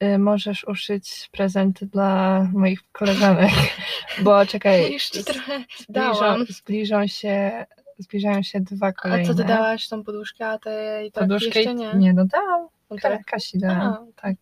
y, 0.04 0.18
możesz 0.18 0.63
uszyć 0.63 1.30
prezenty 1.32 1.86
dla 1.86 2.44
moich 2.54 2.80
koleżanek, 2.92 3.52
bo 4.24 4.46
czekaj, 4.46 4.94
Już 4.94 5.06
ci 5.06 5.24
trochę 5.24 5.58
zbliżą, 5.80 5.86
dałam. 6.20 6.46
zbliżą 6.46 7.08
się, 7.08 7.66
zbliżają 8.00 8.44
się 8.44 8.60
dwa 8.62 8.88
A 8.88 8.92
kolejne. 8.94 9.26
co 9.28 9.34
ty 9.36 9.44
dałaś, 9.44 9.88
tą 9.88 10.04
poduszkę, 10.04 10.48
a 10.48 10.60
tej 10.60 11.12
tak 11.12 11.24
Poduszkę 11.24 11.60
jeszcze 11.60 11.72
i- 11.72 11.76
nie? 11.76 11.94
Nie, 11.94 12.13
no 12.13 12.26
dałam. 12.26 12.68
No 12.90 12.96
Ka- 12.98 13.10
tak, 13.10 13.26
Kasi 13.26 13.60
dałam, 13.60 13.80
A. 14.18 14.22
tak. 14.22 14.36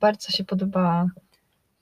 Bardzo 0.00 0.32
się 0.32 0.44
podobała. 0.44 1.06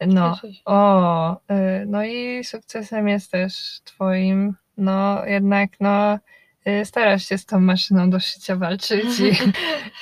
No, 0.06 0.38
o, 0.64 1.32
y, 1.34 1.86
no 1.86 2.04
i 2.04 2.44
sukcesem 2.44 3.08
jest 3.08 3.30
też 3.30 3.80
twoim, 3.84 4.54
no 4.76 5.26
jednak 5.26 5.70
no 5.80 6.18
y, 6.66 6.84
starasz 6.84 7.24
się 7.28 7.38
z 7.38 7.46
tą 7.46 7.60
maszyną 7.60 8.10
do 8.10 8.20
szycia 8.20 8.56
walczyć 8.56 9.04
i, 9.20 9.30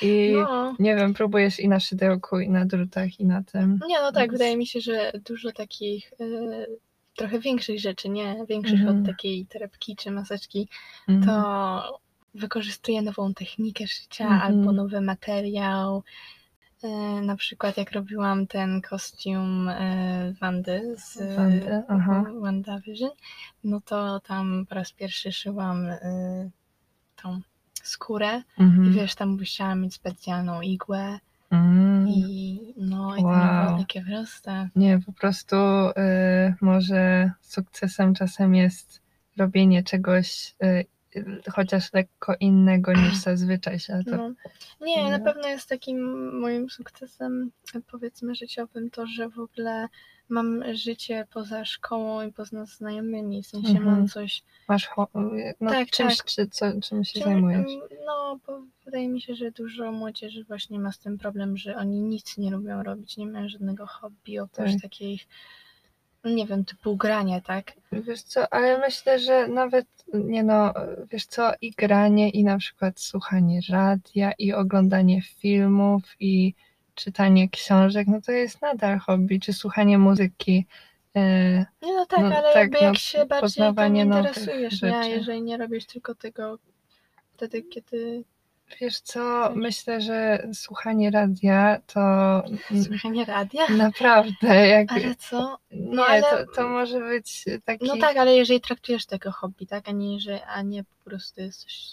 i 0.07 0.33
No. 0.33 0.75
nie 0.79 0.95
wiem, 0.95 1.13
próbujesz 1.13 1.59
i 1.59 1.67
na 1.67 1.79
szydełku, 1.79 2.39
i 2.39 2.49
na 2.49 2.65
drutach, 2.65 3.19
i 3.19 3.25
na 3.25 3.43
tym. 3.43 3.79
Nie, 3.87 3.99
no 4.01 4.11
tak, 4.11 4.21
Więc- 4.23 4.31
wydaje 4.31 4.57
mi 4.57 4.67
się, 4.67 4.81
że 4.81 5.11
dużo 5.25 5.51
takich 5.51 6.13
y, 6.21 6.65
trochę 7.15 7.39
większych 7.39 7.79
rzeczy, 7.79 8.09
nie? 8.09 8.35
Większych 8.49 8.79
Mhm. 8.79 8.99
od 9.01 9.05
takiej 9.07 9.45
torebki 9.45 9.95
czy 9.95 10.11
maseczki, 10.11 10.67
Mhm. 11.07 11.25
to 11.27 11.99
wykorzystuję 12.33 13.01
nową 13.01 13.33
technikę 13.33 13.87
szycia 13.87 14.23
Mhm. 14.23 14.41
albo 14.41 14.71
nowy 14.71 15.01
materiał. 15.01 16.03
Y, 16.83 17.21
na 17.21 17.35
przykład 17.35 17.77
jak 17.77 17.91
robiłam 17.91 18.47
ten 18.47 18.81
kostium 18.81 19.69
y, 19.69 20.35
Wandy 20.41 20.95
z 20.97 21.35
Wandy, 21.35 21.83
aha. 21.87 22.23
WandaVision, 22.41 23.09
no 23.63 23.81
to 23.81 24.19
tam 24.19 24.65
po 24.69 24.75
raz 24.75 24.91
pierwszy 24.91 25.31
szyłam 25.31 25.87
tą 27.15 27.39
skórę 27.83 28.41
Mhm. 28.59 28.87
i 28.87 28.91
wiesz, 28.91 29.15
tam 29.15 29.29
musiałam 29.29 29.81
mieć 29.81 29.93
specjalną 29.93 30.61
igłę 30.61 31.19
Mm. 31.49 32.07
i 32.07 32.59
no 32.77 33.15
i 33.15 33.21
to 33.21 33.27
nie 33.27 33.33
Wow. 33.33 33.65
było 33.65 33.79
takie 33.79 34.01
proste. 34.05 34.69
Nie, 34.75 34.99
po 35.05 35.13
prostu 35.13 35.55
y, 35.55 35.93
może 36.61 37.31
sukcesem 37.41 38.13
czasem 38.15 38.55
jest 38.55 39.01
robienie 39.37 39.83
czegoś 39.83 40.55
y, 40.63 40.85
chociaż 41.51 41.93
lekko 41.93 42.35
innego 42.39 42.93
niż 42.93 43.15
zazwyczaj 43.15 43.79
się 43.79 43.99
to 44.05 44.17
No. 44.17 44.31
Nie, 44.81 45.09
na 45.09 45.17
No. 45.17 45.23
pewno 45.25 45.47
jest 45.47 45.69
takim 45.69 45.99
moim 46.39 46.69
sukcesem, 46.69 47.51
powiedzmy, 47.91 48.35
życiowym 48.35 48.89
to, 48.89 49.05
że 49.07 49.29
w 49.29 49.39
ogóle 49.39 49.87
mam 50.29 50.63
życie 50.75 51.27
poza 51.33 51.65
szkołą 51.65 52.27
i 52.27 52.33
poza 52.33 52.65
znajomymi, 52.65 53.43
w 53.43 53.47
sensie 53.47 53.69
Mhm. 53.69 53.85
mam 53.85 54.07
coś, 54.07 54.43
masz 54.67 54.87
ho- 54.87 55.09
no, 55.61 55.69
Tak, 55.71 55.89
czymś, 55.89 56.17
tak. 56.17 56.25
Czy, 56.27 56.47
co, 56.47 56.65
czym 56.81 57.03
się 57.03 57.13
czym- 57.13 57.23
zajmujesz. 57.23 57.71
no 58.05 58.39
bo 58.47 58.61
wydaje 58.85 59.09
mi 59.09 59.21
się, 59.21 59.35
że 59.35 59.51
dużo 59.51 59.91
młodzieży 59.91 60.43
właśnie 60.43 60.79
ma 60.79 60.91
z 60.91 60.99
tym 60.99 61.17
problem, 61.17 61.57
że 61.57 61.75
oni 61.75 62.01
nic 62.01 62.37
nie 62.37 62.51
lubią 62.51 62.83
robić, 62.83 63.17
nie 63.17 63.25
mają 63.27 63.49
żadnego 63.49 63.87
hobby 63.87 64.39
oprócz 64.39 64.71
Tak. 64.71 64.81
takich, 64.81 65.27
nie 66.29 66.45
wiem, 66.45 66.65
typu 66.65 66.95
granie, 66.97 67.41
tak? 67.41 67.73
Wiesz 67.91 68.21
co, 68.21 68.53
ale 68.53 68.79
myślę, 68.79 69.19
że 69.19 69.47
nawet, 69.47 69.87
nie 70.13 70.43
no, 70.43 70.73
wiesz 71.11 71.25
co, 71.25 71.51
i 71.61 71.71
granie, 71.71 72.29
i 72.29 72.43
na 72.43 72.57
przykład 72.57 72.99
słuchanie 72.99 73.59
radia, 73.69 74.31
i 74.39 74.53
oglądanie 74.53 75.21
filmów, 75.21 76.03
i 76.19 76.53
czytanie 76.95 77.49
książek, 77.49 78.07
no 78.07 78.21
to 78.21 78.31
jest 78.31 78.61
nadal 78.61 78.99
hobby, 78.99 79.39
czy 79.39 79.53
słuchanie 79.53 79.97
muzyki. 79.97 80.65
y, 81.17 81.19
Nie, 81.81 81.93
no 81.93 82.05
tak, 82.05 82.19
No 82.19 82.25
ale 82.25 82.53
tak, 82.53 82.55
jakby 82.55 82.77
no, 82.81 82.83
jak 82.83 82.97
się 82.97 83.25
bardziej 83.25 83.75
tym 83.75 83.95
interesujesz, 83.95 84.81
nie? 84.81 84.97
A 84.97 85.05
jeżeli 85.05 85.41
nie 85.41 85.57
robisz 85.57 85.85
tylko 85.85 86.15
tego 86.15 86.59
wtedy, 87.33 87.63
kiedy 87.63 88.23
Wiesz 88.81 88.99
co, 88.99 89.51
myślę, 89.55 90.01
że 90.01 90.47
słuchanie 90.53 91.11
radia 91.11 91.81
to 91.93 91.99
słuchanie 92.87 93.25
radia. 93.25 93.67
naprawdę 93.69 94.67
jak... 94.67 94.91
Ale 94.91 95.15
co? 95.15 95.57
Nie, 95.71 96.03
ale- 96.05 96.21
to, 96.21 96.53
to 96.55 96.69
może 96.69 96.99
być 96.99 97.45
taki... 97.65 97.85
No 97.87 97.97
tak, 97.97 98.17
ale 98.17 98.35
jeżeli 98.35 98.61
traktujesz 98.61 99.05
tego 99.05 99.31
hobby, 99.31 99.67
tak, 99.67 99.89
a 99.89 99.91
nie, 99.91 100.19
że, 100.19 100.45
a 100.45 100.61
nie 100.61 100.83
po 100.83 100.95
prostu 101.09 101.41
jest 101.41 101.61
coś, 101.63 101.83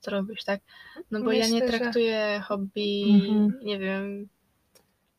co 0.00 0.10
robisz, 0.10 0.44
tak? 0.44 0.60
No 1.10 1.20
bo 1.20 1.32
ja 1.32 1.46
nie 1.48 1.52
Myślę, 1.60 1.72
że- 1.72 1.78
traktuję 1.78 2.42
hobby, 2.48 3.04
Mhm. 3.10 3.58
nie 3.62 3.78
wiem, 3.78 4.28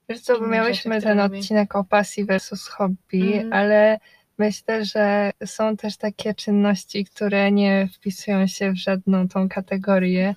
Wiesz 0.10 0.20
co, 0.22 0.40
bo 0.40 0.48
miałyśmy 0.48 1.02
ten 1.02 1.20
odcinek 1.20 1.76
o 1.76 1.84
pasji 1.84 2.26
versus 2.26 2.68
hobby, 2.68 3.34
Mhm. 3.34 3.54
ale 3.54 4.00
myślę, 4.38 4.86
że 4.86 5.32
są 5.46 5.78
też 5.78 5.98
takie 5.98 6.34
czynności, 6.34 7.06
które 7.06 7.52
nie 7.52 7.90
wpisują 7.96 8.48
się 8.48 8.72
w 8.72 8.76
żadną 8.76 9.28
tą 9.28 9.50
kategorię. 9.50 10.36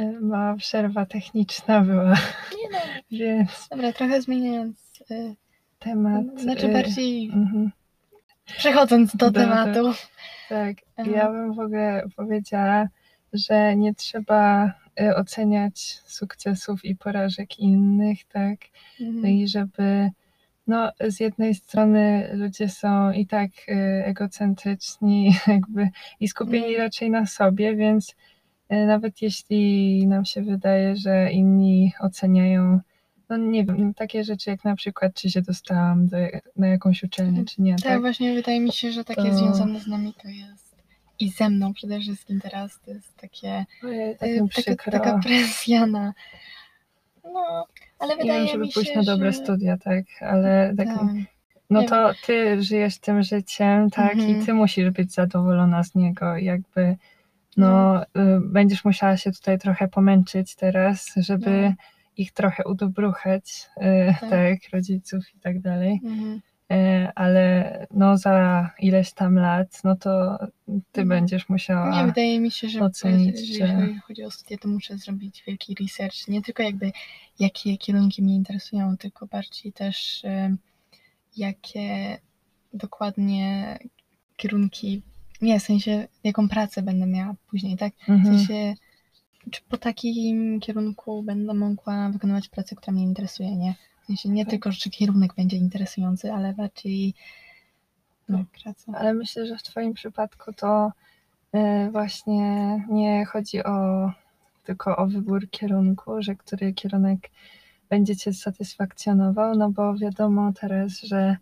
Y, 0.00 0.20
Mała 0.20 0.56
przerwa 0.56 1.06
techniczna 1.06 1.80
była, 1.80 2.14
nie 2.14 2.68
no, 2.72 2.78
więc 3.18 3.68
dobra, 3.70 3.92
trochę 3.92 4.22
zmieniając, 4.22 4.76
y, 5.10 5.34
temat... 5.78 6.40
znaczy 6.40 6.66
y, 6.66 6.72
bardziej 6.72 7.26
mhm. 7.34 7.70
przechodząc 8.46 9.16
do 9.16 9.30
Do- 9.30 9.40
tematu. 9.40 9.92
Tak, 10.48 10.76
Mhm. 10.96 11.16
ja 11.16 11.30
bym 11.32 11.54
w 11.54 11.58
ogóle 11.58 12.04
powiedziała, 12.16 12.88
że 13.32 13.76
nie 13.76 13.94
trzeba 13.94 14.72
y, 15.00 15.16
oceniać 15.16 15.80
sukcesów 16.06 16.84
i 16.84 16.96
porażek 16.96 17.58
innych, 17.58 18.24
tak? 18.24 18.58
No 19.00 19.06
Mhm. 19.08 19.26
i 19.34 19.48
żeby, 19.48 20.10
no, 20.66 20.92
z 21.08 21.20
jednej 21.20 21.54
strony 21.54 22.30
ludzie 22.34 22.68
są 22.68 23.12
i 23.12 23.26
tak 23.26 23.50
y, 23.68 24.04
egocentryczni, 24.04 25.34
jakby 25.46 25.88
i 26.20 26.28
skupieni 26.28 26.66
Mhm. 26.66 26.82
raczej 26.82 27.10
na 27.10 27.26
sobie, 27.26 27.76
więc 27.76 28.14
y, 28.72 28.86
nawet 28.86 29.22
jeśli 29.22 30.06
nam 30.06 30.24
się 30.24 30.42
wydaje, 30.42 30.96
że 30.96 31.32
inni 31.32 31.92
oceniają, 32.00 32.80
no 33.28 33.36
nie 33.36 33.64
wiem, 33.64 33.94
takie 33.94 34.24
rzeczy 34.24 34.50
jak 34.50 34.64
na 34.64 34.76
przykład, 34.76 35.14
czy 35.14 35.30
się 35.30 35.42
dostałam 35.42 36.06
do, 36.08 36.16
na 36.56 36.66
jakąś 36.68 37.02
uczelnię, 37.02 37.30
Mhm. 37.40 37.46
czy 37.46 37.62
nie, 37.62 37.74
Tak, 37.76 37.82
tak? 37.84 38.00
właśnie 38.00 38.34
wydaje 38.34 38.60
mi 38.60 38.72
się, 38.72 38.92
że 38.92 39.04
takie 39.04 39.22
To- 39.30 39.34
związane 39.34 39.80
z 39.80 39.86
nami 39.86 40.14
to 40.22 40.28
jest 40.28 40.72
i 41.18 41.28
ze 41.30 41.50
mną 41.50 41.74
przede 41.74 42.00
wszystkim 42.00 42.40
teraz 42.40 42.80
to 42.84 42.90
jest 42.90 43.16
takie 43.16 43.64
Ojej, 43.84 44.16
tak 44.16 44.28
y, 44.28 44.64
taka, 44.64 44.90
taka 44.90 45.18
presja 45.18 45.86
na 45.86 46.12
no, 47.24 47.66
ale 47.98 48.16
wydaje 48.16 48.48
żeby 48.48 48.64
mi 48.64 48.72
pójść 48.72 48.90
się, 48.90 48.96
na 48.96 49.02
dobre 49.04 49.32
że... 49.32 49.38
studia, 49.38 49.76
tak, 49.76 50.04
ale 50.20 50.74
tak, 50.76 50.86
Tak. 50.86 50.98
no 51.70 51.82
to 51.82 52.10
ty 52.26 52.62
żyjesz 52.62 52.98
tym 52.98 53.22
życiem, 53.22 53.90
tak, 53.90 54.12
Mhm. 54.14 54.30
i 54.42 54.46
ty 54.46 54.54
musisz 54.54 54.90
być 54.90 55.12
zadowolona 55.14 55.84
z 55.84 55.94
niego, 55.94 56.36
jakby, 56.36 56.96
no, 57.56 58.02
y, 58.02 58.06
będziesz 58.40 58.84
musiała 58.84 59.16
się 59.16 59.32
tutaj 59.32 59.58
trochę 59.58 59.88
pomęczyć 59.88 60.54
teraz, 60.54 61.12
żeby 61.16 61.50
No. 61.68 61.74
ich 62.16 62.32
trochę 62.32 62.64
udobruchać, 62.64 63.68
y, 63.76 64.14
Tak. 64.20 64.30
tak, 64.30 64.58
rodziców 64.72 65.34
i 65.34 65.38
tak 65.40 65.60
dalej, 65.60 66.00
Mhm. 66.04 66.40
Y, 66.72 67.08
ale 67.14 67.86
no 67.90 68.16
za 68.16 68.70
ileś 68.78 69.12
tam 69.12 69.34
lat, 69.34 69.84
no 69.84 69.96
to 69.96 70.38
ty 70.92 71.00
Mhm. 71.00 71.08
będziesz 71.08 71.48
musiała, 71.48 71.90
Nie, 72.00 72.06
wydaje 72.06 72.40
mi 72.40 72.50
się, 72.50 72.68
że, 72.68 72.80
ocenić, 72.80 73.38
że 73.38 73.64
jeżeli 73.64 73.98
chodzi 73.98 74.24
o 74.24 74.30
studia, 74.30 74.58
to 74.58 74.68
muszę 74.68 74.98
zrobić 74.98 75.42
wielki 75.46 75.74
research. 75.80 76.28
Nie 76.28 76.42
tylko 76.42 76.62
jakby 76.62 76.92
jakie 77.38 77.78
kierunki 77.78 78.22
mnie 78.22 78.34
interesują, 78.34 78.96
tylko 78.96 79.26
bardziej 79.26 79.72
też 79.72 80.22
jakie 81.36 82.18
dokładnie 82.74 83.78
kierunki, 84.36 85.02
nie, 85.42 85.60
w 85.60 85.62
sensie 85.62 86.08
jaką 86.24 86.48
pracę 86.48 86.82
będę 86.82 87.06
miała 87.06 87.34
później, 87.50 87.76
tak? 87.76 87.92
W 87.94 88.08
Mhm. 88.08 88.38
sensie, 88.38 88.74
czy 89.50 89.60
po 89.68 89.76
takim 89.78 90.60
kierunku 90.60 91.22
będę 91.22 91.54
mogła 91.54 92.08
wykonywać 92.10 92.48
pracę, 92.48 92.76
która 92.76 92.92
mnie 92.94 93.02
interesuje, 93.04 93.56
nie? 93.56 93.74
Sensie 94.12 94.28
nie 94.28 94.44
Tak. 94.44 94.50
tylko, 94.50 94.72
że 94.72 94.90
kierunek 94.90 95.34
będzie 95.34 95.56
interesujący, 95.56 96.32
ale 96.32 96.54
bardziej 96.54 97.14
no, 98.28 98.44
praca. 98.62 98.92
Ale 98.94 99.14
myślę, 99.14 99.46
że 99.46 99.56
w 99.56 99.62
Twoim 99.62 99.94
przypadku 99.94 100.52
to 100.52 100.92
y, 101.54 101.90
właśnie 101.90 102.76
nie 102.88 103.24
chodzi 103.24 103.64
o 103.64 104.10
tylko 104.64 104.96
o 104.96 105.06
wybór 105.06 105.50
kierunku, 105.50 106.22
że 106.22 106.34
który 106.34 106.72
kierunek 106.72 107.30
będzie 107.90 108.16
Cię 108.16 108.32
satysfakcjonował, 108.32 109.56
no 109.56 109.70
bo 109.70 109.94
wiadomo 109.94 110.52
teraz, 110.60 111.00
że 111.00 111.36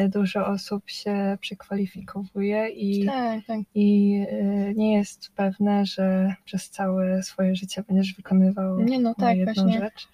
y, 0.00 0.08
dużo 0.08 0.46
osób 0.46 0.90
się 0.90 1.38
przekwalifikowuje 1.40 2.68
i, 2.68 3.06
Tak, 3.06 3.46
tak. 3.46 3.60
i 3.74 4.16
y, 4.32 4.74
nie 4.76 4.94
jest 4.94 5.32
pewne, 5.36 5.86
że 5.86 6.34
przez 6.44 6.70
całe 6.70 7.22
swoje 7.22 7.56
życie 7.56 7.84
będziesz 7.88 8.14
wykonywał 8.14 8.80
Nie 8.80 8.98
no, 9.00 9.14
tak, 9.14 9.36
jedną 9.36 9.54
właśnie. 9.54 9.80
rzecz. 9.80 10.08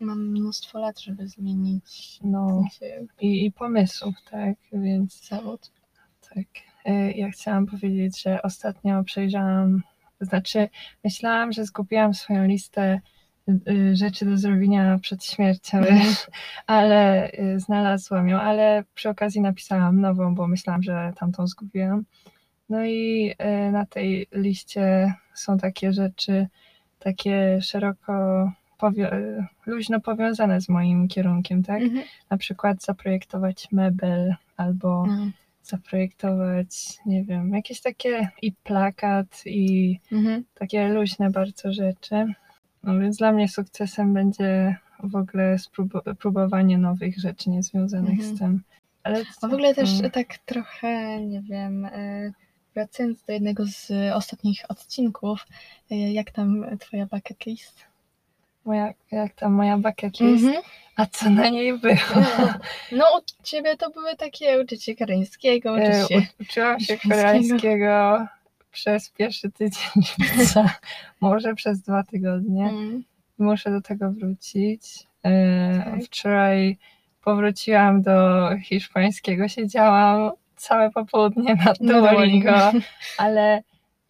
Mam 0.00 0.26
mnóstwo 0.30 0.78
lat, 0.78 1.00
żeby 1.00 1.28
zmienić 1.28 2.18
w 2.22 2.24
No 2.24 2.62
sensie 2.80 3.06
i, 3.20 3.46
i 3.46 3.52
pomysłów, 3.52 4.14
tak, 4.30 4.54
więc 4.72 5.28
zawód. 5.28 5.70
Tak. 6.34 6.46
Y, 6.88 7.12
Ja 7.12 7.30
chciałam 7.30 7.66
powiedzieć, 7.66 8.22
że 8.22 8.42
ostatnio 8.42 9.04
przejrzałam, 9.04 9.82
to 10.18 10.24
znaczy 10.24 10.68
myślałam, 11.04 11.52
że 11.52 11.64
zgubiłam 11.64 12.14
swoją 12.14 12.44
listę 12.46 13.00
y, 13.48 13.60
y, 13.72 13.96
rzeczy 13.96 14.24
do 14.24 14.36
zrobienia 14.36 14.98
przed 14.98 15.24
śmiercią, 15.24 15.78
Mhm. 15.78 16.14
ale 16.66 17.30
znalazłam 17.56 18.28
ją, 18.28 18.38
ale 18.40 18.84
przy 18.94 19.08
okazji 19.08 19.40
napisałam 19.40 20.00
nową, 20.00 20.34
bo 20.34 20.46
myślałam, 20.46 20.82
że 20.82 21.12
tamtą 21.16 21.46
zgubiłam. 21.46 22.04
No 22.68 22.84
i 22.86 23.34
na 23.72 23.86
tej 23.86 24.26
liście 24.32 25.14
są 25.34 25.58
takie 25.58 25.92
rzeczy, 25.92 26.46
takie 26.98 27.58
szeroko, 27.62 28.12
powio- 28.78 29.10
luźno 29.66 30.00
powiązane 30.00 30.60
z 30.60 30.68
moim 30.68 31.08
kierunkiem, 31.08 31.62
tak? 31.62 31.82
Mhm. 31.82 32.04
Na 32.30 32.36
przykład 32.38 32.82
zaprojektować 32.82 33.68
mebel 33.72 34.34
albo 34.56 35.06
No. 35.06 35.26
zaprojektować, 35.62 36.68
nie 37.06 37.24
wiem, 37.24 37.54
jakieś 37.54 37.80
takie 37.80 38.28
i 38.42 38.52
plakat, 38.52 39.42
i 39.46 39.98
Mhm. 40.12 40.44
takie 40.54 40.88
luźne 40.88 41.30
bardzo 41.30 41.72
rzeczy. 41.72 42.26
No 42.82 42.98
więc 42.98 43.16
dla 43.16 43.32
mnie 43.32 43.48
sukcesem 43.48 44.14
będzie 44.14 44.76
w 45.02 45.16
ogóle 45.16 45.58
sprób- 45.58 46.14
próbowanie 46.18 46.78
nowych 46.78 47.18
rzeczy 47.18 47.50
niezwiązanych 47.50 48.10
Mhm. 48.20 48.36
z 48.36 48.38
tym. 48.38 48.62
Ale 49.02 49.22
A 49.42 49.48
w 49.48 49.52
ogóle 49.54 49.74
też 49.74 49.98
Mm. 49.98 50.10
tak 50.10 50.38
trochę, 50.38 51.20
nie 51.20 51.40
wiem, 51.42 51.84
e, 51.84 52.32
wracając 52.74 53.22
do 53.22 53.32
jednego 53.32 53.66
z 53.66 53.90
ostatnich 54.14 54.64
odcinków, 54.68 55.46
e, 55.90 56.12
jak 56.12 56.30
tam 56.30 56.64
twoja 56.80 57.06
bucket 57.06 57.46
list? 57.46 57.84
Moja, 58.64 58.92
jak 59.10 59.32
tam 59.34 59.52
moja 59.52 59.78
bucket 59.78 60.20
list, 60.20 60.44
Mhm. 60.44 60.62
a 60.96 61.06
co 61.06 61.30
na 61.30 61.48
niej 61.48 61.78
było? 61.78 61.94
No 62.92 63.04
u 63.18 63.42
ciebie 63.42 63.76
to 63.76 63.90
były 63.90 64.16
takie 64.16 64.60
uczyć 64.60 64.84
się 64.84 64.96
koreańskiego, 64.96 65.78
E, 65.78 66.08
się... 66.08 66.18
u- 66.18 66.42
Uczyłam 66.42 66.80
się 66.80 66.98
koreańskiego 66.98 68.26
przez 68.72 69.10
pierwszy 69.10 69.50
tydzień 69.50 69.82
lipca, 70.18 70.70
może 71.20 71.54
przez 71.54 71.80
dwa 71.80 72.02
tygodnie. 72.02 72.62
Mm. 72.68 73.04
Muszę 73.38 73.70
do 73.70 73.80
tego 73.80 74.10
wrócić. 74.12 74.82
E, 75.24 75.82
Tak. 75.84 76.04
Wczoraj 76.04 76.78
powróciłam 77.24 78.02
do 78.02 78.48
hiszpańskiego, 78.62 79.48
siedziałam 79.48 80.30
całe 80.56 80.90
popołudnie 80.90 81.54
na 81.54 81.72
Duolingo. 81.80 82.72
Ale 83.18 83.62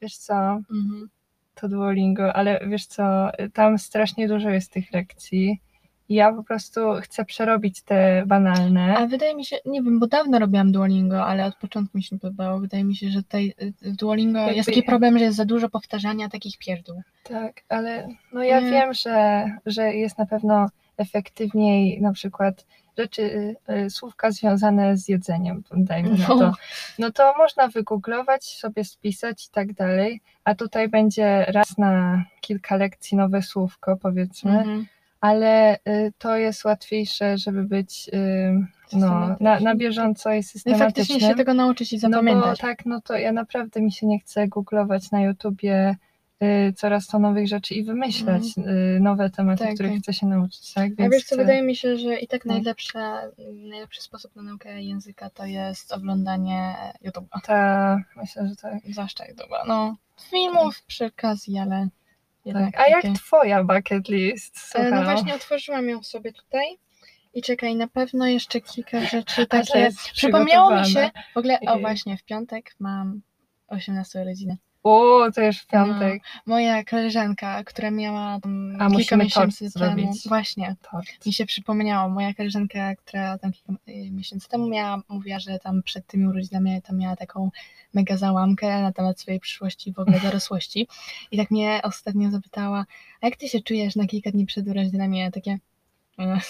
wiesz 0.03 0.17
co, 0.17 0.35
Mhm. 0.35 1.09
To 1.55 1.69
Duolingo, 1.69 2.33
ale 2.37 2.61
wiesz 2.69 2.87
co, 2.87 3.31
tam 3.53 3.79
strasznie 3.79 4.29
dużo 4.29 4.51
jest 4.51 4.73
tych 4.73 4.93
lekcji. 4.93 5.61
Ja 6.09 6.33
po 6.33 6.45
prostu 6.45 6.81
chcę 7.03 7.25
przerobić 7.25 7.83
te 7.83 8.23
banalne. 8.27 8.97
A 8.97 9.07
wydaje 9.07 9.35
mi 9.37 9.45
się, 9.45 9.57
nie 9.67 9.83
wiem, 9.83 9.99
bo 10.01 10.07
dawno 10.07 10.39
robiłam 10.39 10.73
Duolingo, 10.73 11.25
ale 11.27 11.47
od 11.47 11.57
początku 11.57 11.99
mi 11.99 12.05
się 12.05 12.19
podobało. 12.19 12.61
Wydaje 12.61 12.85
mi 12.85 12.97
się, 12.97 13.09
że 13.11 13.23
tutaj 13.23 13.55
Duolingo 13.83 14.39
Jakby- 14.39 14.55
jest 14.57 14.69
taki 14.69 14.83
problem, 14.83 15.19
że 15.19 15.25
jest 15.25 15.37
za 15.37 15.45
dużo 15.45 15.69
powtarzania 15.69 16.29
takich 16.29 16.59
pierdół. 16.59 17.03
Tak, 17.23 17.63
ale 17.69 18.09
no 18.33 18.43
ja 18.45 18.61
Nie. 18.61 18.71
wiem, 18.71 18.95
że, 18.95 19.45
że 19.67 19.95
jest 19.95 20.19
na 20.19 20.27
pewno 20.27 20.67
efektywniej 20.97 22.01
na 22.01 22.13
przykład 22.13 22.67
rzeczy, 22.99 23.23
y, 23.23 23.73
y, 23.75 23.91
słówka 23.91 24.31
związane 24.31 24.97
z 24.97 25.09
jedzeniem, 25.09 25.63
dajmy 25.73 26.11
na 26.11 26.29
No. 26.29 26.39
to. 26.39 26.53
No 26.99 27.11
to 27.13 27.35
można 27.39 27.69
wygooglować, 27.69 28.45
sobie 28.45 28.85
spisać 28.85 29.47
i 29.47 29.51
tak 29.51 29.73
dalej, 29.73 30.21
a 30.45 30.55
tutaj 30.55 30.89
będzie 30.89 31.45
raz 31.49 31.79
na 31.79 32.25
kilka 32.41 32.77
lekcji 32.77 33.17
nowe 33.17 33.43
słówko, 33.43 33.97
powiedzmy, 33.97 34.51
Mhm. 34.59 34.87
ale 35.21 35.75
y, 35.77 36.13
to 36.19 36.37
jest 36.37 36.65
łatwiejsze, 36.65 37.39
żeby 37.39 37.63
być 37.65 38.11
no, 38.93 39.37
na, 39.41 39.61
na 39.61 39.75
bieżąco 39.75 40.33
i 40.35 40.43
No 40.67 40.77
i 40.77 40.79
faktycznie 40.79 41.21
się 41.21 41.35
tego 41.35 41.55
nauczyć 41.55 41.93
i 41.93 41.97
No 41.97 42.01
bo 42.09 42.11
zapamiętać. 42.13 42.59
tak, 42.59 42.87
no 42.87 43.01
to 43.01 43.17
ja 43.17 43.33
naprawdę 43.33 43.81
mi 43.81 43.93
się 43.93 44.07
nie 44.07 44.19
chcę 44.19 44.49
googlować 44.49 45.11
na 45.11 45.21
YouTubie 45.23 45.97
coraz 46.77 47.07
to 47.07 47.19
nowych 47.19 47.49
rzeczy 47.49 47.75
i 47.75 47.85
wymyślać 47.85 48.43
y, 48.97 49.01
nowe 49.01 49.31
tematy, 49.31 49.65
Tak, 49.65 49.75
których 49.75 49.93
tak. 49.93 50.03
chcę 50.03 50.13
się 50.13 50.27
nauczyć, 50.27 50.73
tak? 50.73 50.91
A 50.99 51.09
wiesz 51.09 51.25
co, 51.25 51.37
wydaje 51.37 51.63
mi 51.63 51.77
się, 51.77 51.97
że 51.97 52.19
i 52.19 52.29
tak 52.29 52.45
No. 52.45 52.55
najlepsze, 52.55 53.31
najlepszy 53.53 54.03
sposób 54.03 54.37
na 54.37 54.43
naukę 54.43 54.83
języka 54.83 55.31
to 55.31 55.47
jest 55.47 55.93
oglądanie 55.93 56.75
YouTube'a. 57.05 57.41
Ta, 57.45 57.99
myślę, 58.17 58.49
że 58.49 58.57
tak. 58.57 58.79
Zwłaszcza 58.91 59.25
YouTube'a. 59.25 59.67
No, 59.69 59.97
filmów 60.31 60.83
przy 60.87 61.05
okazji, 61.07 61.59
ale 61.59 61.89
jednak 62.45 62.75
tak. 62.75 62.81
A 62.81 62.89
jak 62.89 63.17
twoja 63.17 63.65
bucket 63.65 64.09
list? 64.09 64.57
E, 64.57 64.61
Słucham. 64.61 64.91
No 64.91 65.03
właśnie 65.03 65.35
otworzyłam 65.35 65.89
ją 65.89 66.03
sobie 66.03 66.33
tutaj. 66.33 66.79
I 67.35 67.43
czekaj, 67.43 67.77
na 67.77 67.89
pewno 67.89 68.27
jeszcze 68.27 68.61
kilka 68.61 69.01
rzeczy 69.01 69.47
takie. 69.47 69.91
Przypomniało 70.13 70.81
mi 70.81 70.87
się, 70.87 71.11
w 71.35 71.37
ogóle, 71.37 71.59
o 71.61 71.79
właśnie, 71.79 72.17
w 72.17 72.25
piątek 72.25 72.75
mam 72.79 73.23
18 73.69 74.23
urodziny. 74.23 74.57
O, 74.85 75.27
to 75.35 75.41
już 75.43 75.59
w 75.59 75.67
piątek. 75.67 76.23
Moja 76.47 76.85
koleżanka, 76.85 77.65
która 77.65 77.91
miała 77.91 78.41
tam 78.41 78.77
A 78.81 78.91
kilka 78.91 79.17
miesięcy 79.17 79.59
temu, 79.59 79.71
zrobić. 79.71 80.29
właśnie, 80.29 80.77
Tort. 80.91 81.27
mi 81.27 81.33
się 81.33 81.47
przypomniało, 81.47 82.09
moja 82.09 82.35
koleżanka, 82.35 82.95
która 82.95 83.39
tam 83.39 83.53
kilka 83.53 83.73
y, 83.89 84.11
miesięcy 84.11 84.49
temu 84.49 84.69
miała, 84.69 85.03
mówiła, 85.09 85.39
że 85.39 85.59
tam 85.59 85.83
przed 85.83 86.07
tymi 86.07 86.27
urodzinami 86.27 86.83
tam 86.83 86.99
miała 86.99 87.17
taką 87.17 87.51
mega 87.95 88.17
załamkę 88.17 88.83
na 88.83 88.93
temat 88.93 89.21
swojej 89.21 89.41
przyszłości, 89.41 89.93
w 89.93 89.99
ogóle 89.99 90.21
dorosłości. 90.31 90.89
I 91.31 91.37
tak 91.37 91.51
mnie 91.51 91.81
ostatnio 91.83 92.31
zapytała, 92.31 92.85
a 93.21 93.27
jak 93.27 93.37
ty 93.37 93.49
się 93.49 93.61
czujesz 93.61 93.97
na 93.97 94.07
kilka 94.07 94.31
dni 94.31 94.47
przed 94.47 94.69
urodzinami? 94.69 95.19
Ja 95.19 95.31
takie... 95.31 95.59
"E, 96.19 96.41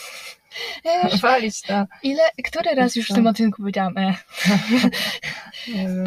e, 0.84 1.16
Walić 1.18 1.62
to. 1.62 1.86
Ile, 2.02 2.22
który 2.44 2.74
raz 2.74 2.96
już 2.96 3.08
w 3.10 3.14
tym 3.14 3.26
odcinku 3.26 3.56
powiedziałam 3.62 3.98
e. 3.98 4.14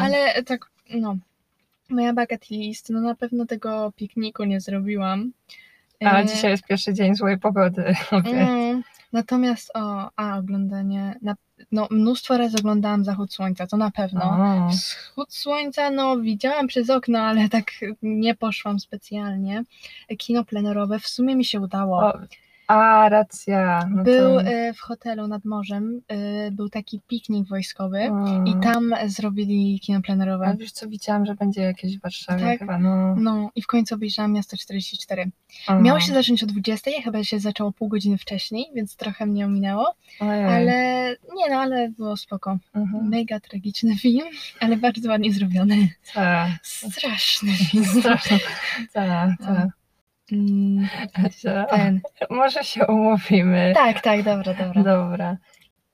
Ale 0.00 0.42
tak, 0.42 0.70
no, 0.90 1.16
moja 1.90 2.12
bucket 2.12 2.50
list, 2.50 2.90
no 2.90 3.00
na 3.00 3.14
pewno 3.14 3.46
tego 3.46 3.92
pikniku 3.96 4.44
nie 4.44 4.60
zrobiłam. 4.60 5.32
A 6.04 6.20
E, 6.20 6.26
dzisiaj 6.26 6.50
jest 6.50 6.64
pierwszy 6.66 6.94
dzień 6.94 7.14
złej 7.14 7.38
pogody. 7.38 7.84
Mm, 8.12 8.82
natomiast 9.12 9.70
o, 9.74 10.10
a 10.16 10.38
oglądanie, 10.38 11.14
na, 11.22 11.34
no 11.72 11.88
mnóstwo 11.90 12.38
razy 12.38 12.56
oglądałam 12.58 13.04
zachód 13.04 13.32
słońca, 13.32 13.66
to 13.66 13.76
na 13.76 13.90
pewno. 13.90 14.22
O, 14.24 14.70
Wschód 14.70 15.34
słońca, 15.34 15.90
no 15.90 16.16
widziałam 16.20 16.66
przez 16.66 16.90
okno, 16.90 17.18
ale 17.18 17.48
tak 17.48 17.70
nie 18.02 18.34
poszłam 18.34 18.80
specjalnie. 18.80 19.64
Kino 20.18 20.44
plenerowe 20.44 20.98
w 20.98 21.08
sumie 21.08 21.36
mi 21.36 21.44
się 21.44 21.60
udało. 21.60 21.98
o, 21.98 22.12
a, 22.68 23.08
racja. 23.08 23.88
No 23.90 24.02
Był 24.02 24.34
to... 24.34 24.42
e, 24.42 24.72
w 24.74 24.80
hotelu 24.80 25.26
nad 25.28 25.44
morzem, 25.44 26.00
e, 26.08 26.50
był 26.50 26.68
taki 26.68 27.00
piknik 27.08 27.48
wojskowy 27.48 27.98
Mm. 27.98 28.46
i 28.46 28.54
tam 28.62 28.94
zrobili 29.06 29.80
kino 29.80 30.02
plenerowe. 30.02 30.46
Ale 30.46 30.56
wiesz 30.56 30.72
co, 30.72 30.88
widziałam, 30.88 31.26
że 31.26 31.34
będzie 31.34 31.62
jakieś 31.62 31.98
w 31.98 32.00
Warszawie 32.02 32.44
Tak? 32.44 32.58
chyba, 32.58 32.78
no. 32.78 33.16
No 33.16 33.50
i 33.54 33.62
w 33.62 33.66
końcu 33.66 33.94
obejrzałam 33.94 34.32
Miasto 34.32 34.56
44. 34.56 35.30
O, 35.68 35.80
Miało 35.80 36.00
się 36.00 36.12
zacząć 36.12 36.42
o 36.42 36.46
20, 36.46 36.90
chyba 37.04 37.24
się 37.24 37.40
zaczęło 37.40 37.72
pół 37.72 37.88
godziny 37.88 38.18
wcześniej, 38.18 38.66
więc 38.74 38.96
trochę 38.96 39.26
mnie 39.26 39.46
ominęło, 39.46 39.94
Ojej. 40.20 40.44
ale 40.44 41.08
nie 41.36 41.50
no, 41.50 41.56
ale 41.60 41.88
było 41.88 42.16
spoko. 42.16 42.58
Mhm. 42.74 43.08
Mega 43.08 43.40
tragiczny 43.40 43.96
film, 43.96 44.26
ale 44.60 44.76
bardzo 44.76 45.08
ładnie 45.10 45.32
zrobiony. 45.32 45.88
Tak. 46.14 46.50
Straszny 46.62 47.52
film. 47.52 47.84
Strasznie. 47.84 48.38
Tak, 48.92 49.30
tak. 49.46 49.68
Mm, 50.32 50.88
Ten. 51.70 52.00
Może 52.30 52.64
się 52.64 52.86
umówimy. 52.86 53.72
Tak, 53.74 54.00
tak, 54.00 54.22
dobra, 54.22 54.54
dobra. 54.54 54.82
Dobra. 54.82 55.36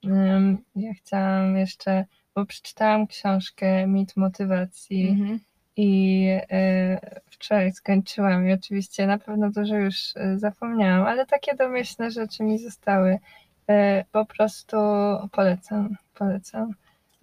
Ym, 0.04 0.58
Ja 0.76 0.92
chciałam 0.94 1.56
jeszcze, 1.56 2.04
bo 2.34 2.46
przeczytałam 2.46 3.06
książkę 3.06 3.86
Mit 3.86 4.16
Motywacji 4.16 5.08
Mhm. 5.08 5.40
i 5.76 6.26
y, 6.52 6.98
wczoraj 7.30 7.72
skończyłam 7.72 8.48
i 8.48 8.52
oczywiście 8.52 9.06
na 9.06 9.18
pewno 9.18 9.50
dużo 9.50 9.76
już 9.76 10.16
y, 10.16 10.38
zapomniałam, 10.38 11.06
ale 11.06 11.26
takie 11.26 11.54
domyślne 11.56 12.10
rzeczy 12.10 12.42
mi 12.42 12.58
zostały. 12.58 13.18
E, 13.70 14.04
Po 14.12 14.24
prostu 14.24 14.76
polecam, 15.32 15.96
polecam. 16.14 16.74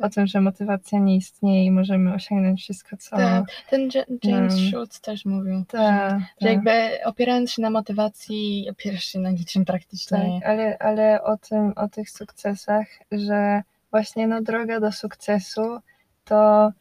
O 0.01 0.09
tym, 0.09 0.27
że 0.27 0.41
motywacja 0.41 0.99
nie 0.99 1.15
istnieje 1.15 1.65
i 1.65 1.71
możemy 1.71 2.13
osiągnąć 2.13 2.61
wszystko, 2.61 2.97
co... 2.97 3.17
Tak, 3.17 3.43
ten 3.69 3.89
Ja- 3.95 4.05
James 4.31 4.55
No. 4.61 4.69
Schultz 4.71 4.99
też 5.01 5.25
mówił, 5.25 5.65
Ta, 5.67 6.09
że, 6.09 6.19
że 6.41 6.47
ta. 6.47 6.49
jakby 6.53 6.71
opierając 7.05 7.51
się 7.51 7.61
na 7.61 7.69
motywacji, 7.69 8.67
opierasz 8.71 9.03
się 9.03 9.19
na 9.19 9.29
niczym 9.31 9.65
praktycznie. 9.65 10.17
Tak, 10.41 10.49
ale, 10.49 10.77
ale 10.79 11.23
o 11.23 11.37
tym, 11.37 11.73
o 11.75 11.87
tych 11.89 12.09
sukcesach, 12.09 12.87
że 13.11 13.61
właśnie 13.91 14.27
no 14.27 14.41
droga 14.41 14.79
do 14.79 14.91
sukcesu 14.91 15.79
to 16.25 16.71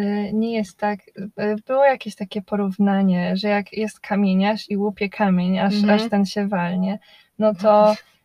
y, 0.00 0.30
nie 0.32 0.52
jest 0.52 0.78
tak, 0.78 1.00
y, 1.08 1.56
było 1.66 1.84
jakieś 1.84 2.14
takie 2.14 2.42
porównanie, 2.42 3.36
że 3.36 3.48
jak 3.48 3.72
jest 3.72 4.00
kamieniarz 4.00 4.70
i 4.70 4.76
łupie 4.76 5.08
kamień, 5.08 5.58
aż, 5.58 5.74
Mhm. 5.74 5.94
aż 6.00 6.08
ten 6.10 6.26
się 6.26 6.48
walnie, 6.48 6.98
no 7.38 7.54
to, 7.54 7.94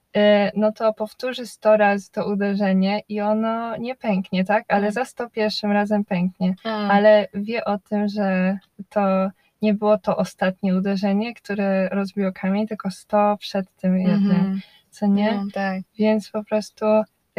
no 0.55 0.71
to 0.71 0.93
powtórzy 0.93 1.45
100 1.45 1.77
razy 1.77 2.11
to 2.11 2.27
uderzenie 2.27 3.01
i 3.09 3.21
ono 3.21 3.77
nie 3.77 3.95
pęknie, 3.95 4.45
tak? 4.45 4.65
Ale 4.67 4.85
Tak. 4.85 4.93
za 4.93 5.05
101 5.05 5.71
razem 5.71 6.05
pęknie 6.05 6.55
ale 6.89 7.27
wie 7.33 7.65
o 7.65 7.77
tym, 7.77 8.07
że 8.07 8.57
to 8.89 9.29
nie 9.61 9.73
było 9.73 9.97
to 9.97 10.17
ostatnie 10.17 10.75
uderzenie, 10.75 11.33
które 11.33 11.89
rozbiło 11.89 12.31
kamień, 12.31 12.67
tylko 12.67 12.91
100 12.91 13.37
przed 13.37 13.75
tym 13.75 13.97
jednym, 13.99 14.31
mhm. 14.31 14.61
co 14.89 15.07
nie? 15.07 15.31
No, 15.31 15.43
tak. 15.53 15.81
Więc 15.99 16.29
po 16.29 16.43
prostu 16.43 16.85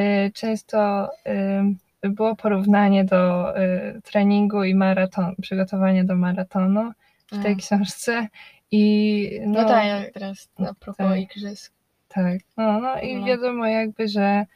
y, 0.00 0.30
często 0.34 1.08
y, 2.04 2.08
było 2.10 2.36
porównanie 2.36 3.04
do 3.04 3.50
y, 3.60 4.00
treningu 4.02 4.64
i 4.64 4.74
maraton, 4.74 5.34
przygotowania 5.42 6.04
do 6.04 6.16
maratonu 6.16 6.92
w 7.32 7.42
tej 7.42 7.56
książce 7.56 8.28
i 8.70 9.40
No, 9.46 9.62
no, 9.62 9.68
tak, 9.68 10.12
teraz 10.12 10.48
a 10.58 10.74
propos 10.74 10.96
tak. 10.96 11.18
igrzysk. 11.18 11.75
Tak, 12.16 12.38
no, 12.56 12.80
no 12.80 13.00
i 13.00 13.16
No. 13.16 13.26
wiadomo 13.26 13.66
jakby, 13.66 14.08
że 14.08 14.46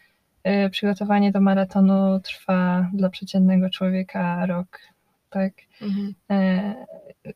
y, 0.48 0.70
przygotowanie 0.70 1.32
do 1.32 1.40
maratonu 1.40 2.20
trwa 2.20 2.90
dla 2.92 3.10
przeciętnego 3.10 3.70
człowieka 3.70 4.46
rok, 4.46 4.80
tak? 5.30 5.52
Mhm. 5.82 6.14
E, 6.30 6.74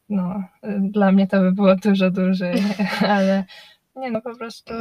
no, 0.08 0.44
dla 0.80 1.12
mnie 1.12 1.26
to 1.26 1.40
by 1.40 1.52
było 1.52 1.76
dużo 1.76 2.10
dłużej, 2.10 2.62
ale 3.14 3.44
nie 3.96 4.10
no, 4.10 4.20
po 4.20 4.36
prostu 4.36 4.74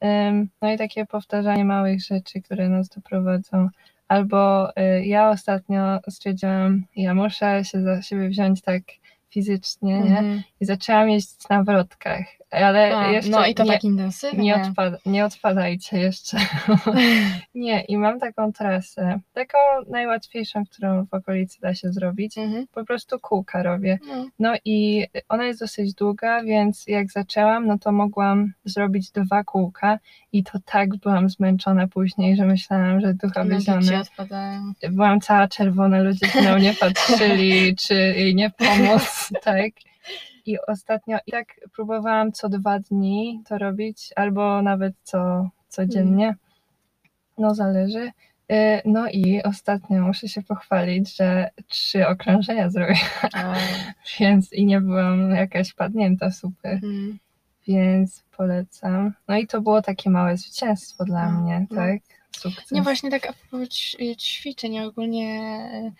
em, 0.00 0.48
no 0.62 0.72
i 0.72 0.78
takie 0.78 1.06
powtarzanie 1.06 1.64
małych 1.64 2.02
rzeczy, 2.02 2.42
które 2.42 2.68
nas 2.68 2.88
doprowadzą. 2.88 3.68
Albo 4.08 4.70
e, 4.76 5.06
ja 5.06 5.30
ostatnio 5.30 6.00
stwierdziłam, 6.08 6.84
ja 6.96 7.14
muszę 7.14 7.64
się 7.64 7.82
za 7.82 8.02
siebie 8.02 8.28
wziąć 8.28 8.62
tak 8.62 8.82
fizycznie, 9.30 10.00
nie? 10.00 10.18
Mhm. 10.18 10.42
I 10.60 10.64
zaczęłam 10.64 11.10
jeździć 11.10 11.48
na 11.48 11.62
wrotkach, 11.62 12.26
ale 12.50 12.96
A, 12.96 13.12
jeszcze 13.12 13.30
no 13.30 13.46
i 13.46 13.54
to 13.54 13.64
nie, 13.64 13.72
tak 13.72 13.84
intensywnie. 13.84 14.42
nie, 14.42 14.54
odpad, 14.54 15.06
nie 15.06 15.24
odpadajcie 15.24 15.98
jeszcze. 15.98 16.38
nie, 17.54 17.80
i 17.80 17.96
mam 17.96 18.20
taką 18.20 18.52
trasę, 18.52 19.20
taką 19.32 19.58
najłatwiejszą, 19.88 20.64
którą 20.64 21.06
w 21.06 21.14
okolicy 21.14 21.60
da 21.60 21.74
się 21.74 21.92
zrobić. 21.92 22.38
Mhm. 22.38 22.66
Po 22.72 22.84
prostu 22.84 23.18
kółka 23.20 23.62
robię. 23.62 23.98
No. 24.06 24.26
No 24.38 24.54
i 24.64 25.06
ona 25.28 25.46
jest 25.46 25.60
dosyć 25.60 25.94
długa, 25.94 26.42
więc 26.42 26.84
jak 26.86 27.10
zaczęłam, 27.10 27.66
no 27.66 27.78
to 27.78 27.92
mogłam 27.92 28.52
zrobić 28.64 29.10
dwa 29.10 29.44
kółka 29.44 29.98
i 30.32 30.44
to 30.44 30.58
tak 30.64 30.96
byłam 30.96 31.28
zmęczona 31.28 31.88
później, 31.88 32.36
że 32.36 32.44
myślałam, 32.44 33.00
że 33.00 33.14
ducha 33.14 33.44
odpadają. 34.00 34.72
Byłam 34.90 35.20
cała 35.20 35.48
czerwona, 35.48 36.02
ludzie 36.02 36.26
na 36.42 36.56
mnie 36.56 36.74
patrzyli, 36.80 37.76
czy 37.76 37.94
jej 37.94 38.34
nie 38.34 38.50
pomóc, 38.50 39.30
tak. 39.42 39.72
I 40.46 40.58
ostatnio 40.66 41.18
i 41.26 41.30
tak 41.30 41.46
próbowałam 41.74 42.32
co 42.32 42.48
dwa 42.48 42.78
dni 42.78 43.42
to 43.48 43.58
robić, 43.58 44.12
albo 44.16 44.62
nawet 44.62 44.94
co 45.02 45.48
codziennie. 45.68 46.34
No 47.38 47.54
zależy. 47.54 48.10
Y, 48.52 48.82
No 48.84 49.08
i 49.08 49.42
ostatnio 49.42 50.02
muszę 50.02 50.28
się 50.28 50.42
pochwalić, 50.42 51.16
że 51.16 51.50
trzy 51.68 52.06
okrążenia 52.06 52.70
zrobiłam, 52.70 53.56
więc 54.20 54.52
i 54.52 54.66
nie 54.66 54.80
byłam 54.80 55.30
jakaś 55.30 55.74
padnięta 55.74 56.30
super, 56.30 56.74
mhm. 56.74 57.18
więc 57.68 58.24
polecam. 58.36 59.12
No 59.28 59.36
i 59.36 59.46
to 59.46 59.60
było 59.60 59.82
takie 59.82 60.10
małe 60.10 60.36
zwycięstwo 60.36 61.04
dla 61.04 61.32
No, 61.32 61.40
mnie, 61.40 61.66
no. 61.70 61.76
tak? 61.76 62.00
Sukces. 62.30 62.70
Nie, 62.70 62.82
właśnie 62.82 63.10
tak 63.10 63.26
a 63.26 63.32
propos 63.32 63.68
ćwiczeń, 64.18 64.78
ogólnie 64.78 65.40
e, 65.72 65.92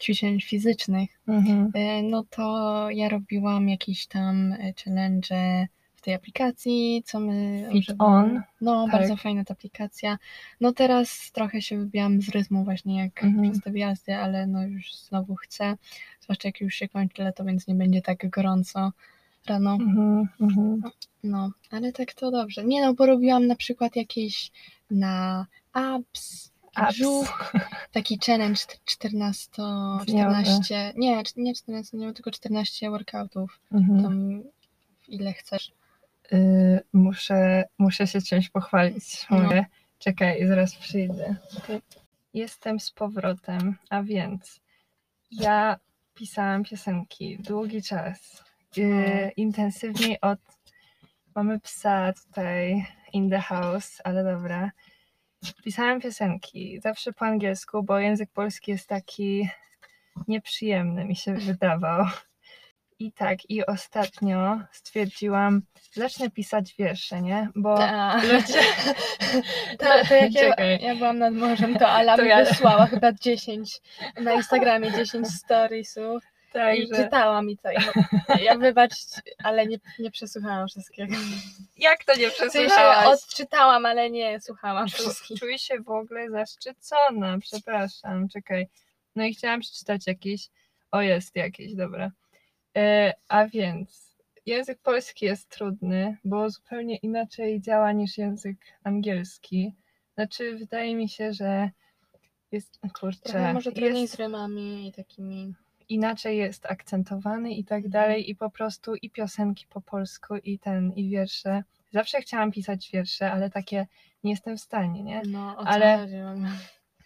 ćwiczeń 0.00 0.40
fizycznych, 0.40 1.10
Mhm. 1.28 1.70
e, 1.74 2.02
no 2.02 2.24
to 2.30 2.86
ja 2.90 3.08
robiłam 3.08 3.68
jakieś 3.68 4.06
tam 4.06 4.52
e, 4.52 4.72
challenge 4.84 5.66
w 5.94 6.02
tej 6.02 6.14
aplikacji, 6.14 7.02
co 7.06 7.20
my 7.20 7.68
Fit 7.72 7.78
używamy. 7.88 8.16
On. 8.34 8.42
No, 8.60 8.84
Tak. 8.84 8.92
bardzo 9.00 9.16
fajna 9.16 9.44
ta 9.44 9.54
aplikacja. 9.54 10.18
No 10.60 10.72
teraz 10.72 11.32
trochę 11.32 11.62
się 11.62 11.78
wybijam 11.78 12.22
z 12.22 12.28
rytmu 12.28 12.64
właśnie 12.64 12.98
jak 12.98 13.24
Mhm. 13.24 13.50
przez 13.50 13.62
te 13.64 13.70
wjazdy, 13.70 14.16
ale 14.16 14.46
no 14.46 14.62
już 14.66 14.94
znowu 14.94 15.34
chcę, 15.36 15.74
zwłaszcza 16.20 16.48
jak 16.48 16.60
już 16.60 16.74
się 16.74 16.88
kończy 16.88 17.22
lato, 17.22 17.44
więc 17.44 17.66
nie 17.66 17.74
będzie 17.74 18.02
tak 18.02 18.30
gorąco 18.30 18.92
rano. 19.46 19.72
Mhm. 19.74 20.28
Mhm. 20.40 20.80
No, 21.24 21.50
ale 21.70 21.92
tak 21.92 22.12
to 22.14 22.30
dobrze. 22.30 22.64
Nie 22.64 22.80
no, 22.86 22.94
bo 22.94 23.06
robiłam 23.06 23.46
na 23.46 23.56
przykład 23.56 23.96
jakieś 23.96 24.50
na 24.90 25.46
Abs. 25.72 26.49
Brzuch, 26.90 27.52
taki 27.92 28.18
challenge 28.26 28.60
14, 28.84 29.50
Dniowy. 30.06 30.42
14, 30.42 30.92
nie, 30.96 31.22
nie 31.36 31.54
14 31.54 31.96
dni, 31.96 32.14
tylko 32.14 32.30
14 32.30 32.90
workoutów, 32.90 33.60
Mhm. 33.72 34.02
tam 34.02 34.42
ile 35.08 35.32
chcesz. 35.32 35.72
Y, 36.32 36.80
muszę, 36.92 37.64
muszę 37.78 38.06
się 38.06 38.22
czymś 38.22 38.48
pochwalić. 38.48 39.26
No. 39.30 39.48
Czekaj, 39.98 40.46
zaraz 40.46 40.74
przyjdę. 40.76 41.36
Jestem 42.34 42.80
z 42.80 42.90
powrotem, 42.90 43.76
a 43.90 44.02
więc 44.02 44.60
ja 45.30 45.78
pisałam 46.14 46.64
piosenki 46.64 47.38
długi 47.38 47.82
czas. 47.82 48.42
Y, 48.78 48.82
No. 48.84 49.30
intensywniej 49.36 50.20
od. 50.20 50.38
Mamy 51.34 51.60
psa 51.60 52.12
tutaj 52.12 52.86
in 53.12 53.30
the 53.30 53.38
house, 53.40 54.00
ale 54.04 54.24
dobra. 54.24 54.70
Pisałam 55.64 56.00
piosenki 56.00 56.80
zawsze 56.82 57.12
po 57.12 57.24
angielsku, 57.24 57.82
bo 57.82 57.98
język 57.98 58.30
polski 58.32 58.70
jest 58.70 58.88
taki 58.88 59.48
nieprzyjemny, 60.28 61.04
mi 61.04 61.16
się 61.16 61.34
wydawał. 61.34 62.06
I 62.98 63.12
tak, 63.12 63.50
i 63.50 63.66
ostatnio 63.66 64.60
stwierdziłam, 64.72 65.62
zacznę 65.92 66.30
pisać 66.30 66.74
wiersze, 66.78 67.22
nie? 67.22 67.48
Bo 67.56 67.76
Ta. 67.76 68.16
ludzie. 68.22 68.60
To, 69.78 69.86
to 70.08 70.14
jak 70.14 70.32
ja, 70.34 70.54
ja 70.80 70.94
byłam 70.96 71.18
nad 71.18 71.34
morzem, 71.34 71.78
to 71.78 71.88
Ala 71.88 72.16
To 72.16 72.22
mi 72.22 72.28
ja- 72.28 72.44
wysłała 72.44 72.86
chyba 72.86 73.12
10 73.12 73.80
na 74.20 74.32
Instagramie 74.32 74.92
10 74.92 75.28
storiesów 75.28 76.22
i 76.50 76.88
Także, 76.88 77.04
czytałam 77.04 77.50
i 77.50 77.56
co. 77.56 77.70
I 78.40 78.44
ja 78.44 78.58
wybacz, 78.58 78.94
ale 79.44 79.66
nie, 79.66 79.78
nie 79.98 80.10
przesłuchałam 80.10 80.68
wszystkiego. 80.68 81.14
jak 81.76 82.04
to 82.04 82.18
nie 82.18 82.30
przesłuchałaś? 82.30 83.06
odczytałam, 83.06 83.86
ale 83.86 84.10
nie 84.10 84.40
słuchałam 84.40 84.88
wszystkich. 84.88 85.40
Czuję 85.40 85.58
się 85.58 85.80
w 85.80 85.90
ogóle 85.90 86.30
zaszczycona, 86.30 87.38
przepraszam, 87.38 88.28
czekaj. 88.28 88.68
No 89.16 89.24
i 89.24 89.34
chciałam 89.34 89.60
przeczytać 89.60 90.06
jakiś. 90.06 90.48
O, 90.92 91.00
jest 91.02 91.36
jakiś, 91.36 91.74
dobra. 91.74 92.10
E, 92.76 93.14
a 93.28 93.46
więc 93.46 94.16
język 94.46 94.78
polski 94.82 95.24
jest 95.24 95.48
trudny, 95.48 96.16
bo 96.24 96.50
zupełnie 96.50 96.96
inaczej 96.96 97.60
działa 97.60 97.92
niż 97.92 98.18
język 98.18 98.56
angielski. 98.84 99.74
Znaczy, 100.14 100.56
wydaje 100.56 100.94
mi 100.94 101.08
się, 101.08 101.32
że 101.32 101.70
jest, 102.52 102.80
kurczę, 103.00 103.20
Trochę 103.22 103.54
może 103.54 103.72
trudniej 103.72 104.02
jest, 104.02 104.14
z 104.14 104.16
rymami 104.16 104.88
i 104.88 104.92
takimi. 104.92 105.54
Inaczej 105.90 106.38
jest 106.38 106.66
akcentowany 106.66 107.52
i 107.52 107.64
tak 107.64 107.88
dalej 107.88 108.30
i 108.30 108.36
po 108.36 108.50
prostu 108.50 108.94
i 108.94 109.10
piosenki 109.10 109.66
po 109.68 109.80
polsku 109.80 110.36
i 110.36 110.58
ten, 110.58 110.92
i 110.92 111.10
wiersze. 111.10 111.62
Zawsze 111.92 112.20
chciałam 112.20 112.52
pisać 112.52 112.90
wiersze, 112.92 113.32
ale 113.32 113.50
takie 113.50 113.86
nie 114.24 114.30
jestem 114.30 114.56
w 114.56 114.60
stanie, 114.60 115.02
nie? 115.02 115.22
No, 115.26 115.56
o 115.56 115.66
Ale- 115.66 116.08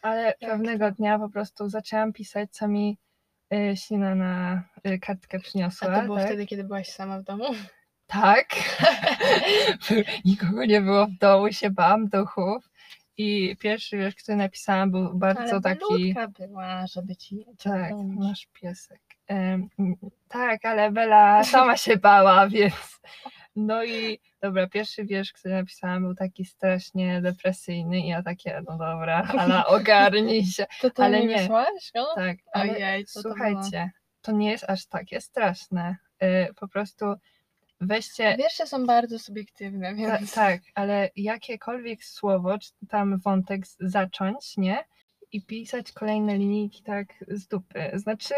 Ale 0.02 0.34
pewnego 0.40 0.90
dnia 0.90 1.18
po 1.18 1.28
prostu 1.28 1.68
zaczęłam 1.68 2.12
pisać, 2.12 2.50
co 2.52 2.68
mi 2.68 2.98
y, 3.54 3.76
Sina 3.76 4.14
na 4.14 4.62
y, 4.86 4.98
kartkę 4.98 5.40
przyniosła. 5.40 5.88
A 5.88 6.00
to 6.00 6.04
było 6.04 6.16
tak? 6.16 6.26
wtedy, 6.26 6.46
kiedy 6.46 6.64
byłaś 6.64 6.88
sama 6.88 7.18
w 7.18 7.22
domu? 7.22 7.44
Tak. 8.06 8.46
Nikogo 10.24 10.64
nie 10.64 10.80
było 10.80 11.06
w 11.06 11.18
domu, 11.18 11.52
się 11.52 11.70
bałam 11.70 12.08
duchów. 12.08 12.70
I 13.16 13.56
pierwszy 13.60 13.96
wiersz, 13.98 14.14
który 14.14 14.36
napisałam, 14.36 14.90
był 14.90 15.14
bardzo 15.14 15.42
Ale 15.52 15.60
taki. 15.60 16.14
była, 16.38 16.86
żeby 16.86 17.16
ci 17.16 17.46
Tak, 17.62 17.92
masz 18.04 18.46
piesek. 18.52 19.00
Em, 19.26 19.68
m, 19.78 19.94
tak, 20.28 20.64
ale 20.64 20.90
Bela 20.92 21.44
sama 21.44 21.76
się 21.76 21.96
bała, 21.96 22.48
więc. 22.48 23.00
No 23.56 23.84
i 23.84 24.20
dobra, 24.42 24.66
pierwszy 24.66 25.04
wiersz, 25.04 25.32
który 25.32 25.54
napisałam, 25.54 26.02
był 26.02 26.14
taki 26.14 26.44
strasznie 26.44 27.20
depresyjny 27.22 28.00
i 28.00 28.08
ja 28.08 28.22
takie, 28.22 28.62
no 28.68 28.78
dobra, 28.78 29.22
ale 29.38 29.66
ogarnij 29.76 30.44
się. 30.46 30.66
To 30.80 30.90
ty 30.90 31.02
ale 31.02 31.26
nie. 31.26 31.38
wysłałaś 31.38 31.90
go? 31.94 32.06
Tak, 32.14 32.36
ale 32.52 32.72
Ojej, 32.72 33.04
to 33.04 33.20
słuchajcie, 33.22 33.90
to 34.22 34.32
nie 34.32 34.50
jest 34.50 34.70
aż 34.70 34.86
takie 34.86 35.20
straszne. 35.20 35.96
Y, 36.22 36.54
Po 36.60 36.68
prostu 36.68 37.14
weźcie 37.80 38.36
Wiersze 38.38 38.66
są 38.66 38.86
bardzo 38.86 39.18
subiektywne, 39.18 39.88
Ta, 39.90 39.94
więc... 40.18 40.34
tak, 40.34 40.60
ale 40.74 41.10
jakiekolwiek 41.16 42.04
słowo, 42.04 42.58
czy 42.58 42.70
tam 42.88 43.18
wątek 43.18 43.62
zacząć, 43.80 44.56
nie? 44.56 44.84
I 45.32 45.42
pisać 45.42 45.92
kolejne 45.92 46.38
linijki 46.38 46.82
tak 46.82 47.06
z 47.28 47.46
dupy. 47.46 47.90
Znaczy, 47.94 48.34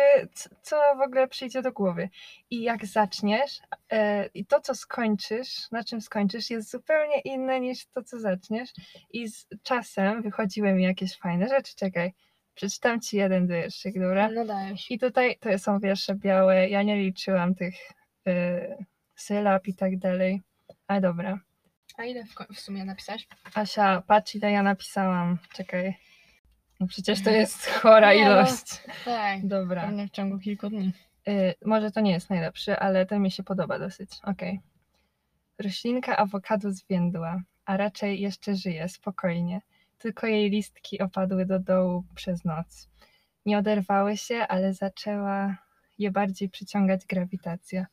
co 0.62 0.76
w 0.98 1.00
ogóle 1.00 1.28
przyjdzie 1.28 1.62
do 1.62 1.72
głowy. 1.72 2.08
I 2.50 2.62
jak 2.62 2.86
zaczniesz, 2.86 3.60
e, 3.92 4.26
i 4.26 4.46
to, 4.46 4.60
co 4.60 4.74
skończysz, 4.74 5.70
na 5.70 5.84
czym 5.84 6.00
skończysz, 6.00 6.50
jest 6.50 6.70
zupełnie 6.70 7.20
inne 7.20 7.60
niż 7.60 7.86
to, 7.86 8.02
co 8.02 8.20
zaczniesz. 8.20 8.70
I 9.10 9.28
z 9.28 9.46
czasem 9.62 10.22
wychodziły 10.22 10.72
mi 10.72 10.82
jakieś 10.82 11.16
fajne 11.18 11.48
rzeczy. 11.48 11.76
Czekaj, 11.76 12.12
przeczytam 12.54 13.00
ci 13.00 13.16
jeden 13.16 13.46
wierszyk, 13.46 14.00
dobra? 14.00 14.28
No 14.28 14.44
dajesz. 14.44 14.90
I 14.90 14.98
tutaj 14.98 15.36
to 15.40 15.58
są 15.58 15.78
wiersze 15.80 16.14
białe. 16.14 16.68
Ja 16.68 16.82
nie 16.82 16.96
liczyłam 16.96 17.54
tych 17.54 17.74
y, 18.28 18.76
sylab 19.16 19.68
i 19.68 19.74
tak 19.74 19.98
dalej. 19.98 20.42
Ale 20.86 21.00
dobra. 21.00 21.40
A 21.96 22.04
ile 22.04 22.24
w, 22.24 22.34
w 22.54 22.60
sumie 22.60 22.84
napisałeś? 22.84 23.28
Asia, 23.54 24.02
patrz 24.06 24.34
ile 24.34 24.50
ja 24.50 24.62
napisałam. 24.62 25.38
Czekaj. 25.54 25.96
No 26.80 26.86
przecież 26.86 27.22
to 27.22 27.30
jest 27.30 27.66
chora 27.66 28.14
Nie 28.14 28.24
no. 28.24 28.30
ilość. 28.30 28.82
Tak, 29.04 29.46
Dobra. 29.46 29.82
pewnie 29.82 30.08
w 30.08 30.10
ciągu 30.10 30.38
kilku 30.38 30.68
dni. 30.70 30.92
Y, 31.28 31.54
może 31.64 31.90
to 31.90 32.00
nie 32.00 32.12
jest 32.12 32.30
najlepszy, 32.30 32.78
ale 32.78 33.06
ten 33.06 33.22
mi 33.22 33.30
się 33.30 33.42
podoba 33.42 33.78
dosyć. 33.78 34.10
Okej. 34.22 34.60
Roślinka 35.58 36.16
awokado 36.16 36.72
zwiędła, 36.72 37.42
a 37.64 37.76
raczej 37.76 38.20
jeszcze 38.20 38.54
żyje 38.54 38.88
spokojnie. 38.88 39.60
Tylko 39.98 40.26
jej 40.26 40.50
listki 40.50 41.00
opadły 41.00 41.46
do 41.46 41.58
dołu 41.58 42.04
przez 42.14 42.44
noc. 42.44 42.88
Nie 43.46 43.58
oderwały 43.58 44.16
się, 44.16 44.36
ale 44.48 44.74
zaczęła 44.74 45.56
je 45.98 46.10
bardziej 46.10 46.48
przyciągać 46.48 47.06
grawitacja. 47.06 47.86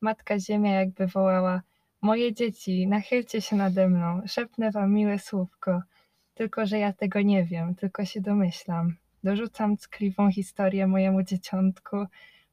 Matka 0.00 0.38
Ziemia 0.38 0.74
jakby 0.74 1.06
wołała: 1.06 1.62
Moje 2.02 2.32
dzieci, 2.34 2.86
nachylcie 2.86 3.40
się 3.40 3.56
nade 3.56 3.88
mną, 3.88 4.20
szepnę 4.26 4.70
wam 4.70 4.92
miłe 4.92 5.18
słówko. 5.18 5.82
Tylko, 6.34 6.66
że 6.66 6.78
ja 6.78 6.92
tego 6.92 7.22
nie 7.22 7.44
wiem, 7.44 7.74
tylko 7.74 8.04
się 8.04 8.20
domyślam. 8.20 8.96
Dorzucam 9.24 9.76
ckliwą 9.76 10.30
historię 10.32 10.86
mojemu 10.86 11.22
dzieciątku, 11.22 12.06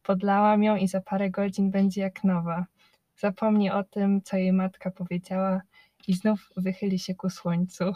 Podlałam 0.04 0.64
ją 0.64 0.76
i 0.76 0.88
za 0.88 1.02
parę 1.02 1.30
godzin 1.30 1.72
będzie 1.72 2.02
jak 2.02 2.24
nowa. 2.24 2.66
Zapomni 3.18 3.72
o 3.72 3.84
tym, 3.84 4.22
co 4.22 4.38
jej 4.38 4.54
matka 4.54 4.92
powiedziała 4.92 5.62
i 6.08 6.14
znów 6.14 6.50
wychyli 6.58 7.00
się 7.00 7.16
ku 7.16 7.30
słońcu. 7.30 7.84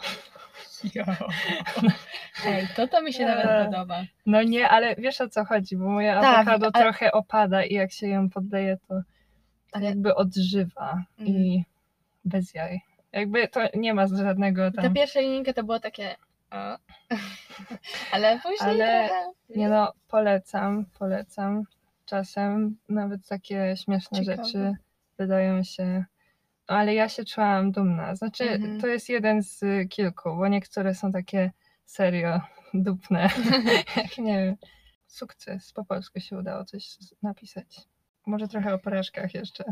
Ej, 2.46 2.66
to 2.76 2.88
to 2.88 3.02
mi 3.02 3.12
się 3.12 3.26
nawet 3.26 3.46
Eee. 3.46 3.64
podoba. 3.66 4.02
No 4.26 4.42
nie, 4.42 4.68
ale 4.68 4.96
wiesz 4.96 5.20
o 5.20 5.28
co 5.28 5.44
chodzi, 5.44 5.76
bo 5.76 5.88
moje 5.88 6.12
Tak, 6.20 6.24
awokado 6.48 6.70
ale- 6.74 6.82
trochę 6.84 7.12
opada 7.12 7.64
i 7.64 7.74
jak 7.74 7.92
się 7.92 8.08
ją 8.08 8.30
podleje, 8.30 8.78
to 8.88 8.94
Ale- 9.72 9.84
jakby 9.86 10.14
odżywa 10.14 11.04
i 11.18 11.62
bez 12.24 12.54
jaj. 12.54 12.80
Jakby 13.12 13.48
to 13.48 13.60
nie 13.74 13.94
ma 13.94 14.06
żadnego 14.06 14.70
Ta 14.70 14.82
tam... 14.82 14.94
pierwsza 14.94 15.20
linijka 15.20 15.52
to 15.52 15.64
było 15.64 15.80
takie... 15.80 16.16
O. 16.50 16.78
Ale 18.12 18.40
później 18.42 18.58
Ale- 18.82 19.08
trochę... 19.08 19.32
Nie 19.56 19.68
no, 19.68 19.92
polecam, 20.08 20.84
polecam. 20.98 21.64
Czasem 22.06 22.76
nawet 22.88 23.28
takie 23.28 23.74
śmieszne 23.76 24.18
Ciekawe. 24.24 24.44
rzeczy 24.44 24.74
wydają 25.18 25.62
się. 25.62 26.04
no, 26.68 26.76
Ale 26.76 26.94
ja 26.94 27.08
się 27.08 27.24
czułam 27.24 27.72
dumna. 27.72 28.14
Znaczy, 28.14 28.50
Mhm. 28.50 28.80
to 28.80 28.86
jest 28.86 29.08
jeden 29.08 29.42
z 29.42 29.60
kilku, 29.90 30.36
bo 30.36 30.48
niektóre 30.48 30.94
są 30.94 31.12
takie 31.12 31.50
serio 31.84 32.40
dupne. 32.74 33.28
Jak 33.96 34.18
nie 34.18 34.38
wiem. 34.44 34.56
Sukces. 35.06 35.72
Po 35.72 35.84
polsku 35.84 36.20
się 36.20 36.38
udało 36.38 36.64
coś 36.64 36.96
napisać. 37.22 37.80
Może 38.26 38.48
trochę 38.48 38.74
o 38.74 38.78
porażkach 38.78 39.34
jeszcze. 39.34 39.64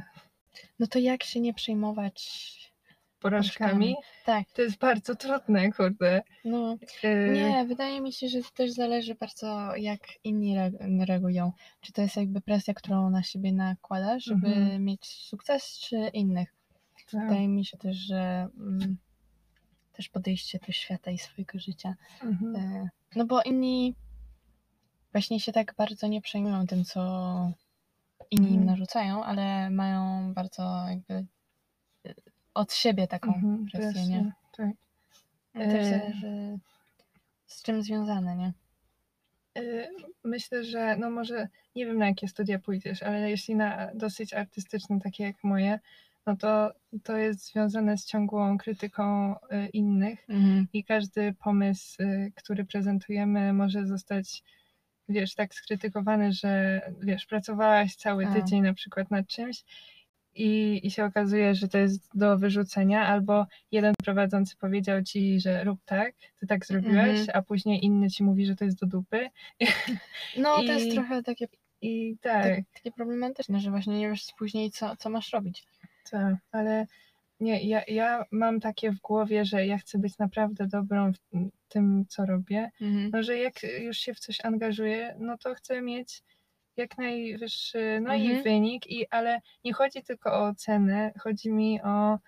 No 0.78 0.86
to 0.86 0.98
jak 0.98 1.22
się 1.22 1.40
nie 1.40 1.54
przejmować... 1.54 2.50
Porażkami? 3.20 3.94
Tak, 4.24 4.50
To 4.52 4.62
jest 4.62 4.78
bardzo 4.78 5.14
trudne, 5.16 5.72
kurde. 5.72 6.22
no 6.44 6.76
Y, 7.04 7.30
nie, 7.34 7.64
wydaje 7.64 8.00
mi 8.00 8.12
się, 8.12 8.28
że 8.28 8.42
to 8.42 8.48
też 8.54 8.70
zależy 8.70 9.14
bardzo 9.14 9.76
jak 9.76 10.00
inni 10.24 10.56
re- 10.58 11.04
reagują. 11.06 11.52
Czy 11.80 11.92
to 11.92 12.02
jest 12.02 12.16
jakby 12.16 12.40
presja, 12.40 12.74
którą 12.74 13.10
na 13.10 13.22
siebie 13.22 13.52
nakładasz, 13.52 14.24
żeby 14.24 14.46
Mhm. 14.46 14.84
mieć 14.84 15.06
sukces, 15.06 15.78
czy 15.78 15.96
innych. 16.12 16.54
tak. 17.12 17.22
Wydaje 17.22 17.48
mi 17.48 17.64
się 17.64 17.76
też, 17.78 17.96
że 17.96 18.48
mm, 18.58 18.96
też 19.92 20.08
podejście 20.08 20.58
do 20.66 20.72
świata 20.72 21.10
i 21.10 21.18
swojego 21.18 21.58
życia. 21.58 21.94
Mhm. 22.22 22.56
E, 22.56 22.88
No 23.16 23.26
bo 23.26 23.42
inni 23.42 23.94
właśnie 25.12 25.40
się 25.40 25.52
tak 25.52 25.74
bardzo 25.78 26.06
nie 26.06 26.20
przejmują 26.22 26.66
tym, 26.66 26.84
co 26.84 27.00
inni 28.30 28.46
im 28.46 28.52
Mhm. 28.52 28.66
narzucają, 28.66 29.24
ale 29.24 29.70
mają 29.70 30.32
bardzo 30.34 30.62
jakby 30.88 31.26
e, 32.06 32.14
od 32.54 32.72
siebie 32.72 33.06
taką 33.06 33.32
Mhm, 33.32 33.66
presję, 33.72 34.06
nie? 34.06 34.06
presję, 34.06 34.32
Tak. 34.56 34.70
No 35.54 35.62
też 35.62 35.86
E. 35.86 35.88
zależy 35.90 36.58
z 37.46 37.62
czym 37.62 37.82
związane, 37.82 38.36
nie? 38.36 38.52
Y, 39.58 39.88
Myślę, 40.24 40.64
że 40.64 40.96
no 40.96 41.10
może 41.10 41.48
nie 41.76 41.86
wiem 41.86 41.98
na 41.98 42.06
jakie 42.06 42.28
studia 42.28 42.58
pójdziesz, 42.58 43.02
ale 43.02 43.30
jeśli 43.30 43.54
na 43.56 43.90
dosyć 43.94 44.34
artystyczne, 44.34 45.00
takie 45.00 45.24
jak 45.24 45.44
moje, 45.44 45.78
no 46.26 46.36
to 46.36 46.72
to 47.04 47.16
jest 47.16 47.46
związane 47.52 47.98
z 47.98 48.06
ciągłą 48.06 48.58
krytyką 48.58 49.34
innych 49.72 50.26
i 50.72 50.84
każdy 50.84 51.34
pomysł, 51.34 52.02
który 52.36 52.64
prezentujemy, 52.64 53.52
może 53.52 53.86
zostać, 53.86 54.42
wiesz, 55.10 55.34
tak 55.34 55.54
skrytykowany, 55.54 56.32
że 56.32 56.80
wiesz, 57.00 57.26
pracowałaś 57.26 57.94
cały 57.96 58.26
A. 58.26 58.32
tydzień 58.34 58.60
na 58.62 58.74
przykład 58.74 59.10
nad 59.10 59.26
czymś 59.26 59.64
i, 60.34 60.80
i 60.86 60.90
się 60.90 61.04
okazuje, 61.04 61.54
że 61.54 61.68
to 61.68 61.78
jest 61.78 62.08
do 62.18 62.38
wyrzucenia, 62.38 63.06
albo 63.06 63.46
jeden 63.72 63.94
prowadzący 64.04 64.56
powiedział 64.56 65.02
ci, 65.02 65.40
że 65.40 65.64
rób 65.64 65.80
tak, 65.84 66.14
ty 66.40 66.46
tak 66.46 66.66
zrobiłeś, 66.66 67.18
Mhm. 67.20 67.28
a 67.38 67.42
później 67.42 67.84
inny 67.84 68.10
ci 68.10 68.24
mówi, 68.24 68.46
że 68.46 68.56
to 68.56 68.64
jest 68.64 68.80
do 68.80 68.86
dupy. 68.86 69.28
No 70.36 70.56
to 70.56 70.62
jest 70.62 70.86
I- 70.86 70.92
trochę 70.92 71.22
takie, 71.22 71.48
I 71.82 72.16
tak, 72.20 72.42
tak, 72.44 72.64
takie 72.74 72.92
problematyczne, 72.92 73.60
że 73.60 73.70
właśnie 73.70 73.98
nie 73.98 74.10
wiesz 74.10 74.26
później 74.38 74.70
co, 74.70 74.96
co 74.96 75.10
masz 75.10 75.32
robić. 75.32 75.64
tak, 76.10 76.34
ale 76.52 76.86
nie, 77.40 77.62
ja, 77.62 77.82
ja 77.88 78.24
mam 78.30 78.60
takie 78.60 78.90
w 78.90 79.00
głowie, 79.00 79.44
że 79.44 79.66
ja 79.66 79.78
chcę 79.78 79.98
być 79.98 80.18
naprawdę 80.18 80.66
dobrą 80.66 81.12
w 81.12 81.18
tym, 81.68 82.04
co 82.08 82.26
robię. 82.26 82.70
No, 83.12 83.22
że 83.22 83.38
jak 83.38 83.54
już 83.82 83.96
się 83.98 84.14
w 84.14 84.20
coś 84.20 84.44
angażuję, 84.44 85.16
no 85.18 85.38
to 85.38 85.54
chcę 85.54 85.82
mieć 85.82 86.22
jak 86.76 86.98
najwyższy, 86.98 88.00
no 88.02 88.14
i 88.14 88.22
Mhm. 88.26 88.42
wynik, 88.42 88.86
i, 88.90 89.06
ale 89.10 89.40
nie 89.64 89.72
chodzi 89.72 90.02
tylko 90.02 90.32
o 90.32 90.46
ocenę, 90.48 91.12
chodzi 91.18 91.52
mi 91.52 91.82
o 91.82 92.18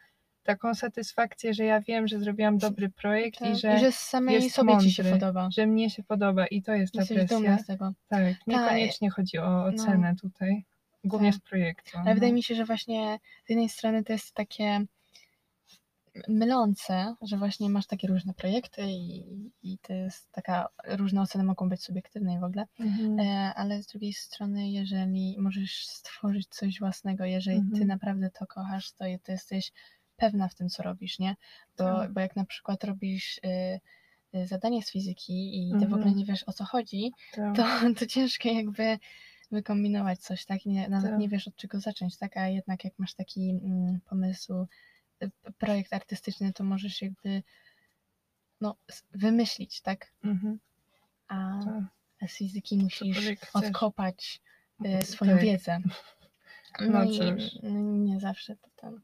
taką 0.42 0.74
satysfakcję, 0.74 1.54
że 1.54 1.64
ja 1.64 1.80
wiem, 1.80 2.08
że 2.08 2.18
zrobiłam 2.18 2.58
dobry 2.58 2.88
projekt 2.88 3.38
Tak, 3.38 3.48
i 3.50 3.56
że, 3.56 3.76
I 3.76 3.78
że 3.78 3.92
samej 3.92 4.34
jest 4.34 4.54
sobie 4.54 4.78
ci 4.78 4.90
się 4.92 5.02
mądry, 5.02 5.20
podoba. 5.20 5.48
że 5.52 5.66
mnie 5.66 5.90
się 5.90 6.02
podoba 6.02 6.46
i 6.46 6.62
to 6.62 6.72
jest 6.74 6.94
ta 6.94 7.00
Jesteś 7.00 7.24
dumna 7.24 7.48
presja. 7.48 7.64
z 7.64 7.66
tego. 7.66 7.92
Tak, 8.08 8.46
niekoniecznie 8.46 9.10
chodzi 9.10 9.38
o 9.38 9.64
ocenę 9.64 10.14
tutaj, 10.22 10.64
głównie 11.04 11.32
Tak. 11.32 11.40
z 11.40 11.48
projektu. 11.48 11.90
Ale 11.94 12.04
no. 12.08 12.14
wydaje 12.14 12.32
mi 12.32 12.42
się, 12.42 12.54
że 12.54 12.64
właśnie 12.64 13.18
z 13.46 13.50
jednej 13.50 13.68
strony 13.68 14.04
to 14.04 14.12
jest 14.12 14.34
takie 14.34 14.80
mylące, 16.28 17.14
że 17.22 17.36
właśnie 17.36 17.70
masz 17.70 17.86
takie 17.86 18.08
różne 18.08 18.34
projekty 18.34 18.82
i, 18.82 19.50
i 19.62 19.78
to 19.78 19.92
jest 19.92 20.32
taka, 20.32 20.68
różne 20.84 21.20
oceny 21.22 21.44
mogą 21.44 21.68
być 21.68 21.82
subiektywne 21.82 22.34
i 22.34 22.38
w 22.38 22.44
ogóle, 22.44 22.66
Mhm. 22.80 23.20
e, 23.20 23.54
ale 23.54 23.82
z 23.82 23.86
drugiej 23.86 24.12
strony, 24.12 24.70
jeżeli 24.70 25.36
możesz 25.38 25.86
stworzyć 25.86 26.48
coś 26.48 26.78
własnego, 26.78 27.24
jeżeli 27.24 27.58
ty 27.58 27.64
Mhm. 27.66 27.86
naprawdę 27.86 28.30
to 28.30 28.46
kochasz, 28.46 28.92
to, 28.92 29.04
to 29.22 29.32
jesteś 29.32 29.72
pewna 30.16 30.48
w 30.48 30.54
tym, 30.54 30.68
co 30.68 30.82
robisz, 30.82 31.18
nie? 31.18 31.36
Bo, 31.78 31.84
Tak. 31.84 32.12
bo 32.12 32.20
jak 32.20 32.36
na 32.36 32.44
przykład 32.44 32.84
robisz 32.84 33.38
y, 33.38 33.80
y, 34.38 34.46
zadanie 34.46 34.82
z 34.82 34.90
fizyki 34.90 35.68
i 35.68 35.72
ty 35.72 35.78
w 35.78 35.82
Mhm. 35.82 35.94
ogóle 35.94 36.14
nie 36.14 36.24
wiesz, 36.24 36.44
o 36.46 36.52
co 36.52 36.64
chodzi, 36.64 37.12
Tak. 37.34 37.56
to, 37.56 37.62
to 37.98 38.06
ciężko 38.06 38.48
jakby 38.48 38.98
wykombinować 39.50 40.20
coś, 40.20 40.44
tak? 40.44 40.66
Nie, 40.66 40.88
nawet 40.88 41.10
Tak. 41.10 41.20
nie 41.20 41.28
wiesz 41.28 41.48
od 41.48 41.56
czego 41.56 41.80
zacząć, 41.80 42.16
tak? 42.18 42.36
A 42.36 42.48
jednak 42.48 42.84
jak 42.84 42.98
masz 42.98 43.14
taki 43.14 43.50
mm, 43.50 44.00
pomysł, 44.10 44.66
projekt 45.58 45.92
artystyczny, 45.92 46.52
to 46.52 46.64
możesz 46.64 47.02
jakby 47.02 47.42
no, 48.60 48.76
wymyślić, 49.10 49.80
tak? 49.80 50.12
Mhm. 50.24 50.58
A, 51.28 51.60
Tak. 51.64 51.84
a 52.22 52.26
z 52.28 52.36
fizyki 52.36 52.76
musisz 52.76 53.18
odkopać 53.54 54.40
y, 54.86 55.02
swoją 55.02 55.32
Tak. 55.32 55.42
wiedzę. 55.42 55.78
No, 56.80 56.86
No 56.90 57.04
i 57.04 57.20
no, 57.62 57.70
nie 57.80 58.20
zawsze 58.20 58.56
to 58.56 58.68
tam. 58.76 59.00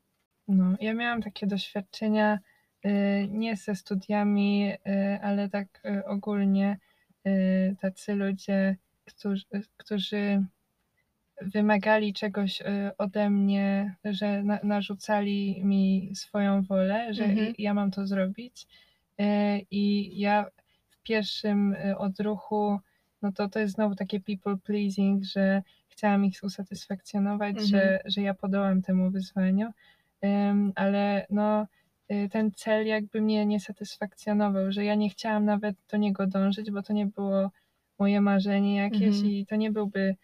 No, 0.48 0.76
ja 0.80 0.94
miałam 0.94 1.22
takie 1.22 1.46
doświadczenia 1.46 2.38
y, 2.86 3.28
nie 3.30 3.56
ze 3.56 3.74
studiami, 3.74 4.72
y, 4.72 5.18
ale 5.22 5.48
tak 5.48 5.80
y, 5.84 6.04
ogólnie 6.04 6.78
tacy 7.80 8.14
ludzie, 8.14 8.76
którzy, 9.04 9.44
którzy 9.76 10.44
wymagali 11.43 12.12
czegoś 12.12 12.61
y, 12.61 12.64
ode 12.99 13.30
mnie, 13.30 13.97
że 14.05 14.43
na, 14.43 14.59
narzucali 14.62 15.64
mi 15.64 16.11
swoją 16.14 16.62
wolę, 16.62 17.14
że 17.14 17.24
Mhm. 17.24 17.55
ja 17.59 17.74
mam 17.74 17.91
to 17.91 18.07
zrobić. 18.07 18.66
Y, 19.20 19.24
I 19.70 20.12
ja 20.20 20.47
w 20.91 21.03
pierwszym 21.03 21.72
y, 21.74 21.99
odruchu 21.99 22.78
no 23.22 23.32
to 23.32 23.49
to 23.49 23.59
jest 23.59 23.74
znowu 23.74 23.95
takie 23.95 24.20
people 24.20 24.57
pleasing, 24.57 25.24
że 25.24 25.62
chciałam 25.89 26.24
ich 26.24 26.39
usatysfakcjonować, 26.43 27.51
Mhm. 27.51 27.66
że, 27.68 28.01
że 28.05 28.22
ja 28.22 28.34
podołam 28.34 28.82
temu 28.82 29.11
wyzwaniu, 29.11 29.70
ale 30.74 31.26
no 31.30 31.66
ten 32.30 32.53
cel 32.53 32.86
jakby 32.86 33.20
mnie 33.20 33.47
nie 33.47 33.61
satysfakcjonował, 33.61 34.72
że 34.72 34.84
ja 34.84 34.95
nie 34.95 35.11
chciałam 35.11 35.45
nawet 35.45 35.76
do 35.91 35.97
niego 35.97 36.26
dążyć, 36.26 36.70
bo 36.70 36.82
to 36.82 36.93
nie 36.93 37.07
było 37.07 37.51
moje 37.99 38.20
marzenie 38.20 38.76
jakieś 38.76 39.03
Mhm. 39.16 39.26
i 39.26 39.47
to 39.47 39.57
nie 39.57 39.70
byłby 39.72 40.16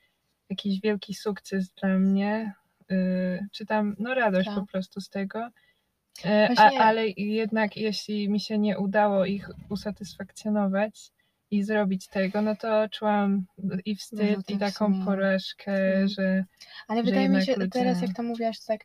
jakiś 0.51 0.81
wielki 0.81 1.15
sukces 1.15 1.73
dla 1.73 1.99
mnie, 1.99 2.53
y, 2.93 3.47
czy 3.53 3.67
tam 3.67 3.97
no 3.99 4.15
radość 4.15 4.49
Tak. 4.49 4.55
po 4.59 4.67
prostu 4.67 5.01
z 5.01 5.09
tego. 5.09 5.49
E, 6.25 6.49
A, 6.57 6.71
ale 6.71 7.09
jednak 7.17 7.77
jeśli 7.77 8.29
mi 8.29 8.41
się 8.41 8.59
nie 8.59 8.79
udało 8.79 9.25
ich 9.27 9.51
usatysfakcjonować 9.71 11.11
i 11.51 11.63
zrobić 11.63 12.09
tego, 12.09 12.43
no 12.43 12.57
to 12.57 12.89
czułam 12.89 13.47
i 13.85 13.97
wstyd, 13.97 14.19
Wyrzuty 14.19 14.53
i 14.53 14.59
taką 14.59 15.05
porażkę, 15.05 16.09
że 16.09 16.45
Ale 16.89 17.01
że 17.01 17.05
wydaje 17.05 17.29
mi 17.29 17.43
się, 17.47 17.55
ludzie- 17.57 17.69
teraz 17.69 18.03
jak 18.03 18.17
to 18.17 18.23
mówiłaś, 18.23 18.61
to 18.61 18.67
tak, 18.67 18.81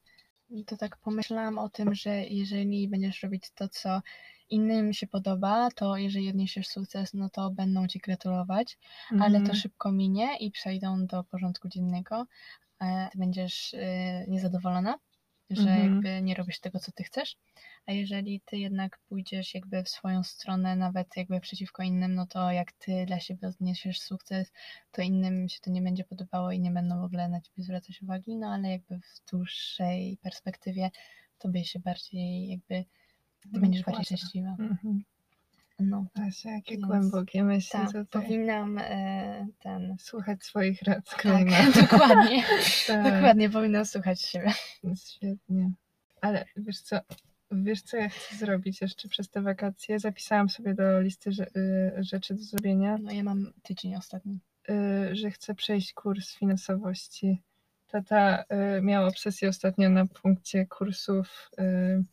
to 0.65 0.77
tak 0.77 0.97
pomyślałam 0.97 1.57
o 1.57 1.69
tym, 1.69 1.95
że 1.95 2.23
jeżeli 2.23 2.87
będziesz 2.87 3.23
robić 3.23 3.51
to, 3.55 3.67
co 3.69 4.01
innym 4.49 4.93
się 4.93 5.07
podoba, 5.07 5.69
to 5.75 5.97
jeżeli 5.97 6.29
odniesiesz 6.29 6.67
sukces, 6.67 7.13
no 7.13 7.29
to 7.29 7.51
będą 7.51 7.87
ci 7.87 7.99
gratulować, 7.99 8.77
ale 9.17 9.41
to 9.41 9.53
mhm, 9.53 9.55
szybko 9.55 9.91
minie 9.91 10.37
i 10.39 10.51
przejdą 10.51 11.05
do 11.07 11.23
porządku 11.23 11.69
dziennego. 11.69 12.25
Ty 13.11 13.17
będziesz 13.17 13.73
y, 13.73 13.79
niezadowolona, 14.27 14.99
że 15.49 15.69
Mhm. 15.69 15.79
jakby 15.79 16.21
nie 16.21 16.35
robisz 16.35 16.59
tego, 16.59 16.79
co 16.79 16.91
ty 16.91 17.03
chcesz. 17.03 17.37
A 17.85 17.91
jeżeli 17.91 18.41
ty 18.45 18.57
jednak 18.57 18.99
pójdziesz 19.09 19.53
jakby 19.55 19.83
w 19.83 19.89
swoją 19.89 20.23
stronę, 20.23 20.75
nawet 20.75 21.17
jakby 21.17 21.39
przeciwko 21.39 21.83
innym, 21.83 22.13
no 22.15 22.27
to 22.27 22.51
jak 22.51 22.71
ty 22.71 23.05
dla 23.05 23.19
siebie 23.19 23.47
odniesiesz 23.47 24.01
sukces, 24.01 24.51
to 24.91 25.01
innym 25.01 25.49
się 25.49 25.59
to 25.61 25.71
nie 25.71 25.81
będzie 25.81 26.03
podobało 26.03 26.51
i 26.51 26.59
nie 26.59 26.71
będą 26.71 27.01
w 27.01 27.03
ogóle 27.03 27.29
na 27.29 27.41
ciebie 27.41 27.63
zwracać 27.63 28.01
uwagi, 28.01 28.37
no 28.37 28.47
ale 28.53 28.69
jakby 28.71 28.99
w 28.99 29.31
dłuższej 29.31 30.17
perspektywie 30.21 30.89
tobie 31.37 31.65
się 31.65 31.79
bardziej 31.79 32.47
jakby, 32.49 32.85
ty 33.39 33.49
No, 33.51 33.59
będziesz 33.59 33.83
bardziej 33.83 34.03
szczęśliwa. 34.17 34.49
mhm. 34.59 35.03
No, 35.79 36.05
Asia, 36.27 36.51
jakie 36.51 36.75
Więc- 36.75 36.87
głębokie 36.87 37.43
myśli 37.43 37.71
tak, 37.71 37.87
tutaj. 37.87 38.05
powinnam 38.05 38.77
e, 38.77 39.47
ten... 39.59 39.95
Słuchać 39.99 40.43
swoich 40.43 40.81
rad. 40.81 41.09
Tak, 41.09 41.21
Kolejna. 41.21 41.57
dokładnie, 41.81 42.43
Tak, 42.87 43.03
dokładnie, 43.13 43.49
powinnam 43.49 43.85
słuchać 43.85 44.21
siebie. 44.21 44.53
Świetnie. 45.05 45.71
Ale 46.21 46.45
wiesz 46.57 46.81
co, 46.81 46.99
wiesz 47.51 47.81
co 47.81 47.97
ja 47.97 48.09
chcę 48.09 48.35
zrobić 48.35 48.81
jeszcze 48.81 49.07
przez 49.09 49.29
te 49.29 49.41
wakacje? 49.41 49.99
Zapisałam 49.99 50.49
sobie 50.49 50.73
do 50.73 51.01
listy 51.01 51.29
y, 51.29 52.03
rzeczy 52.03 52.33
do 52.33 52.43
zrobienia. 52.43 52.97
No 53.01 53.11
ja 53.11 53.23
mam 53.23 53.51
tydzień 53.63 53.95
ostatni. 53.95 54.39
y, 54.69 55.15
że 55.15 55.31
chcę 55.31 55.55
przejść 55.55 55.93
kurs 55.93 56.35
finansowości. 56.35 57.41
Tata 57.87 58.43
y, 58.77 58.81
miał 58.81 59.07
obsesję 59.07 59.49
ostatnio 59.49 59.89
na 59.89 60.05
punkcie 60.05 60.65
kursów 60.65 61.49
y, 61.59 62.03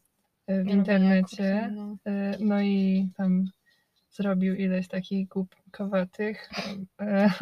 w 0.48 0.50
Robienia 0.50 0.72
internecie. 0.72 1.70
kursów, 1.74 2.00
no. 2.04 2.46
No 2.46 2.60
i 2.60 3.08
tam 3.16 3.44
zrobił 4.10 4.54
ileś 4.54 4.88
takich 4.88 5.28
głupkowatych. 5.28 6.50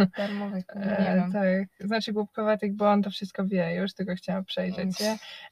y, 0.00 0.06
Darmowych, 0.16 0.64
e, 0.68 1.16
wiem. 1.16 1.32
Tak, 1.32 1.86
znaczy 1.88 2.12
głupkowatych, 2.12 2.74
bo 2.74 2.90
on 2.90 3.02
to 3.02 3.10
wszystko 3.10 3.46
wie 3.46 3.74
już, 3.74 3.94
tylko 3.94 4.14
chciałam 4.14 4.44
przejrzeć 4.44 5.02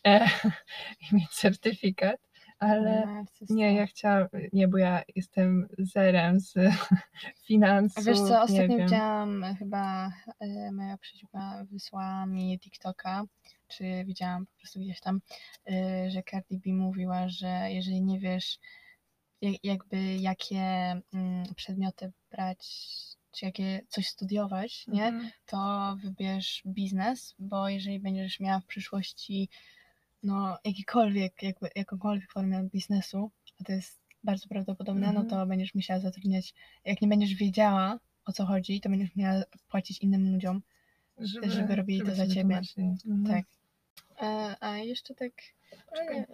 e, 0.06 0.26
i 1.02 1.14
mieć 1.14 1.28
certyfikat. 1.30 2.20
Ale 2.58 3.06
Narcysta. 3.06 3.54
nie, 3.54 3.74
ja 3.74 3.86
chciałam, 3.86 4.28
nie, 4.52 4.68
bo 4.68 4.78
ja 4.78 5.02
jestem 5.16 5.68
zerem 5.78 6.40
z 6.40 6.54
finansów. 7.46 8.04
Wiesz 8.04 8.18
co, 8.18 8.42
ostatnio 8.42 8.76
widziałam 8.76 9.44
e, 9.44 9.54
chyba 9.54 10.12
e, 10.40 10.72
moja 10.72 10.96
przyjaciółka 10.98 11.64
wysłała 11.70 12.26
mi 12.26 12.58
TikToka, 12.58 13.24
czy 13.76 14.04
widziałam 14.04 14.46
po 14.46 14.52
prostu 14.58 14.80
gdzieś 14.80 15.00
tam, 15.00 15.20
e, 15.70 16.10
że 16.10 16.22
Cardi 16.30 16.58
B 16.58 16.72
mówiła, 16.72 17.28
że 17.28 17.68
jeżeli 17.70 18.02
nie 18.02 18.20
wiesz 18.20 18.58
jak, 19.40 19.64
jakby 19.64 20.16
jakie 20.16 20.60
mm, 21.14 21.54
przedmioty 21.56 22.12
brać, 22.30 22.58
czy 23.32 23.44
jakie 23.44 23.80
coś 23.88 24.06
studiować, 24.06 24.86
nie, 24.86 25.04
Mhm. 25.06 25.30
to 25.46 25.96
wybierz 26.02 26.62
biznes, 26.66 27.34
bo 27.38 27.68
jeżeli 27.68 28.00
będziesz 28.00 28.40
miała 28.40 28.60
w 28.60 28.66
przyszłości 28.66 29.48
no 30.22 30.58
jakikolwiek, 30.64 31.42
jakby, 31.42 31.68
jakąkolwiek 31.74 32.32
formę 32.32 32.68
biznesu, 32.72 33.30
a 33.60 33.64
to 33.64 33.72
jest 33.72 34.00
bardzo 34.24 34.48
prawdopodobne, 34.48 35.06
Mhm. 35.08 35.26
no 35.26 35.30
to 35.30 35.46
będziesz 35.46 35.74
musiała 35.74 36.00
zatrudniać, 36.00 36.54
jak 36.84 37.02
nie 37.02 37.08
będziesz 37.08 37.34
wiedziała 37.34 37.98
o 38.24 38.32
co 38.32 38.46
chodzi, 38.46 38.80
to 38.80 38.88
będziesz 38.88 39.16
miała 39.16 39.42
płacić 39.68 39.98
innym 39.98 40.32
ludziom, 40.32 40.62
żeby 41.42 41.76
robili 41.76 42.02
to 42.02 42.14
za 42.14 42.26
ciebie. 42.26 42.60
Mhm. 42.78 43.26
tak. 43.26 43.44
A, 44.22 44.56
a 44.60 44.76
jeszcze 44.76 45.14
tak, 45.14 45.32
Czekaj. 45.96 46.24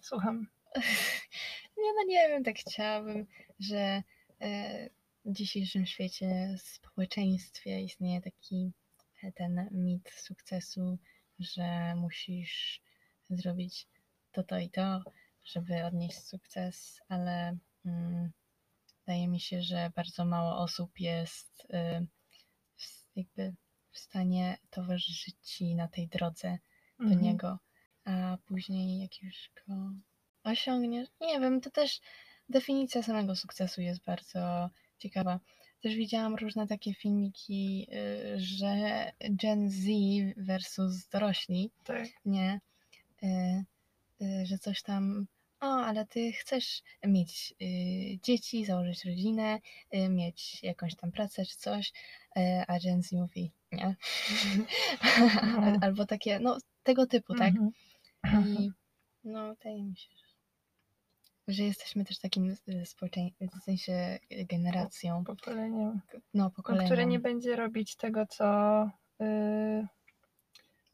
Słucham. 0.00 0.46
nie, 1.78 1.92
no 1.94 2.02
nie 2.06 2.28
wiem, 2.28 2.44
tak 2.44 2.56
chciałabym, 2.58 3.26
że 3.60 4.02
e, 4.40 4.88
w 5.24 5.32
dzisiejszym 5.32 5.86
świecie, 5.86 6.56
społeczeństwie 6.58 7.80
istnieje 7.80 8.20
taki 8.20 8.72
e, 9.22 9.32
ten 9.32 9.68
mit 9.72 10.10
sukcesu, 10.10 10.98
że 11.38 11.94
musisz 11.96 12.82
zrobić 13.30 13.86
to, 14.32 14.42
to 14.42 14.58
i 14.58 14.70
to, 14.70 15.00
żeby 15.44 15.84
odnieść 15.84 16.18
sukces, 16.18 17.00
ale 17.08 17.56
mm, 17.86 18.32
wydaje 18.98 19.28
mi 19.28 19.40
się, 19.40 19.62
że 19.62 19.90
bardzo 19.94 20.24
mało 20.24 20.56
osób 20.58 21.00
jest 21.00 21.64
y, 21.64 22.06
jakby 23.16 23.54
w 23.92 23.98
stanie 23.98 24.58
towarzyszyć 24.70 25.34
ci 25.42 25.74
na 25.74 25.88
tej 25.88 26.08
drodze 26.08 26.58
do 26.98 27.04
Mhm. 27.04 27.22
niego, 27.22 27.58
a 28.04 28.38
później 28.46 28.98
jak 29.02 29.22
już 29.22 29.50
go 29.68 29.74
osiągniesz, 30.44 31.08
nie 31.20 31.40
wiem, 31.40 31.60
to 31.60 31.70
też 31.70 32.00
definicja 32.48 33.02
samego 33.02 33.36
sukcesu 33.36 33.80
jest 33.82 34.04
bardzo 34.04 34.70
ciekawa. 34.98 35.40
Też 35.80 35.94
widziałam 35.94 36.34
różne 36.34 36.66
takie 36.66 36.94
filmiki, 36.94 37.86
y, 37.92 38.40
że 38.40 39.12
Gen 39.30 39.70
Z 39.70 39.86
versus 40.36 41.08
dorośli, 41.08 41.70
Tak. 41.84 42.08
nie, 42.24 42.60
y, 43.22 43.26
y, 44.22 44.46
że 44.46 44.58
coś 44.58 44.82
tam, 44.82 45.26
o, 45.60 45.66
ale 45.66 46.06
ty 46.06 46.32
chcesz 46.32 46.82
mieć 47.06 47.54
dzieci, 48.22 48.64
założyć 48.64 49.04
rodzinę, 49.04 49.58
mieć 50.08 50.62
jakąś 50.62 50.96
tam 50.96 51.12
pracę 51.12 51.46
czy 51.46 51.56
coś, 51.56 51.92
a 52.66 52.78
Gen 52.78 53.02
Z 53.02 53.12
mówi 53.12 53.52
nie. 53.72 53.96
No. 55.60 55.78
Albo 55.80 56.06
takie, 56.06 56.38
no, 56.40 56.58
tego 56.82 57.06
typu, 57.06 57.34
tak? 57.34 57.52
Mhm. 58.24 58.46
I 58.58 58.70
no, 59.24 59.48
wydaje 59.54 59.82
mi 59.84 59.96
się, 59.96 60.08
że, 61.48 61.62
jesteśmy 61.62 62.04
też 62.04 62.18
takim 62.18 62.56
y, 62.68 62.86
społeczeństwem, 62.86 63.48
w 63.60 63.64
sensie 63.64 64.18
generacją, 64.30 65.24
Pokoleniem. 65.24 66.00
no, 66.14 66.20
No, 66.34 66.50
pokoleniem. 66.50 66.86
które 66.86 67.06
nie 67.06 67.18
będzie 67.18 67.56
robić 67.56 67.96
tego, 67.96 68.26
co 68.26 68.44
yy, 69.20 69.86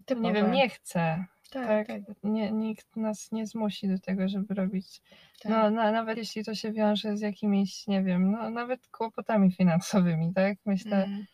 typowe. 0.06 0.28
nie 0.28 0.34
wiem, 0.34 0.52
nie 0.52 0.68
chce. 0.68 1.24
tak, 1.50 1.86
Tak, 1.86 1.86
tak, 2.06 2.16
Nie, 2.22 2.52
nikt 2.52 2.96
nas 2.96 3.32
nie 3.32 3.46
zmusi 3.46 3.88
do 3.88 3.98
tego, 3.98 4.28
żeby 4.28 4.54
robić. 4.54 5.00
tak. 5.40 5.52
No, 5.52 5.70
na, 5.70 5.92
nawet 5.92 6.18
jeśli 6.18 6.44
to 6.44 6.54
się 6.54 6.72
wiąże 6.72 7.16
z 7.16 7.20
jakimiś, 7.20 7.86
nie 7.86 8.02
wiem, 8.02 8.30
no 8.32 8.50
nawet 8.50 8.88
kłopotami 8.88 9.52
finansowymi, 9.52 10.32
tak? 10.34 10.58
Myślę, 10.66 11.04
Mm. 11.04 11.26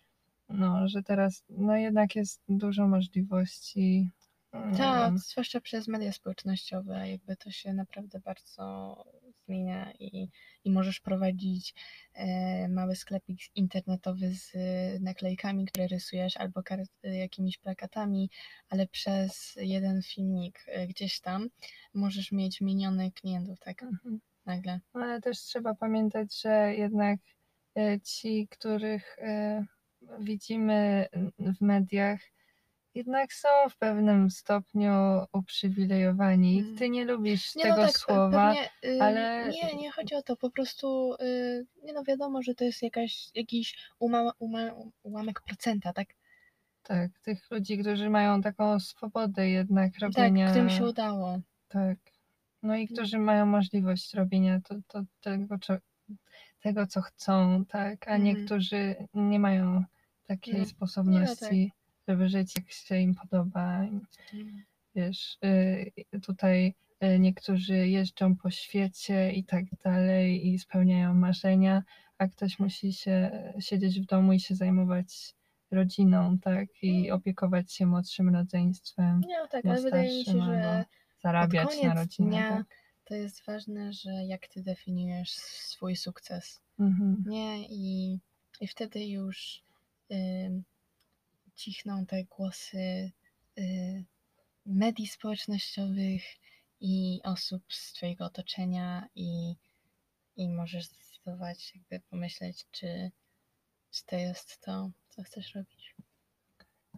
No, 0.49 0.89
że 0.89 1.03
teraz 1.03 1.45
no 1.49 1.77
jednak 1.77 2.17
jest 2.17 2.43
dużo 2.49 2.89
możliwości. 2.89 4.11
Nie 4.55 4.77
Tak, 4.79 5.19
zwłaszcza 5.19 5.61
przez 5.61 5.89
media 5.89 6.13
społecznościowe, 6.13 7.11
jakby 7.11 7.37
to 7.37 7.51
się 7.51 7.73
naprawdę 7.73 8.21
bardzo 8.21 8.97
zmienia 9.47 9.93
i, 9.93 10.29
i 10.65 10.71
możesz 10.71 11.01
prowadzić 11.01 11.75
e, 12.15 12.69
mały 12.69 12.97
sklepik 12.97 13.39
internetowy 13.55 14.35
z 14.35 14.53
e, 14.55 15.01
naklejkami, 15.01 15.67
które 15.67 15.87
rysujesz, 15.87 16.37
albo 16.37 16.61
kar- 16.63 16.87
e, 17.05 17.17
jakimiś 17.17 17.59
plakatami, 17.59 18.31
ale 18.69 18.87
przez 18.87 19.55
jeden 19.57 20.03
filmik 20.03 20.65
e, 20.67 20.87
gdzieś 20.87 21.21
tam 21.21 21.49
możesz 21.95 22.33
mieć 22.33 22.61
milionów 22.61 23.15
klientów, 23.15 23.61
tak 23.61 23.83
Mhm. 23.83 24.21
nagle. 24.47 24.81
No, 24.95 25.01
ale 25.01 25.21
też 25.21 25.39
trzeba 25.39 25.75
pamiętać, 25.75 26.41
że 26.41 26.75
jednak 26.75 27.21
ci, 28.03 28.49
których 28.51 29.17
widzimy 30.19 31.07
w 31.39 31.61
mediach, 31.61 32.21
jednak 32.95 33.33
są 33.33 33.49
w 33.71 33.77
pewnym 33.77 34.31
stopniu 34.31 34.93
uprzywilejowani. 35.33 36.59
Mm. 36.61 36.77
Ty 36.77 36.89
nie 36.89 37.05
lubisz 37.05 37.55
Nie 37.55 37.63
tego 37.63 37.77
no 37.77 37.83
tak, 37.87 37.97
słowa. 37.99 38.55
pewnie, 38.55 38.97
y, 38.97 39.03
ale- 39.03 39.49
nie, 39.49 39.75
nie 39.75 39.91
chodzi 39.91 40.15
o 40.15 40.23
to, 40.23 40.37
po 40.37 40.51
prostu 40.51 41.15
y, 41.15 41.67
nie 41.85 41.93
no 41.93 42.03
wiadomo, 42.05 42.43
że 42.43 42.55
to 42.55 42.65
jest 42.65 42.83
jakaś, 42.83 43.31
jakiś 43.35 43.79
uma, 43.99 44.33
uma, 44.39 44.61
ułamek 45.03 45.41
procenta, 45.41 45.93
tak? 45.93 46.09
Tak, 46.83 47.11
tych 47.23 47.51
ludzi, 47.51 47.79
którzy 47.79 48.11
mają 48.11 48.43
taką 48.43 48.81
swobodę 48.81 49.49
jednak 49.51 49.93
Tak, 49.93 50.01
robienia. 50.03 50.51
którym 50.51 50.71
się 50.71 50.85
udało. 50.85 51.39
Tak. 51.69 51.99
No 52.63 52.77
i 52.77 52.89
którzy 52.89 53.19
mają 53.19 53.47
możliwość 53.47 54.15
robienia 54.15 54.61
to, 54.69 54.75
to, 54.89 55.03
tego, 55.21 55.59
tego, 56.61 56.87
co 56.87 57.01
chcą, 57.03 57.65
tak, 57.65 58.09
a 58.09 58.15
Mhm. 58.15 58.23
niektórzy 58.25 58.95
nie 59.15 59.39
mają 59.39 59.85
takiej 60.27 60.59
No. 60.59 60.67
sposobności, 60.67 61.73
żeby 62.09 62.29
żyć 62.29 62.57
jak 62.57 62.71
się 62.73 62.99
im 62.99 63.15
podoba. 63.15 63.87
Wiesz, 64.95 65.39
y, 65.45 66.21
tutaj 66.21 66.75
y, 67.05 67.19
niektórzy 67.19 67.89
jeżdżą 67.89 68.37
po 68.37 68.51
świecie 68.51 69.33
i 69.33 69.45
tak 69.45 69.65
dalej 69.85 70.49
i 70.49 70.59
spełniają 70.59 71.15
marzenia, 71.15 71.83
a 72.19 72.29
ktoś 72.29 72.59
musi 72.59 72.93
się 72.93 73.31
siedzieć 73.61 74.01
w 74.01 74.07
domu 74.07 74.33
i 74.33 74.41
się 74.41 74.55
zajmować 74.55 75.35
rodziną, 75.71 76.39
tak, 76.39 76.69
i 76.83 77.11
opiekować 77.11 77.73
się 77.73 77.87
młodszym 77.87 78.35
rodzeństwem, 78.35 79.21
No 79.29 79.49
tak, 79.49 79.67
ale 79.67 79.83
wydaje 79.83 80.19
mi 80.19 80.25
się, 80.25 80.33
że 80.45 80.85
zarabiać 81.23 81.83
na 81.83 81.95
rodzinę. 81.95 82.29
dnia 82.29 82.49
Tak? 82.57 82.67
to 83.05 83.15
jest 83.15 83.47
ważne, 83.47 83.93
że 83.93 84.11
jak 84.11 84.49
ty 84.49 84.63
definiujesz 84.63 85.31
swój 85.31 85.97
sukces. 85.97 86.61
Mhm. 86.79 87.25
Nie, 87.27 87.69
i, 87.69 88.19
i 88.61 88.67
wtedy 88.67 89.07
już 89.07 89.63
cichną 91.55 92.07
te 92.07 92.25
głosy 92.25 93.13
y, 93.59 94.05
medii 94.67 95.07
społecznościowych 95.07 96.23
i 96.81 97.21
osób 97.25 97.63
z 97.73 97.93
twojego 97.93 98.25
otoczenia 98.25 99.09
i, 99.15 99.55
i 100.37 100.49
możesz 100.49 100.85
zdecydować, 100.85 101.75
jakby 101.75 102.01
pomyśleć, 102.11 102.67
czy, 102.71 103.11
czy 103.91 104.05
to 104.07 104.17
jest 104.17 104.61
to, 104.61 104.91
co 105.09 105.23
chcesz 105.23 105.55
robić. 105.55 105.95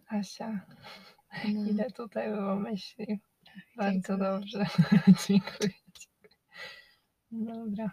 Asia, 0.07 0.65
No, 1.43 1.65
ile 1.71 1.91
tutaj 1.91 2.29
było 2.29 2.55
myśli. 2.55 3.19
Bardzo 3.75 4.17
dziękuję. 4.17 4.17
dobrze. 4.17 4.65
dziękuję. 5.27 5.69
Dobra, 7.31 7.91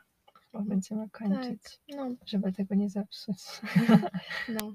chyba 0.55 0.65
będziemy 0.65 1.11
kończyć, 1.11 1.81
No, 1.97 2.15
żeby 2.27 2.53
tego 2.53 2.75
nie 2.75 2.91
zepsuć. 2.91 3.39
no. 4.61 4.75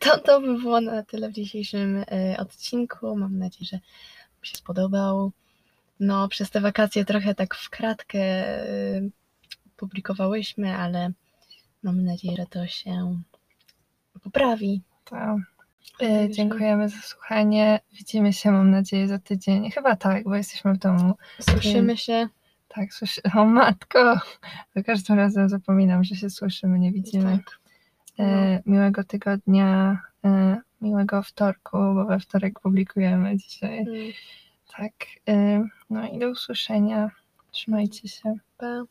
To, 0.00 0.18
to 0.18 0.40
by 0.40 0.58
było 0.58 0.80
na 0.80 1.02
tyle 1.02 1.28
w 1.28 1.32
dzisiejszym 1.32 2.04
e, 2.10 2.36
odcinku. 2.38 3.16
Mam 3.16 3.38
nadzieję, 3.38 3.66
że 3.70 3.76
Wam 4.36 4.44
się 4.44 4.56
spodobał. 4.56 5.32
No, 6.00 6.28
przez 6.28 6.50
te 6.50 6.60
wakacje 6.60 7.04
trochę 7.04 7.34
tak 7.34 7.54
w 7.54 7.70
kratkę 7.70 8.18
e, 8.18 9.00
publikowałyśmy, 9.76 10.76
ale 10.76 11.12
mam 11.82 12.04
nadzieję, 12.04 12.36
że 12.36 12.46
to 12.46 12.66
się 12.66 13.20
poprawi. 14.22 14.82
Także- 15.04 15.53
dziękujemy 16.30 16.88
za 16.88 16.96
słuchanie. 17.02 17.80
Widzimy 17.92 18.32
się, 18.32 18.50
mam 18.52 18.70
nadzieję, 18.70 19.08
za 19.08 19.18
tydzień. 19.18 19.70
Chyba 19.70 19.96
tak, 19.96 20.24
bo 20.24 20.36
jesteśmy 20.36 20.74
w 20.74 20.78
domu. 20.78 21.14
Słyszymy 21.40 21.96
się. 21.96 22.28
Tak, 22.68 22.94
słyszy... 22.94 23.20
O 23.36 23.44
matko! 23.44 24.20
Za 24.76 24.82
każdym 24.82 25.16
razem 25.16 25.48
zapominam, 25.48 26.04
że 26.04 26.14
się 26.14 26.30
słyszymy, 26.30 26.78
nie 26.78 26.92
widzimy. 26.92 27.38
Tak. 27.38 27.58
No. 28.18 28.24
E, 28.24 28.62
miłego 28.66 29.04
tygodnia, 29.04 29.98
e, 30.24 30.56
miłego 30.80 31.22
wtorku, 31.22 31.78
bo 31.94 32.04
we 32.04 32.20
wtorek 32.20 32.60
publikujemy 32.60 33.36
dzisiaj. 33.36 33.78
Mm, 33.78 34.12
Tak. 34.76 34.92
E, 35.28 35.64
no 35.90 36.08
i 36.08 36.18
do 36.18 36.30
usłyszenia. 36.30 37.10
Trzymajcie 37.50 38.08
się. 38.08 38.34
Pa. 38.58 38.84